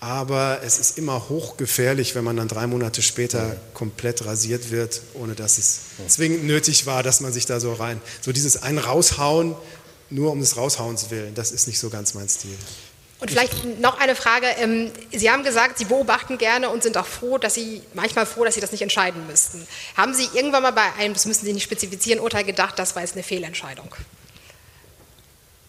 aber 0.00 0.62
es 0.64 0.80
ist 0.80 0.98
immer 0.98 1.28
hochgefährlich, 1.28 2.16
wenn 2.16 2.24
man 2.24 2.36
dann 2.36 2.48
drei 2.48 2.66
Monate 2.66 3.00
später 3.00 3.56
komplett 3.72 4.24
rasiert 4.24 4.72
wird, 4.72 5.00
ohne 5.14 5.34
dass 5.34 5.58
es 5.58 5.80
zwingend 6.08 6.42
nötig 6.44 6.86
war, 6.86 7.04
dass 7.04 7.20
man 7.20 7.32
sich 7.32 7.46
da 7.46 7.60
so 7.60 7.72
rein, 7.72 8.00
so 8.20 8.32
dieses 8.32 8.64
ein 8.64 8.78
raushauen, 8.78 9.54
nur 10.08 10.32
um 10.32 10.40
des 10.40 10.56
Raushauens 10.56 11.10
willen, 11.10 11.36
das 11.36 11.52
ist 11.52 11.68
nicht 11.68 11.78
so 11.78 11.88
ganz 11.88 12.14
mein 12.14 12.28
Stil. 12.28 12.56
Und 13.20 13.30
vielleicht 13.30 13.78
noch 13.80 14.00
eine 14.00 14.16
Frage. 14.16 14.46
Ähm, 14.58 14.90
Sie 15.12 15.30
haben 15.30 15.44
gesagt, 15.44 15.78
Sie 15.78 15.84
beobachten 15.84 16.36
gerne 16.36 16.68
und 16.68 16.82
sind 16.82 16.96
auch 16.96 17.06
froh, 17.06 17.38
dass 17.38 17.54
Sie 17.54 17.82
manchmal 17.94 18.26
froh, 18.26 18.44
dass 18.44 18.54
Sie 18.54 18.60
das 18.60 18.72
nicht 18.72 18.82
entscheiden 18.82 19.24
müssten. 19.28 19.64
Haben 19.96 20.14
Sie 20.14 20.28
irgendwann 20.34 20.64
mal 20.64 20.72
bei 20.72 20.92
einem, 20.98 21.14
das 21.14 21.26
müssen 21.26 21.44
Sie 21.44 21.52
nicht 21.52 21.62
spezifizieren, 21.62 22.18
Urteil 22.18 22.42
gedacht, 22.42 22.76
das 22.76 22.96
war 22.96 23.02
jetzt 23.02 23.12
eine 23.12 23.22
Fehlentscheidung? 23.22 23.94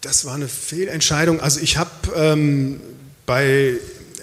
Das 0.02 0.26
war 0.26 0.34
eine 0.34 0.48
Fehlentscheidung. 0.48 1.40
Also 1.40 1.60
ich 1.60 1.78
habe 1.78 1.92
ähm, 2.16 2.82
bei 3.26 3.78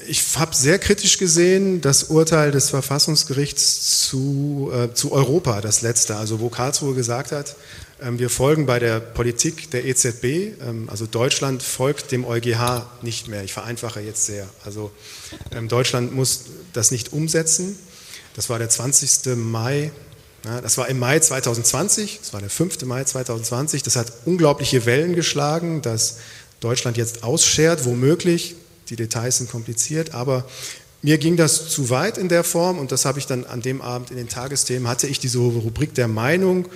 ich 0.09 0.25
habe 0.37 0.57
sehr 0.57 0.79
kritisch 0.79 1.19
gesehen 1.19 1.81
das 1.81 2.05
Urteil 2.05 2.51
des 2.51 2.71
Verfassungsgerichts 2.71 4.09
zu, 4.09 4.73
äh, 4.75 4.95
zu 4.95 5.13
Europa, 5.13 5.61
das 5.61 5.83
letzte, 5.83 6.17
also 6.17 6.41
wo 6.41 6.49
Karlsruhe 6.49 6.95
gesagt 6.95 7.31
hat, 7.31 7.57
ähm, 8.01 8.19
wir 8.19 8.31
folgen 8.31 8.65
bei 8.65 8.79
der 8.79 9.01
Politik 9.01 9.71
der 9.71 9.85
EZB, 9.85 10.25
ähm, 10.63 10.89
also 10.89 11.07
Deutschland 11.07 11.63
folgt 11.63 12.11
dem 12.11 12.25
EuGH 12.25 12.87
nicht 13.03 13.29
mehr. 13.29 13.45
Ich 13.45 13.53
vereinfache 13.53 14.01
jetzt 14.01 14.25
sehr. 14.25 14.49
Also 14.65 14.91
ähm, 15.53 15.69
Deutschland 15.69 16.15
muss 16.15 16.45
das 16.73 16.91
nicht 16.91 17.13
umsetzen. 17.13 17.79
Das 18.35 18.49
war 18.49 18.59
der 18.59 18.71
20. 18.71 19.37
Mai, 19.37 19.91
das 20.43 20.79
war 20.79 20.89
im 20.89 20.99
Mai 20.99 21.19
2020, 21.19 22.21
das 22.21 22.33
war 22.33 22.41
der 22.41 22.51
5. 22.51 22.83
Mai 22.85 23.05
2020. 23.05 23.83
Das 23.83 23.97
hat 23.97 24.13
unglaubliche 24.25 24.87
Wellen 24.87 25.15
geschlagen, 25.15 25.83
dass 25.83 26.19
Deutschland 26.61 26.97
jetzt 26.97 27.23
ausschert, 27.23 27.85
womöglich. 27.85 28.57
Die 28.89 28.97
Details 28.97 29.39
sind 29.39 29.51
kompliziert, 29.51 30.15
aber 30.15 30.47
mir 31.03 31.19
ging 31.19 31.37
das 31.37 31.69
zu 31.69 31.91
weit 31.91 32.19
in 32.19 32.29
der 32.29 32.43
Form 32.43 32.79
und 32.79 32.91
das 32.91 33.05
habe 33.05 33.19
ich 33.19 33.27
dann 33.27 33.45
an 33.45 33.61
dem 33.61 33.83
Abend 33.83 34.11
in 34.11 34.17
den 34.17 34.29
Tagesthemen, 34.29 34.89
hatte 34.89 35.07
ich 35.07 35.21
diese 35.21 35.39
Rubrik 35.39 35.95
der 35.95 36.09
Meinung 36.09 36.69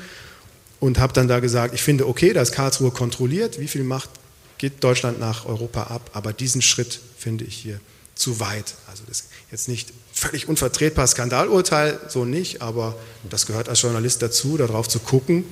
und 0.79 0.99
habe 0.99 1.13
dann 1.13 1.27
da 1.27 1.41
gesagt, 1.41 1.75
ich 1.75 1.83
finde, 1.83 2.07
okay, 2.07 2.33
da 2.33 2.43
ist 2.43 2.53
Karlsruhe 2.53 2.91
kontrolliert, 2.91 3.59
wie 3.59 3.69
viel 3.69 3.83
Macht 3.83 4.11
geht 4.59 4.85
Deutschland 4.85 5.19
nach 5.19 5.47
Europa 5.47 5.85
ab, 5.85 6.11
aber 6.13 6.33
diesen 6.33 6.63
Schritt 6.63 7.01
finde 7.17 7.45
ich 7.45 7.57
hier 7.57 7.81
zu 8.15 8.39
weit. 8.39 8.75
Also 8.89 9.03
das 9.09 9.25
jetzt 9.51 9.69
nicht 9.69 9.93
völlig 10.23 10.49
unvertretbar 10.49 11.07
Skandalurteil, 11.07 11.99
so 12.09 12.25
nicht, 12.25 12.63
aber 12.63 12.97
das 13.29 13.47
gehört 13.47 13.69
als 13.69 13.83
Journalist 13.83 14.23
dazu, 14.23 14.57
darauf 14.57 14.89
zu 14.89 15.01
gucken. 15.01 15.45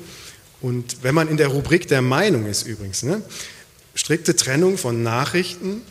Und 0.61 1.03
wenn 1.03 1.15
man 1.15 1.29
in 1.29 1.37
der 1.37 1.49
Rubrik 1.49 1.89
der 1.89 2.03
Meinung 2.03 2.47
ist 2.47 2.67
übrigens, 2.67 3.03
ne, 3.03 3.23
strikte 3.95 4.37
Trennung 4.37 4.79
von 4.79 5.03
Nachrichten 5.03 5.83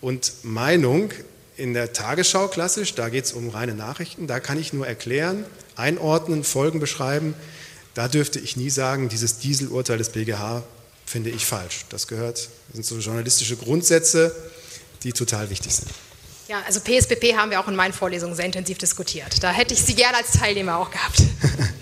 und 0.00 0.32
Meinung 0.42 1.10
in 1.56 1.74
der 1.74 1.92
Tagesschau 1.92 2.48
klassisch, 2.48 2.94
da 2.94 3.08
geht 3.08 3.24
es 3.24 3.32
um 3.32 3.48
reine 3.48 3.74
Nachrichten, 3.74 4.26
da 4.26 4.38
kann 4.38 4.58
ich 4.58 4.72
nur 4.72 4.86
erklären, 4.86 5.44
einordnen, 5.74 6.44
Folgen 6.44 6.78
beschreiben, 6.78 7.34
da 7.94 8.06
dürfte 8.06 8.38
ich 8.38 8.56
nie 8.56 8.70
sagen, 8.70 9.08
dieses 9.08 9.38
Dieselurteil 9.38 9.98
des 9.98 10.10
BGH 10.10 10.62
finde 11.04 11.30
ich 11.30 11.44
falsch. 11.44 11.86
Das 11.88 12.06
gehört, 12.06 12.38
das 12.38 12.74
sind 12.74 12.86
so 12.86 12.98
journalistische 12.98 13.56
Grundsätze, 13.56 14.34
die 15.02 15.12
total 15.12 15.50
wichtig 15.50 15.74
sind. 15.74 15.88
Ja, 16.48 16.62
also 16.66 16.80
PSPP 16.80 17.36
haben 17.36 17.50
wir 17.50 17.60
auch 17.60 17.68
in 17.68 17.76
meinen 17.76 17.92
Vorlesungen 17.92 18.34
sehr 18.34 18.46
intensiv 18.46 18.78
diskutiert. 18.78 19.42
Da 19.42 19.50
hätte 19.50 19.74
ich 19.74 19.82
Sie 19.82 19.94
gerne 19.94 20.16
als 20.16 20.32
Teilnehmer 20.32 20.78
auch 20.78 20.90
gehabt. 20.90 21.22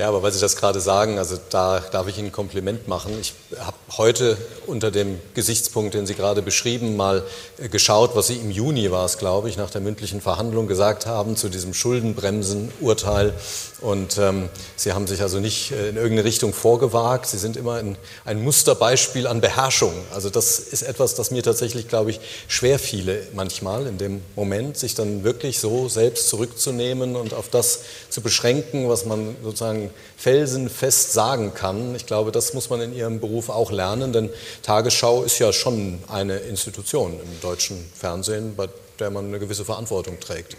Ja, 0.00 0.08
aber 0.08 0.22
weil 0.22 0.32
Sie 0.32 0.40
das 0.40 0.56
gerade 0.56 0.80
sagen, 0.80 1.18
also 1.18 1.36
da 1.50 1.78
darf 1.92 2.08
ich 2.08 2.16
Ihnen 2.16 2.28
ein 2.28 2.32
Kompliment 2.32 2.88
machen. 2.88 3.12
Ich 3.20 3.34
habe 3.58 3.76
heute 3.98 4.38
unter 4.66 4.90
dem 4.90 5.20
Gesichtspunkt, 5.34 5.92
den 5.92 6.06
Sie 6.06 6.14
gerade 6.14 6.40
beschrieben, 6.40 6.96
mal 6.96 7.22
äh, 7.58 7.68
geschaut, 7.68 8.16
was 8.16 8.28
Sie 8.28 8.36
im 8.36 8.50
Juni 8.50 8.90
war 8.90 9.04
es, 9.04 9.18
glaube 9.18 9.50
ich, 9.50 9.58
nach 9.58 9.68
der 9.68 9.82
mündlichen 9.82 10.22
Verhandlung 10.22 10.68
gesagt 10.68 11.04
haben 11.04 11.36
zu 11.36 11.50
diesem 11.50 11.74
Schuldenbremsen-Urteil. 11.74 13.34
Und 13.82 14.16
ähm, 14.16 14.48
Sie 14.74 14.94
haben 14.94 15.06
sich 15.06 15.20
also 15.20 15.38
nicht 15.38 15.72
äh, 15.72 15.90
in 15.90 15.96
irgendeine 15.96 16.24
Richtung 16.24 16.54
vorgewagt. 16.54 17.26
Sie 17.26 17.36
sind 17.36 17.58
immer 17.58 17.74
ein, 17.74 17.98
ein 18.24 18.42
Musterbeispiel 18.42 19.26
an 19.26 19.42
Beherrschung. 19.42 19.92
Also 20.14 20.30
das 20.30 20.60
ist 20.60 20.80
etwas, 20.80 21.14
das 21.14 21.30
mir 21.30 21.42
tatsächlich, 21.42 21.88
glaube 21.88 22.08
ich, 22.12 22.20
schwer 22.48 22.78
fiele 22.78 23.26
manchmal 23.34 23.86
in 23.86 23.98
dem 23.98 24.22
Moment, 24.34 24.78
sich 24.78 24.94
dann 24.94 25.24
wirklich 25.24 25.60
so 25.60 25.90
selbst 25.90 26.30
zurückzunehmen 26.30 27.16
und 27.16 27.34
auf 27.34 27.50
das 27.50 27.80
zu 28.10 28.20
beschränken, 28.20 28.88
was 28.88 29.06
man 29.06 29.36
sozusagen 29.42 29.90
felsenfest 30.16 31.12
sagen 31.12 31.54
kann. 31.54 31.94
Ich 31.94 32.06
glaube, 32.06 32.32
das 32.32 32.54
muss 32.54 32.68
man 32.68 32.80
in 32.80 32.94
Ihrem 32.94 33.20
Beruf 33.20 33.48
auch 33.48 33.70
lernen, 33.70 34.12
denn 34.12 34.30
Tagesschau 34.62 35.22
ist 35.22 35.38
ja 35.38 35.52
schon 35.52 36.00
eine 36.08 36.36
Institution 36.38 37.12
im 37.12 37.40
deutschen 37.40 37.90
Fernsehen, 37.94 38.54
bei 38.56 38.68
der 38.98 39.10
man 39.10 39.26
eine 39.26 39.38
gewisse 39.38 39.64
Verantwortung 39.64 40.20
trägt. 40.20 40.56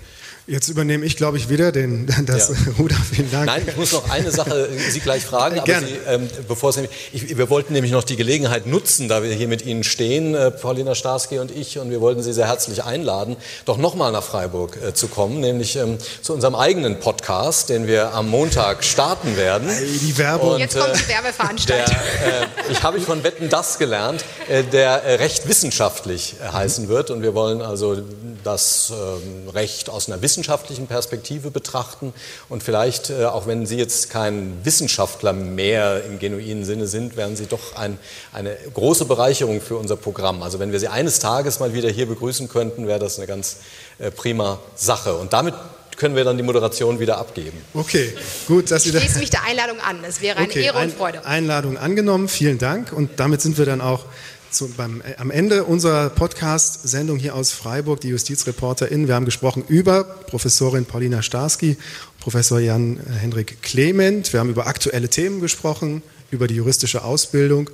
Jetzt 0.47 0.69
übernehme 0.69 1.05
ich, 1.05 1.17
glaube 1.17 1.37
ich, 1.37 1.49
wieder 1.49 1.71
den, 1.71 2.07
das 2.25 2.49
ja. 2.49 2.55
Ruder. 2.79 2.95
Vielen 2.95 3.29
Dank. 3.31 3.45
Nein, 3.45 3.63
ich 3.67 3.77
muss 3.77 3.91
noch 3.91 4.09
eine 4.09 4.31
Sache 4.31 4.69
Sie 4.89 4.99
gleich 4.99 5.23
fragen. 5.23 5.57
Aber 5.57 5.65
Gerne. 5.65 5.87
Sie, 5.87 5.93
ähm, 6.07 6.29
bevor 6.47 6.73
Sie, 6.73 6.89
ich, 7.13 7.37
wir 7.37 7.49
wollten 7.49 7.73
nämlich 7.73 7.91
noch 7.91 8.03
die 8.03 8.15
Gelegenheit 8.15 8.65
nutzen, 8.65 9.07
da 9.07 9.21
wir 9.21 9.31
hier 9.33 9.47
mit 9.47 9.63
Ihnen 9.65 9.83
stehen, 9.83 10.33
äh, 10.33 10.49
Paulina 10.49 10.95
Starsky 10.95 11.37
und 11.37 11.51
ich, 11.51 11.77
und 11.77 11.91
wir 11.91 12.01
wollten 12.01 12.23
Sie 12.23 12.33
sehr 12.33 12.47
herzlich 12.47 12.83
einladen, 12.83 13.37
doch 13.65 13.77
nochmal 13.77 14.11
nach 14.11 14.23
Freiburg 14.23 14.77
äh, 14.83 14.93
zu 14.93 15.07
kommen, 15.07 15.39
nämlich 15.41 15.75
ähm, 15.75 15.97
zu 16.21 16.33
unserem 16.33 16.55
eigenen 16.55 16.99
Podcast, 16.99 17.69
den 17.69 17.85
wir 17.85 18.13
am 18.13 18.29
Montag 18.29 18.83
starten 18.83 19.37
werden. 19.37 19.69
Die 19.69 20.17
Werbung. 20.17 20.53
Und, 20.53 20.59
Jetzt 20.59 20.77
kommt 20.77 20.95
die 20.95 21.03
äh, 21.03 21.15
Werbeveranstaltung. 21.15 21.95
Der, 22.25 22.41
äh, 22.41 22.45
ich 22.71 22.81
habe 22.81 22.97
ich 22.97 23.03
von 23.03 23.23
Wetten 23.23 23.49
das 23.49 23.77
gelernt, 23.77 24.25
äh, 24.49 24.63
der 24.63 25.03
äh, 25.03 25.15
recht 25.15 25.47
wissenschaftlich 25.47 26.35
heißen 26.51 26.87
wird. 26.87 27.11
Und 27.11 27.21
wir 27.21 27.35
wollen 27.35 27.61
also 27.61 28.01
das 28.43 28.91
ähm, 28.91 29.49
Recht 29.49 29.89
aus 29.89 30.07
einer 30.07 30.21
wissenschaftlichen 30.21 30.30
wissenschaftlichen 30.31 30.87
Perspektive 30.87 31.51
betrachten 31.51 32.13
und 32.47 32.63
vielleicht, 32.63 33.09
äh, 33.09 33.25
auch 33.25 33.47
wenn 33.47 33.65
Sie 33.65 33.75
jetzt 33.75 34.09
kein 34.09 34.63
Wissenschaftler 34.63 35.33
mehr 35.33 36.05
im 36.05 36.19
genuinen 36.19 36.63
Sinne 36.63 36.87
sind, 36.87 37.17
wären 37.17 37.35
Sie 37.35 37.47
doch 37.47 37.75
ein, 37.75 37.99
eine 38.31 38.55
große 38.73 39.03
Bereicherung 39.03 39.59
für 39.59 39.75
unser 39.75 39.97
Programm. 39.97 40.41
Also 40.41 40.59
wenn 40.59 40.71
wir 40.71 40.79
Sie 40.79 40.87
eines 40.87 41.19
Tages 41.19 41.59
mal 41.59 41.73
wieder 41.73 41.89
hier 41.89 42.05
begrüßen 42.05 42.47
könnten, 42.47 42.87
wäre 42.87 42.99
das 42.99 43.17
eine 43.17 43.27
ganz 43.27 43.57
äh, 43.99 44.09
prima 44.09 44.59
Sache. 44.75 45.15
Und 45.15 45.33
damit 45.33 45.53
können 45.97 46.15
wir 46.15 46.23
dann 46.23 46.37
die 46.37 46.43
Moderation 46.43 47.01
wieder 47.01 47.17
abgeben. 47.17 47.61
Okay, 47.73 48.13
gut, 48.47 48.71
dass 48.71 48.83
Sie 48.83 48.89
Ich 48.89 48.97
schließe 48.97 49.19
mich 49.19 49.31
der 49.31 49.43
Einladung 49.43 49.81
an. 49.81 50.01
Es 50.07 50.21
wäre 50.21 50.37
eine 50.37 50.47
okay, 50.47 50.63
Ehre 50.63 50.79
und 50.79 50.93
Freude. 50.93 51.25
Einladung 51.25 51.77
angenommen, 51.77 52.29
vielen 52.29 52.57
Dank. 52.57 52.93
Und 52.93 53.19
damit 53.19 53.41
sind 53.41 53.57
wir 53.57 53.65
dann 53.65 53.81
auch 53.81 54.05
zu, 54.51 54.69
beim, 54.69 55.01
äh, 55.01 55.15
am 55.17 55.31
Ende 55.31 55.63
unserer 55.63 56.09
Podcast-Sendung 56.09 57.17
hier 57.17 57.35
aus 57.35 57.51
Freiburg, 57.51 58.01
die 58.01 58.09
JustizreporterInnen. 58.09 59.07
Wir 59.07 59.15
haben 59.15 59.25
gesprochen 59.25 59.63
über 59.67 60.03
Professorin 60.03 60.85
Paulina 60.85 61.21
Starsky, 61.21 61.77
Professor 62.19 62.59
Jan-Hendrik 62.59 63.61
Clement. 63.61 64.31
Wir 64.33 64.39
haben 64.39 64.49
über 64.49 64.67
aktuelle 64.67 65.09
Themen 65.09 65.41
gesprochen, 65.41 66.03
über 66.29 66.47
die 66.47 66.55
juristische 66.55 67.03
Ausbildung 67.03 67.69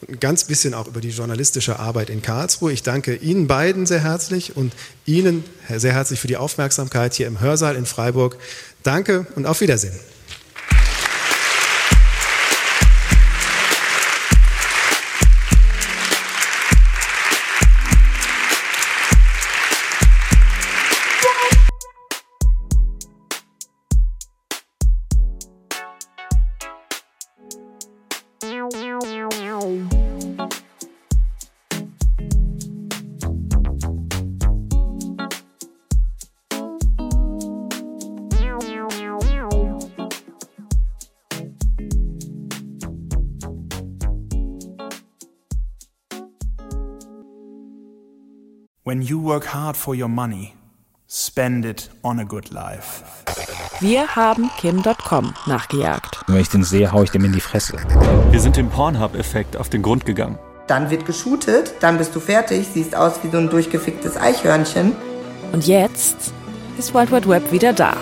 und 0.00 0.10
ein 0.10 0.20
ganz 0.20 0.44
bisschen 0.44 0.74
auch 0.74 0.86
über 0.86 1.00
die 1.00 1.10
journalistische 1.10 1.78
Arbeit 1.78 2.10
in 2.10 2.22
Karlsruhe. 2.22 2.72
Ich 2.72 2.82
danke 2.82 3.14
Ihnen 3.14 3.46
beiden 3.46 3.86
sehr 3.86 4.00
herzlich 4.00 4.56
und 4.56 4.74
Ihnen 5.06 5.44
sehr 5.74 5.92
herzlich 5.92 6.20
für 6.20 6.28
die 6.28 6.36
Aufmerksamkeit 6.36 7.14
hier 7.14 7.26
im 7.26 7.40
Hörsaal 7.40 7.76
in 7.76 7.86
Freiburg. 7.86 8.36
Danke 8.82 9.26
und 9.36 9.46
auf 9.46 9.60
Wiedersehen. 9.60 9.98
Work 49.32 49.54
hard 49.54 49.76
for 49.78 49.94
your 49.94 50.08
money, 50.08 50.52
spend 51.08 51.64
it 51.64 51.88
on 52.02 52.20
a 52.20 52.24
good 52.24 52.50
life. 52.50 53.02
Wir 53.80 54.14
haben 54.14 54.50
Kim.com 54.58 55.32
nachgejagt. 55.46 56.20
Wenn 56.26 56.40
ich 56.40 56.50
den 56.50 56.64
sehe, 56.64 56.92
hau 56.92 57.02
ich 57.02 57.10
dem 57.12 57.24
in 57.24 57.32
die 57.32 57.40
Fresse. 57.40 57.78
Wir 58.30 58.40
sind 58.40 58.58
dem 58.58 58.68
Pornhub-Effekt 58.68 59.56
auf 59.56 59.70
den 59.70 59.80
Grund 59.80 60.04
gegangen. 60.04 60.38
Dann 60.66 60.90
wird 60.90 61.06
geshootet, 61.06 61.72
dann 61.80 61.96
bist 61.96 62.14
du 62.14 62.20
fertig, 62.20 62.66
siehst 62.74 62.94
aus 62.94 63.14
wie 63.22 63.30
so 63.30 63.38
ein 63.38 63.48
durchgeficktes 63.48 64.18
Eichhörnchen. 64.18 64.92
Und 65.52 65.66
jetzt 65.66 66.34
ist 66.76 66.92
World 66.92 67.10
Wide 67.10 67.28
Web 67.28 67.52
wieder 67.52 67.72
da. 67.72 67.96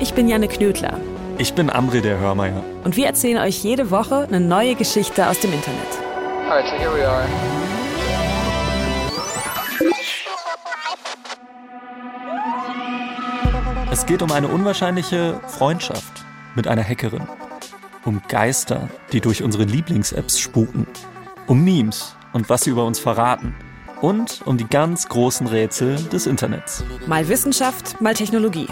Ich 0.00 0.12
bin 0.12 0.28
Janne 0.28 0.48
Knödler. 0.48 0.98
Ich 1.38 1.54
bin 1.54 1.70
Amri 1.70 2.00
der 2.00 2.18
Hörmeier. 2.18 2.64
Und 2.82 2.96
wir 2.96 3.06
erzählen 3.06 3.38
euch 3.38 3.62
jede 3.62 3.92
Woche 3.92 4.26
eine 4.26 4.40
neue 4.40 4.74
Geschichte 4.74 5.28
aus 5.28 5.38
dem 5.38 5.52
Internet. 5.52 5.78
Alright, 6.50 6.66
so 6.68 6.76
here 6.76 6.92
we 6.92 7.06
are. 7.06 7.65
Es 13.96 14.04
geht 14.04 14.20
um 14.20 14.30
eine 14.30 14.48
unwahrscheinliche 14.48 15.40
Freundschaft 15.48 16.26
mit 16.54 16.68
einer 16.68 16.84
Hackerin. 16.84 17.26
Um 18.04 18.20
Geister, 18.28 18.90
die 19.10 19.22
durch 19.22 19.42
unsere 19.42 19.64
Lieblings-Apps 19.64 20.38
spuken. 20.38 20.86
Um 21.46 21.64
Memes 21.64 22.14
und 22.34 22.50
was 22.50 22.64
sie 22.64 22.70
über 22.70 22.84
uns 22.84 22.98
verraten. 22.98 23.54
Und 24.02 24.42
um 24.44 24.58
die 24.58 24.66
ganz 24.66 25.08
großen 25.08 25.46
Rätsel 25.46 25.96
des 26.12 26.26
Internets. 26.26 26.84
Mal 27.06 27.26
Wissenschaft, 27.28 27.98
mal 27.98 28.12
Technologie. 28.12 28.68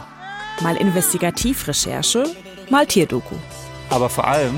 Mal 0.60 0.76
Investigativrecherche, 0.76 2.24
mal 2.68 2.84
Tierdoku. 2.84 3.36
Aber 3.88 4.10
vor 4.10 4.26
allem 4.26 4.56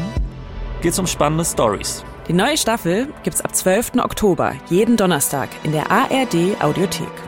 geht's 0.83 0.99
um 0.99 1.07
spannende 1.07 1.45
Stories. 1.45 2.05
Die 2.27 2.33
neue 2.33 2.57
Staffel 2.57 3.07
gibt's 3.23 3.41
ab 3.41 3.55
12. 3.55 3.99
Oktober 3.99 4.57
jeden 4.69 4.97
Donnerstag 4.97 5.49
in 5.63 5.71
der 5.71 5.93
ARD 5.93 6.61
Audiothek. 6.61 7.26